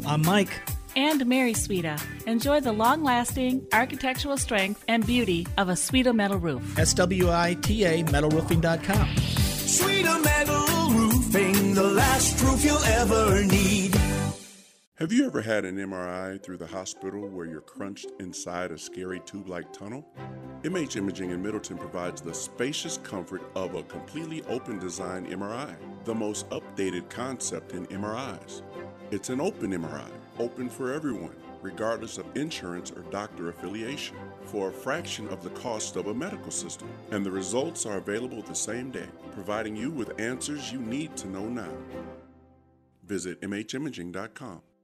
I'm 0.06 0.22
Mike. 0.22 0.50
And 0.96 1.24
Mary 1.26 1.52
Sweeta. 1.54 2.00
Enjoy 2.26 2.60
the 2.60 2.72
long 2.72 3.04
lasting 3.04 3.66
architectural 3.72 4.36
strength 4.36 4.84
and 4.88 5.06
beauty 5.06 5.46
of 5.56 5.68
a 5.68 5.74
Sweeta 5.74 6.14
metal 6.14 6.38
roof. 6.38 6.78
S 6.78 6.94
W 6.94 7.30
I 7.30 7.54
T 7.54 7.84
A 7.84 8.02
metalroofing.com. 8.04 9.06
Sweeta 9.70 10.24
Metal 10.24 10.90
Roofing, 10.90 11.74
the 11.74 11.84
last 11.84 12.42
roof 12.42 12.64
you'll 12.64 12.82
ever 12.82 13.44
need. 13.44 13.99
Have 15.00 15.12
you 15.12 15.24
ever 15.24 15.40
had 15.40 15.64
an 15.64 15.76
MRI 15.76 16.42
through 16.42 16.58
the 16.58 16.66
hospital 16.66 17.26
where 17.26 17.46
you're 17.46 17.62
crunched 17.62 18.12
inside 18.20 18.70
a 18.70 18.76
scary 18.76 19.20
tube 19.20 19.48
like 19.48 19.72
tunnel? 19.72 20.06
MH 20.60 20.96
Imaging 20.96 21.30
in 21.30 21.42
Middleton 21.42 21.78
provides 21.78 22.20
the 22.20 22.34
spacious 22.34 22.98
comfort 22.98 23.40
of 23.54 23.74
a 23.74 23.82
completely 23.84 24.42
open 24.42 24.78
design 24.78 25.24
MRI, 25.24 25.74
the 26.04 26.14
most 26.14 26.46
updated 26.50 27.08
concept 27.08 27.72
in 27.72 27.86
MRIs. 27.86 28.60
It's 29.10 29.30
an 29.30 29.40
open 29.40 29.70
MRI, 29.70 30.10
open 30.38 30.68
for 30.68 30.92
everyone, 30.92 31.36
regardless 31.62 32.18
of 32.18 32.26
insurance 32.36 32.90
or 32.90 33.00
doctor 33.10 33.48
affiliation. 33.48 34.18
for 34.44 34.68
a 34.68 34.72
fraction 34.72 35.28
of 35.28 35.42
the 35.42 35.50
cost 35.50 35.96
of 35.96 36.08
a 36.08 36.14
medical 36.14 36.50
system. 36.50 36.90
And 37.10 37.24
the 37.24 37.30
results 37.30 37.86
are 37.86 37.96
available 37.96 38.42
the 38.42 38.54
same 38.54 38.90
day, 38.90 39.08
providing 39.32 39.76
you 39.76 39.90
with 39.90 40.20
answers 40.20 40.70
you 40.70 40.80
need 40.80 41.16
to 41.16 41.26
know 41.26 41.48
now. 41.48 41.72
Visit 43.06 43.40
MHimaging.com. 43.40 44.60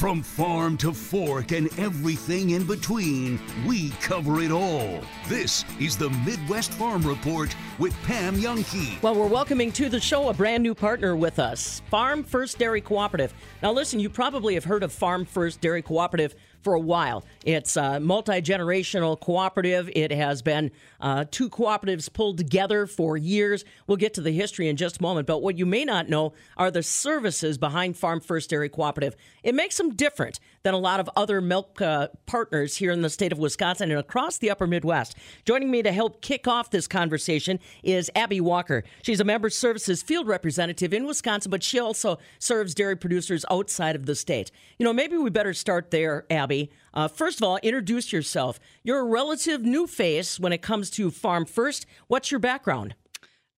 From 0.00 0.22
farm 0.22 0.78
to 0.78 0.94
fork 0.94 1.52
and 1.52 1.68
everything 1.78 2.50
in 2.50 2.64
between, 2.64 3.38
we 3.66 3.90
cover 4.00 4.40
it 4.40 4.50
all. 4.50 5.02
This 5.28 5.62
is 5.78 5.98
the 5.98 6.08
Midwest 6.24 6.72
Farm 6.72 7.02
Report 7.02 7.54
with 7.78 7.94
Pam 8.04 8.36
Jahnke. 8.36 9.02
Well, 9.02 9.14
we're 9.14 9.26
welcoming 9.26 9.70
to 9.72 9.90
the 9.90 10.00
show 10.00 10.30
a 10.30 10.32
brand 10.32 10.62
new 10.62 10.74
partner 10.74 11.16
with 11.16 11.38
us, 11.38 11.82
Farm 11.90 12.24
First 12.24 12.58
Dairy 12.58 12.80
Cooperative. 12.80 13.34
Now, 13.62 13.72
listen, 13.72 14.00
you 14.00 14.08
probably 14.08 14.54
have 14.54 14.64
heard 14.64 14.82
of 14.82 14.90
Farm 14.90 15.26
First 15.26 15.60
Dairy 15.60 15.82
Cooperative 15.82 16.34
for 16.62 16.74
a 16.74 16.80
while. 16.80 17.24
It's 17.44 17.76
a 17.76 18.00
multi 18.00 18.40
generational 18.40 19.18
cooperative. 19.18 19.90
It 19.94 20.10
has 20.12 20.42
been 20.42 20.70
uh, 21.00 21.24
two 21.30 21.48
cooperatives 21.48 22.12
pulled 22.12 22.38
together 22.38 22.86
for 22.86 23.16
years. 23.16 23.64
We'll 23.86 23.96
get 23.96 24.14
to 24.14 24.20
the 24.20 24.32
history 24.32 24.68
in 24.68 24.76
just 24.76 24.98
a 24.98 25.02
moment. 25.02 25.26
But 25.26 25.42
what 25.42 25.58
you 25.58 25.66
may 25.66 25.84
not 25.84 26.08
know 26.08 26.32
are 26.56 26.70
the 26.70 26.82
services 26.82 27.58
behind 27.58 27.96
Farm 27.96 28.20
First 28.20 28.50
Dairy 28.50 28.68
Cooperative. 28.68 29.16
It 29.42 29.54
makes 29.54 29.76
them 29.76 29.94
different 29.94 30.40
than 30.62 30.74
a 30.74 30.78
lot 30.78 31.00
of 31.00 31.08
other 31.16 31.40
milk 31.40 31.80
uh, 31.80 32.08
partners 32.26 32.76
here 32.76 32.92
in 32.92 33.02
the 33.02 33.10
state 33.10 33.32
of 33.32 33.38
Wisconsin 33.38 33.90
and 33.90 33.98
across 33.98 34.38
the 34.38 34.50
upper 34.50 34.66
Midwest. 34.66 35.16
Joining 35.44 35.70
me 35.70 35.82
to 35.82 35.92
help 35.92 36.20
kick 36.20 36.46
off 36.46 36.70
this 36.70 36.86
conversation 36.86 37.58
is 37.82 38.10
Abbey 38.14 38.40
Walker. 38.40 38.84
She's 39.02 39.20
a 39.20 39.24
member 39.24 39.50
services 39.50 40.02
field 40.02 40.26
representative 40.28 40.92
in 40.92 41.06
Wisconsin, 41.06 41.50
but 41.50 41.62
she 41.62 41.78
also 41.78 42.18
serves 42.38 42.74
dairy 42.74 42.96
producers 42.96 43.44
outside 43.50 43.96
of 43.96 44.06
the 44.06 44.14
state. 44.14 44.50
You 44.78 44.84
know, 44.84 44.92
maybe 44.92 45.16
we 45.16 45.30
better 45.30 45.54
start 45.54 45.90
there, 45.90 46.26
Abbey. 46.30 46.70
Uh, 46.92 47.08
first 47.08 47.38
of 47.38 47.44
all, 47.44 47.58
introduce 47.62 48.12
yourself. 48.12 48.60
You're 48.82 49.00
a 49.00 49.04
relative 49.04 49.62
new 49.62 49.86
face 49.86 50.38
when 50.38 50.52
it 50.52 50.62
comes 50.62 50.90
to 50.90 51.10
Farm 51.10 51.46
First. 51.46 51.86
What's 52.08 52.30
your 52.30 52.40
background? 52.40 52.94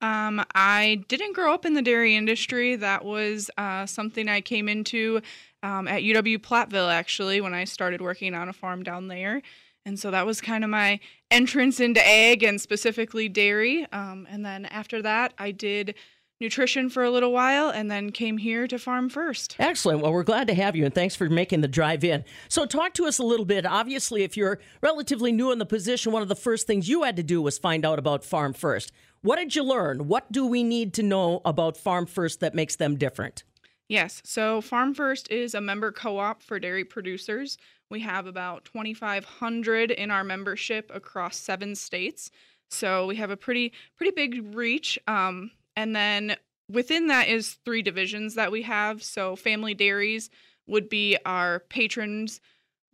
Um, 0.03 0.45
I 0.55 1.05
didn't 1.07 1.35
grow 1.35 1.55
up 1.55 1.65
in 1.65 1.75
the 1.75 1.83
dairy 1.83 2.17
industry. 2.17 2.75
That 2.75 3.05
was 3.05 3.51
uh, 3.57 3.87
something 3.87 4.29
I 4.29 4.41
came 4.41 4.69
into 4.69 5.23
um, 5.63 5.89
at 5.89 6.03
UW 6.03 6.39
Platteville, 6.39 6.93
actually, 6.93 7.41
when 7.41 7.55
I 7.55 7.65
started 7.65 8.01
working 8.01 8.35
on 8.35 8.49
a 8.49 8.53
farm 8.53 8.83
down 8.83 9.09
there. 9.09 9.43
And 9.85 9.99
so 9.99 10.11
that 10.11 10.27
was 10.27 10.41
kind 10.41 10.65
of 10.65 10.71
my 10.71 11.01
entrance 11.31 11.81
into 11.81 12.07
ag 12.07 12.43
and 12.43 12.61
specifically 12.61 13.29
dairy. 13.29 13.87
Um, 13.93 14.27
and 14.31 14.45
then 14.45 14.65
after 14.67 15.03
that, 15.03 15.35
I 15.39 15.51
did 15.51 15.95
nutrition 16.41 16.91
for 16.91 17.05
a 17.05 17.11
little 17.11 17.33
while 17.33 17.71
and 17.71 17.91
then 17.91 18.11
came 18.11 18.37
here 18.37 18.67
to 18.67 18.79
Farm 18.79 19.09
First. 19.09 19.57
Excellent. 19.59 20.01
Well, 20.01 20.13
we're 20.13 20.25
glad 20.25 20.49
to 20.49 20.55
have 20.55 20.75
you 20.77 20.85
and 20.85 20.95
thanks 20.95 21.15
for 21.15 21.29
making 21.31 21.61
the 21.61 21.69
drive 21.69 22.05
in. 22.05 22.25
So, 22.49 22.67
talk 22.67 22.95
to 22.95 23.07
us 23.07 23.19
a 23.19 23.23
little 23.23 23.47
bit. 23.47 23.65
Obviously, 23.65 24.25
if 24.25 24.37
you're 24.37 24.59
relatively 24.83 25.33
new 25.33 25.53
in 25.53 25.59
the 25.59 25.67
position, 25.67 26.13
one 26.13 26.23
of 26.23 26.29
the 26.29 26.37
first 26.37 26.67
things 26.67 26.89
you 26.89 27.05
had 27.05 27.17
to 27.17 27.23
do 27.23 27.41
was 27.41 27.59
find 27.59 27.87
out 27.87 27.99
about 27.99 28.25
Farm 28.25 28.53
First. 28.53 28.93
What 29.23 29.37
did 29.37 29.55
you 29.55 29.63
learn? 29.63 30.09
What 30.09 30.33
do 30.33 30.45
we 30.45 30.65
need 30.65 30.93
to 30.95 31.03
know 31.03 31.41
about 31.45 31.77
Farm 31.77 32.07
First 32.07 32.41
that 32.41 32.55
makes 32.55 32.75
them 32.77 32.97
different? 32.97 33.45
Yes, 33.89 34.23
so 34.25 34.61
Farm 34.61 34.95
First 34.95 35.31
is 35.31 35.55
a 35.55 35.61
member 35.61 35.93
co 35.93 36.19
op 36.19 36.43
for 36.43 36.59
dairy 36.59 36.85
producers. 36.85 37.59
We 37.91 38.01
have 38.01 38.27
about 38.27 38.65
2,500 38.65 39.91
in 39.91 40.11
our 40.11 40.25
membership 40.25 40.91
across 40.95 41.37
seven 41.37 41.75
states. 41.75 42.31
So 42.71 43.07
we 43.07 43.17
have 43.17 43.31
a 43.31 43.37
pretty 43.37 43.73
pretty 43.97 44.13
big 44.13 44.55
reach. 44.55 44.99
Um, 45.07 45.51
and 45.77 45.95
then 45.95 46.37
within 46.71 47.09
that 47.09 47.29
is 47.29 47.59
three 47.65 47.83
divisions 47.83 48.35
that 48.35 48.51
we 48.51 48.63
have. 48.63 49.03
So 49.03 49.37
family 49.37 49.75
dairies 49.75 50.31
would 50.67 50.89
be 50.89 51.19
our 51.27 51.61
patrons 51.69 52.41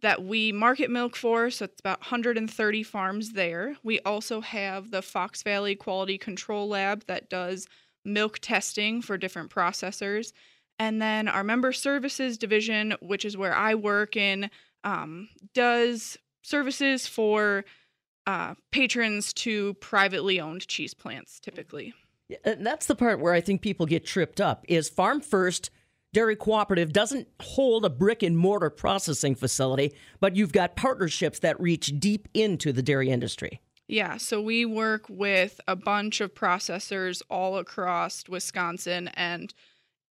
that 0.00 0.24
we 0.24 0.52
market 0.52 0.90
milk 0.90 1.16
for. 1.16 1.50
So 1.50 1.66
it's 1.66 1.80
about 1.80 2.00
130 2.00 2.82
farms 2.82 3.32
there. 3.32 3.76
We 3.82 4.00
also 4.00 4.40
have 4.40 4.90
the 4.90 5.02
Fox 5.02 5.42
Valley 5.42 5.76
Quality 5.76 6.18
Control 6.18 6.68
Lab 6.68 7.04
that 7.06 7.30
does 7.30 7.68
milk 8.04 8.38
testing 8.40 9.02
for 9.02 9.16
different 9.16 9.50
processors. 9.50 10.32
And 10.78 11.02
then 11.02 11.28
our 11.28 11.42
member 11.42 11.72
services 11.72 12.38
division, 12.38 12.94
which 13.00 13.24
is 13.24 13.36
where 13.36 13.54
I 13.54 13.74
work 13.74 14.16
in, 14.16 14.50
um, 14.84 15.28
does 15.54 16.16
services 16.42 17.06
for 17.06 17.64
uh, 18.26 18.54
patrons 18.70 19.32
to 19.32 19.74
privately 19.74 20.40
owned 20.40 20.68
cheese 20.68 20.94
plants 20.94 21.40
typically. 21.40 21.94
And 22.44 22.66
that's 22.66 22.86
the 22.86 22.94
part 22.94 23.20
where 23.20 23.32
I 23.32 23.40
think 23.40 23.62
people 23.62 23.86
get 23.86 24.04
tripped 24.04 24.40
up 24.40 24.64
is 24.68 24.88
Farm 24.88 25.20
First 25.20 25.70
Dairy 26.12 26.36
Cooperative 26.36 26.92
doesn't 26.92 27.28
hold 27.40 27.84
a 27.84 27.90
brick 27.90 28.22
and 28.22 28.36
mortar 28.36 28.70
processing 28.70 29.34
facility, 29.34 29.94
but 30.20 30.36
you've 30.36 30.52
got 30.52 30.76
partnerships 30.76 31.38
that 31.40 31.60
reach 31.60 31.98
deep 31.98 32.28
into 32.32 32.72
the 32.72 32.82
dairy 32.82 33.10
industry. 33.10 33.60
Yeah, 33.88 34.18
so 34.18 34.40
we 34.40 34.64
work 34.64 35.06
with 35.08 35.60
a 35.66 35.76
bunch 35.76 36.20
of 36.20 36.34
processors 36.34 37.22
all 37.30 37.56
across 37.56 38.24
Wisconsin 38.28 39.08
and 39.14 39.54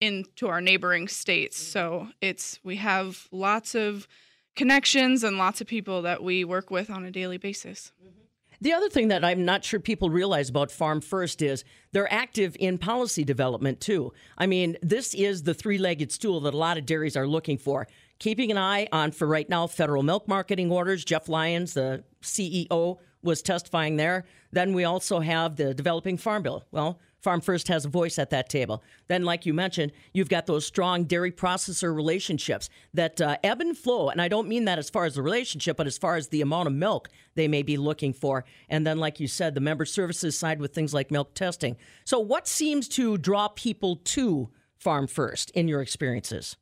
into 0.00 0.48
our 0.48 0.60
neighboring 0.60 1.08
states. 1.08 1.56
So 1.56 2.08
it's 2.20 2.60
we 2.62 2.76
have 2.76 3.28
lots 3.30 3.74
of 3.74 4.06
connections 4.54 5.22
and 5.22 5.38
lots 5.38 5.60
of 5.60 5.66
people 5.66 6.02
that 6.02 6.22
we 6.22 6.44
work 6.44 6.70
with 6.70 6.90
on 6.90 7.04
a 7.04 7.10
daily 7.10 7.38
basis. 7.38 7.92
Mm-hmm. 8.02 8.16
The 8.60 8.72
other 8.72 8.88
thing 8.88 9.08
that 9.08 9.24
I'm 9.24 9.44
not 9.44 9.64
sure 9.64 9.80
people 9.80 10.08
realize 10.08 10.48
about 10.48 10.70
Farm 10.70 11.00
First 11.00 11.42
is 11.42 11.62
they're 11.92 12.10
active 12.12 12.56
in 12.58 12.78
policy 12.78 13.22
development 13.22 13.80
too. 13.80 14.12
I 14.38 14.46
mean, 14.46 14.76
this 14.80 15.14
is 15.14 15.42
the 15.42 15.52
three 15.52 15.78
legged 15.78 16.10
stool 16.10 16.40
that 16.40 16.54
a 16.54 16.56
lot 16.56 16.78
of 16.78 16.86
dairies 16.86 17.16
are 17.16 17.26
looking 17.26 17.58
for. 17.58 17.86
Keeping 18.18 18.50
an 18.50 18.56
eye 18.56 18.88
on, 18.92 19.10
for 19.10 19.26
right 19.26 19.48
now, 19.48 19.66
federal 19.66 20.02
milk 20.02 20.26
marketing 20.26 20.72
orders. 20.72 21.04
Jeff 21.04 21.28
Lyons, 21.28 21.74
the 21.74 22.02
CEO, 22.22 22.96
was 23.22 23.42
testifying 23.42 23.96
there. 23.96 24.24
Then 24.52 24.72
we 24.72 24.84
also 24.84 25.20
have 25.20 25.56
the 25.56 25.74
developing 25.74 26.16
farm 26.16 26.42
bill. 26.42 26.64
Well, 26.70 26.98
Farm 27.20 27.40
First 27.40 27.68
has 27.68 27.84
a 27.84 27.88
voice 27.88 28.18
at 28.18 28.30
that 28.30 28.48
table. 28.48 28.82
Then, 29.08 29.24
like 29.24 29.46
you 29.46 29.54
mentioned, 29.54 29.92
you've 30.12 30.28
got 30.28 30.46
those 30.46 30.66
strong 30.66 31.04
dairy 31.04 31.32
processor 31.32 31.94
relationships 31.94 32.68
that 32.94 33.20
uh, 33.20 33.36
ebb 33.42 33.60
and 33.60 33.76
flow. 33.76 34.10
And 34.10 34.20
I 34.22 34.28
don't 34.28 34.48
mean 34.48 34.64
that 34.66 34.78
as 34.78 34.90
far 34.90 35.04
as 35.04 35.14
the 35.14 35.22
relationship, 35.22 35.76
but 35.76 35.86
as 35.86 35.98
far 35.98 36.16
as 36.16 36.28
the 36.28 36.40
amount 36.40 36.68
of 36.68 36.74
milk 36.74 37.08
they 37.34 37.48
may 37.48 37.62
be 37.62 37.76
looking 37.76 38.12
for. 38.12 38.44
And 38.68 38.86
then, 38.86 38.98
like 38.98 39.18
you 39.18 39.28
said, 39.28 39.54
the 39.54 39.60
member 39.60 39.84
services 39.84 40.38
side 40.38 40.60
with 40.60 40.74
things 40.74 40.94
like 40.94 41.10
milk 41.10 41.34
testing. 41.34 41.76
So, 42.04 42.20
what 42.20 42.46
seems 42.46 42.88
to 42.90 43.18
draw 43.18 43.48
people 43.48 43.96
to 43.96 44.50
Farm 44.76 45.06
First 45.06 45.50
in 45.50 45.68
your 45.68 45.82
experiences? 45.82 46.56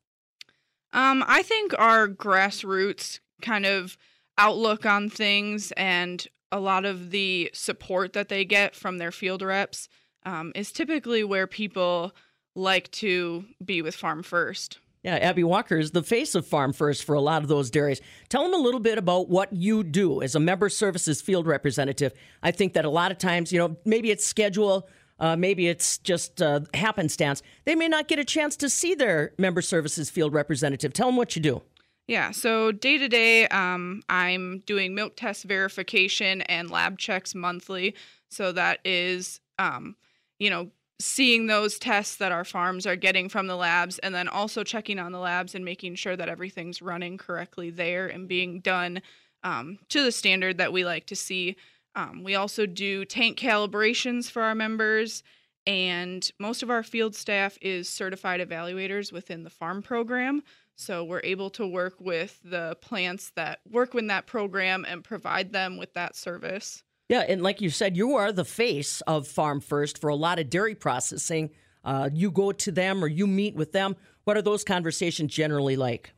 Um, 0.93 1.23
I 1.27 1.43
think 1.43 1.77
our 1.77 2.07
grassroots 2.07 3.19
kind 3.41 3.65
of 3.65 3.97
outlook 4.37 4.85
on 4.85 5.09
things 5.09 5.71
and 5.73 6.25
a 6.51 6.59
lot 6.59 6.85
of 6.85 7.11
the 7.11 7.49
support 7.53 8.13
that 8.13 8.29
they 8.29 8.45
get 8.45 8.75
from 8.75 8.97
their 8.97 9.11
field 9.11 9.41
reps 9.41 9.89
um, 10.25 10.51
is 10.55 10.71
typically 10.71 11.23
where 11.23 11.47
people 11.47 12.13
like 12.55 12.89
to 12.91 13.45
be 13.63 13.81
with 13.81 13.95
Farm 13.95 14.23
First. 14.23 14.79
Yeah, 15.03 15.17
Abbey 15.17 15.43
Walker 15.43 15.77
is 15.77 15.91
the 15.91 16.01
face 16.01 16.33
of 16.33 16.47
Farm 16.47 16.73
First 16.73 17.03
for 17.03 17.13
a 17.13 17.21
lot 17.21 17.43
of 17.43 17.47
those 17.47 17.69
dairies. 17.69 18.01
Tell 18.29 18.41
them 18.43 18.55
a 18.55 18.63
little 18.63 18.79
bit 18.79 18.97
about 18.97 19.29
what 19.29 19.53
you 19.53 19.83
do 19.83 20.23
as 20.23 20.33
a 20.33 20.39
member 20.39 20.67
services 20.67 21.21
field 21.21 21.45
representative. 21.45 22.11
I 22.41 22.49
think 22.49 22.73
that 22.73 22.85
a 22.85 22.89
lot 22.89 23.11
of 23.11 23.19
times, 23.19 23.53
you 23.53 23.59
know, 23.59 23.77
maybe 23.85 24.09
it's 24.09 24.25
schedule, 24.25 24.89
uh, 25.19 25.35
maybe 25.35 25.67
it's 25.67 25.99
just 25.99 26.41
uh, 26.41 26.61
happenstance. 26.73 27.43
They 27.65 27.75
may 27.75 27.87
not 27.87 28.07
get 28.07 28.17
a 28.17 28.25
chance 28.25 28.55
to 28.57 28.69
see 28.69 28.95
their 28.95 29.33
member 29.37 29.61
services 29.61 30.09
field 30.09 30.33
representative. 30.33 30.91
Tell 30.91 31.07
them 31.07 31.17
what 31.17 31.35
you 31.35 31.41
do. 31.41 31.61
Yeah, 32.07 32.31
so 32.31 32.71
day 32.71 32.97
to 32.97 33.07
day, 33.07 33.47
um, 33.47 34.01
I'm 34.09 34.63
doing 34.65 34.93
milk 34.95 35.15
test 35.15 35.43
verification 35.43 36.41
and 36.41 36.69
lab 36.69 36.97
checks 36.97 37.33
monthly. 37.33 37.95
So 38.29 38.51
that 38.51 38.79
is 38.83 39.39
um, 39.57 39.95
you 40.39 40.49
know, 40.49 40.69
seeing 40.99 41.47
those 41.47 41.77
tests 41.77 42.17
that 42.17 42.31
our 42.31 42.45
farms 42.45 42.87
are 42.87 42.95
getting 42.95 43.27
from 43.27 43.47
the 43.47 43.55
labs 43.55 43.99
and 43.99 44.15
then 44.15 44.27
also 44.27 44.63
checking 44.63 44.97
on 44.97 45.11
the 45.11 45.19
labs 45.19 45.53
and 45.53 45.65
making 45.65 45.95
sure 45.95 46.15
that 46.15 46.29
everything's 46.29 46.81
running 46.81 47.17
correctly 47.17 47.69
there 47.69 48.07
and 48.07 48.27
being 48.27 48.61
done 48.61 49.01
um, 49.43 49.77
to 49.89 50.03
the 50.03 50.11
standard 50.11 50.57
that 50.57 50.71
we 50.71 50.85
like 50.85 51.05
to 51.05 51.15
see. 51.15 51.55
Um, 51.95 52.23
we 52.23 52.35
also 52.35 52.65
do 52.65 53.05
tank 53.05 53.37
calibrations 53.37 54.29
for 54.29 54.41
our 54.41 54.55
members, 54.55 55.23
and 55.67 56.29
most 56.39 56.63
of 56.63 56.69
our 56.69 56.83
field 56.83 57.15
staff 57.15 57.57
is 57.61 57.87
certified 57.89 58.41
evaluators 58.41 59.11
within 59.11 59.43
the 59.43 59.49
farm 59.49 59.81
program. 59.81 60.43
So 60.75 61.03
we're 61.05 61.21
able 61.23 61.49
to 61.51 61.65
work 61.65 61.95
with 61.99 62.39
the 62.43 62.77
plants 62.81 63.31
that 63.35 63.59
work 63.69 63.93
with 63.93 64.07
that 64.07 64.27
program 64.27 64.85
and 64.87 65.03
provide 65.03 65.53
them 65.53 65.77
with 65.77 65.93
that 65.93 66.15
service. 66.15 66.83
Yeah, 67.09 67.21
and 67.27 67.43
like 67.43 67.61
you 67.61 67.69
said, 67.69 67.95
you 67.95 68.15
are 68.15 68.31
the 68.31 68.45
face 68.45 69.01
of 69.01 69.27
Farm 69.27 69.61
First 69.61 69.99
for 69.99 70.09
a 70.09 70.15
lot 70.15 70.39
of 70.39 70.49
dairy 70.49 70.75
processing. 70.75 71.51
Uh, 71.83 72.09
you 72.11 72.31
go 72.31 72.51
to 72.51 72.71
them 72.71 73.03
or 73.03 73.07
you 73.07 73.27
meet 73.27 73.55
with 73.55 73.71
them. 73.71 73.95
What 74.23 74.37
are 74.37 74.41
those 74.41 74.63
conversations 74.63 75.31
generally 75.31 75.75
like? 75.75 76.13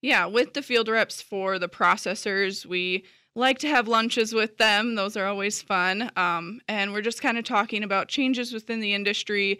Yeah, 0.00 0.26
with 0.26 0.54
the 0.54 0.62
field 0.62 0.88
reps 0.88 1.20
for 1.20 1.58
the 1.58 1.68
processors, 1.68 2.64
we 2.64 3.04
like 3.34 3.58
to 3.60 3.68
have 3.68 3.88
lunches 3.88 4.32
with 4.32 4.58
them. 4.58 4.94
Those 4.94 5.16
are 5.16 5.26
always 5.26 5.60
fun. 5.62 6.10
Um, 6.16 6.60
and 6.68 6.92
we're 6.92 7.02
just 7.02 7.22
kind 7.22 7.38
of 7.38 7.44
talking 7.44 7.82
about 7.82 8.08
changes 8.08 8.52
within 8.52 8.80
the 8.80 8.94
industry, 8.94 9.58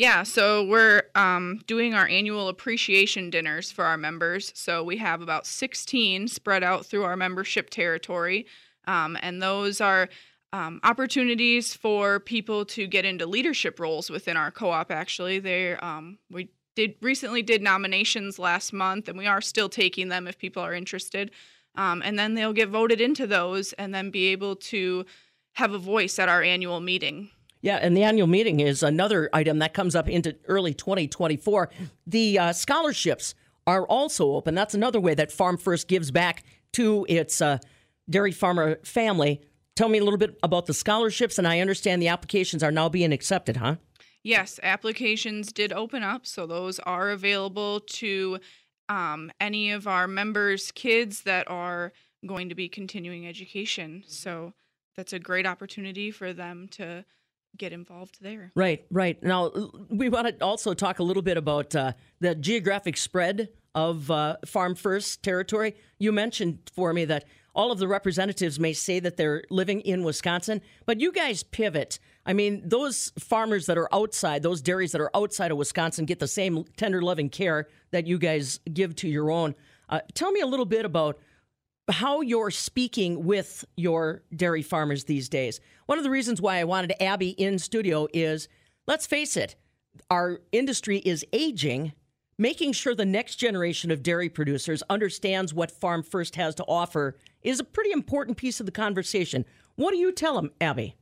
Yeah, 0.00 0.22
so 0.22 0.64
we're 0.64 1.02
um, 1.14 1.60
doing 1.66 1.92
our 1.92 2.08
annual 2.08 2.48
appreciation 2.48 3.28
dinners 3.28 3.70
for 3.70 3.84
our 3.84 3.98
members. 3.98 4.50
So 4.56 4.82
we 4.82 4.96
have 4.96 5.20
about 5.20 5.46
16 5.46 6.26
spread 6.26 6.64
out 6.64 6.86
through 6.86 7.04
our 7.04 7.18
membership 7.18 7.68
territory. 7.68 8.46
Um, 8.86 9.18
and 9.20 9.42
those 9.42 9.78
are 9.78 10.08
um, 10.54 10.80
opportunities 10.84 11.74
for 11.74 12.18
people 12.18 12.64
to 12.64 12.86
get 12.86 13.04
into 13.04 13.26
leadership 13.26 13.78
roles 13.78 14.08
within 14.08 14.38
our 14.38 14.50
co-op. 14.50 14.90
Actually, 14.90 15.38
they 15.38 15.74
um, 15.74 16.16
we 16.30 16.48
did 16.76 16.94
recently 17.02 17.42
did 17.42 17.60
nominations 17.60 18.38
last 18.38 18.72
month, 18.72 19.06
and 19.06 19.18
we 19.18 19.26
are 19.26 19.42
still 19.42 19.68
taking 19.68 20.08
them 20.08 20.26
if 20.26 20.38
people 20.38 20.62
are 20.62 20.72
interested. 20.72 21.30
Um, 21.74 22.00
and 22.02 22.18
then 22.18 22.32
they'll 22.32 22.54
get 22.54 22.70
voted 22.70 23.02
into 23.02 23.26
those, 23.26 23.74
and 23.74 23.94
then 23.94 24.10
be 24.10 24.28
able 24.28 24.56
to 24.56 25.04
have 25.56 25.74
a 25.74 25.78
voice 25.78 26.18
at 26.18 26.30
our 26.30 26.42
annual 26.42 26.80
meeting. 26.80 27.28
Yeah, 27.62 27.76
and 27.76 27.96
the 27.96 28.02
annual 28.02 28.26
meeting 28.26 28.60
is 28.60 28.82
another 28.82 29.28
item 29.32 29.58
that 29.58 29.74
comes 29.74 29.94
up 29.94 30.08
into 30.08 30.36
early 30.46 30.72
2024. 30.72 31.70
The 32.06 32.38
uh, 32.38 32.52
scholarships 32.52 33.34
are 33.66 33.86
also 33.86 34.32
open. 34.32 34.54
That's 34.54 34.74
another 34.74 35.00
way 35.00 35.14
that 35.14 35.30
Farm 35.30 35.58
First 35.58 35.86
gives 35.86 36.10
back 36.10 36.44
to 36.72 37.04
its 37.08 37.42
uh, 37.42 37.58
dairy 38.08 38.32
farmer 38.32 38.78
family. 38.82 39.42
Tell 39.76 39.88
me 39.88 39.98
a 39.98 40.04
little 40.04 40.18
bit 40.18 40.38
about 40.42 40.66
the 40.66 40.74
scholarships, 40.74 41.38
and 41.38 41.46
I 41.46 41.60
understand 41.60 42.00
the 42.00 42.08
applications 42.08 42.62
are 42.62 42.72
now 42.72 42.88
being 42.88 43.12
accepted, 43.12 43.58
huh? 43.58 43.76
Yes, 44.22 44.60
applications 44.62 45.52
did 45.52 45.72
open 45.72 46.02
up, 46.02 46.26
so 46.26 46.46
those 46.46 46.78
are 46.80 47.10
available 47.10 47.80
to 47.80 48.38
um, 48.88 49.30
any 49.40 49.70
of 49.70 49.86
our 49.86 50.06
members' 50.06 50.72
kids 50.72 51.22
that 51.22 51.48
are 51.50 51.92
going 52.26 52.48
to 52.48 52.54
be 52.54 52.68
continuing 52.68 53.26
education. 53.26 54.04
So 54.06 54.52
that's 54.96 55.12
a 55.12 55.18
great 55.18 55.46
opportunity 55.46 56.10
for 56.10 56.32
them 56.32 56.68
to 56.72 57.04
get 57.56 57.72
involved 57.72 58.18
there. 58.20 58.52
Right, 58.54 58.84
right. 58.90 59.22
Now, 59.22 59.50
we 59.88 60.08
want 60.08 60.38
to 60.38 60.44
also 60.44 60.74
talk 60.74 60.98
a 60.98 61.02
little 61.02 61.22
bit 61.22 61.36
about 61.36 61.74
uh, 61.74 61.92
the 62.20 62.34
geographic 62.34 62.96
spread 62.96 63.48
of 63.74 64.10
uh, 64.10 64.36
Farm 64.46 64.74
First 64.74 65.22
territory. 65.22 65.76
You 65.98 66.12
mentioned 66.12 66.70
for 66.74 66.92
me 66.92 67.04
that 67.06 67.24
all 67.54 67.72
of 67.72 67.78
the 67.78 67.88
representatives 67.88 68.60
may 68.60 68.72
say 68.72 69.00
that 69.00 69.16
they're 69.16 69.42
living 69.50 69.80
in 69.80 70.04
Wisconsin, 70.04 70.60
but 70.86 71.00
you 71.00 71.12
guys 71.12 71.42
pivot. 71.42 71.98
I 72.24 72.32
mean, 72.32 72.62
those 72.64 73.12
farmers 73.18 73.66
that 73.66 73.76
are 73.76 73.88
outside, 73.92 74.42
those 74.42 74.62
dairies 74.62 74.92
that 74.92 75.00
are 75.00 75.10
outside 75.14 75.50
of 75.50 75.56
Wisconsin, 75.56 76.04
get 76.04 76.20
the 76.20 76.28
same 76.28 76.64
tender 76.76 77.02
loving 77.02 77.28
care 77.28 77.68
that 77.90 78.06
you 78.06 78.18
guys 78.18 78.60
give 78.72 78.94
to 78.96 79.08
your 79.08 79.30
own. 79.30 79.54
Uh, 79.88 80.00
tell 80.14 80.30
me 80.30 80.40
a 80.40 80.46
little 80.46 80.66
bit 80.66 80.84
about 80.84 81.18
how 81.90 82.20
you're 82.20 82.50
speaking 82.50 83.24
with 83.24 83.64
your 83.76 84.22
dairy 84.34 84.62
farmers 84.62 85.04
these 85.04 85.28
days. 85.28 85.60
One 85.86 85.98
of 85.98 86.04
the 86.04 86.10
reasons 86.10 86.40
why 86.40 86.58
I 86.58 86.64
wanted 86.64 86.94
Abbey 87.02 87.30
in 87.30 87.58
studio 87.58 88.06
is 88.12 88.48
let's 88.86 89.06
face 89.06 89.36
it, 89.36 89.56
our 90.10 90.40
industry 90.52 90.98
is 90.98 91.24
aging. 91.32 91.92
Making 92.38 92.72
sure 92.72 92.94
the 92.94 93.04
next 93.04 93.36
generation 93.36 93.90
of 93.90 94.02
dairy 94.02 94.30
producers 94.30 94.82
understands 94.88 95.52
what 95.52 95.70
Farm 95.70 96.02
First 96.02 96.36
has 96.36 96.54
to 96.54 96.64
offer 96.64 97.18
is 97.42 97.60
a 97.60 97.64
pretty 97.64 97.92
important 97.92 98.38
piece 98.38 98.60
of 98.60 98.66
the 98.66 98.72
conversation. 98.72 99.44
What 99.76 99.90
do 99.90 99.98
you 99.98 100.10
tell 100.10 100.36
them, 100.36 100.50
Abbey? 100.58 100.96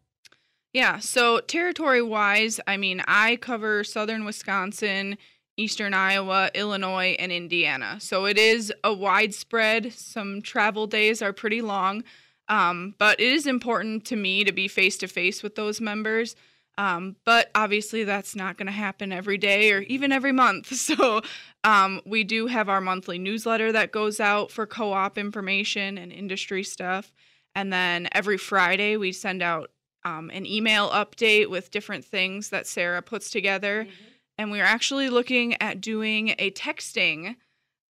Yeah, 0.72 0.99
so 0.99 1.41
territory 1.41 2.03
wise, 2.03 2.61
I 2.66 2.76
mean, 2.76 3.03
I 3.07 3.36
cover 3.36 3.84
southern 3.84 4.24
Wisconsin, 4.24 5.16
eastern 5.59 5.93
Iowa, 5.93 6.51
Illinois, 6.55 7.17
and 7.19 7.31
Indiana. 7.31 7.99
So 8.01 8.25
it 8.25 8.39
is 8.39 8.73
a 8.85 8.95
widespread. 8.95 9.93
Some 9.93 10.41
travel 10.41 10.87
days 10.87 11.21
are 11.21 11.33
pretty 11.33 11.61
long, 11.61 12.05
um, 12.49 12.95
but 12.99 13.21
it 13.21 13.33
is 13.33 13.47
important 13.47 14.05
to 14.07 14.17
me 14.17 14.45
to 14.45 14.53
be 14.53 14.69
face 14.69 14.97
to 14.99 15.09
face 15.09 15.43
with 15.43 15.57
those 15.57 15.81
members. 15.81 16.37
Um, 16.79 17.17
but 17.25 17.51
obviously, 17.57 18.05
that's 18.05 18.37
not 18.37 18.57
going 18.57 18.67
to 18.67 18.73
happen 18.73 19.13
every 19.13 19.37
day 19.37 19.73
or 19.73 19.81
even 19.81 20.13
every 20.13 20.33
month. 20.33 20.73
So, 20.73 21.23
um, 21.65 22.01
we 22.07 22.23
do 22.23 22.47
have 22.47 22.69
our 22.69 22.81
monthly 22.81 23.19
newsletter 23.19 23.73
that 23.73 23.91
goes 23.91 24.21
out 24.21 24.53
for 24.53 24.65
co 24.65 24.93
op 24.93 25.19
information 25.19 25.99
and 25.99 26.13
industry 26.13 26.63
stuff. 26.63 27.13
And 27.57 27.73
then 27.73 28.09
every 28.13 28.39
Friday, 28.39 28.97
we 28.97 29.11
send 29.11 29.43
out 29.43 29.71
um, 30.05 30.31
an 30.33 30.47
email 30.47 30.89
update 30.91 31.51
with 31.51 31.73
different 31.73 32.05
things 32.05 32.51
that 32.51 32.69
Sarah 32.69 33.03
puts 33.03 33.29
together. 33.29 33.85
Mm-hmm 33.85 34.08
and 34.39 34.51
we're 34.51 34.64
actually 34.64 35.11
looking 35.11 35.61
at 35.61 35.80
doing 35.80 36.34
a 36.39 36.51
texting. 36.53 37.36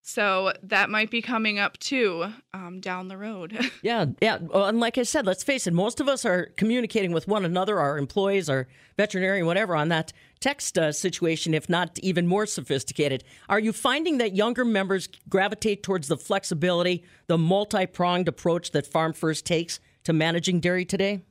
So 0.02 0.54
that 0.64 0.90
might 0.90 1.12
be 1.12 1.22
coming 1.22 1.60
up 1.60 1.78
too 1.80 2.28
um, 2.54 2.80
down 2.80 3.10
the 3.10 3.18
road. 3.18 3.60
yeah, 3.82 4.06
yeah. 4.22 4.38
And 4.54 4.80
like 4.80 4.98
I 4.98 5.04
said, 5.04 5.26
let's 5.26 5.44
face 5.44 5.68
it, 5.68 5.74
most 5.74 6.00
of 6.00 6.08
us 6.08 6.24
are 6.24 6.54
communicating 6.56 7.12
with 7.12 7.28
one 7.28 7.44
another, 7.44 7.78
our 7.78 7.98
employees, 7.98 8.50
our 8.50 8.70
veterinarian, 8.96 9.46
whatever, 9.46 9.76
on 9.76 9.90
that 9.90 10.14
text 10.40 10.78
uh, 10.78 10.94
situation, 10.94 11.54
if 11.54 11.68
not 11.68 12.00
even 12.00 12.26
more 12.26 12.46
sophisticated. 12.46 13.26
Are 13.50 13.60
you 13.60 13.74
finding 13.74 14.18
that 14.20 14.34
younger 14.34 14.64
members 14.64 15.10
gravitate 15.28 15.84
towards 15.84 16.08
the 16.08 16.18
flexibility, 16.18 17.04
the 17.28 17.38
multi 17.38 17.86
pronged 17.86 18.30
approach 18.30 18.72
that 18.72 18.88
Farm 18.88 19.12
First 19.12 19.46
takes 19.46 19.82
to 20.06 20.14
managing 20.14 20.62
dairy 20.62 20.86
today? 20.86 21.22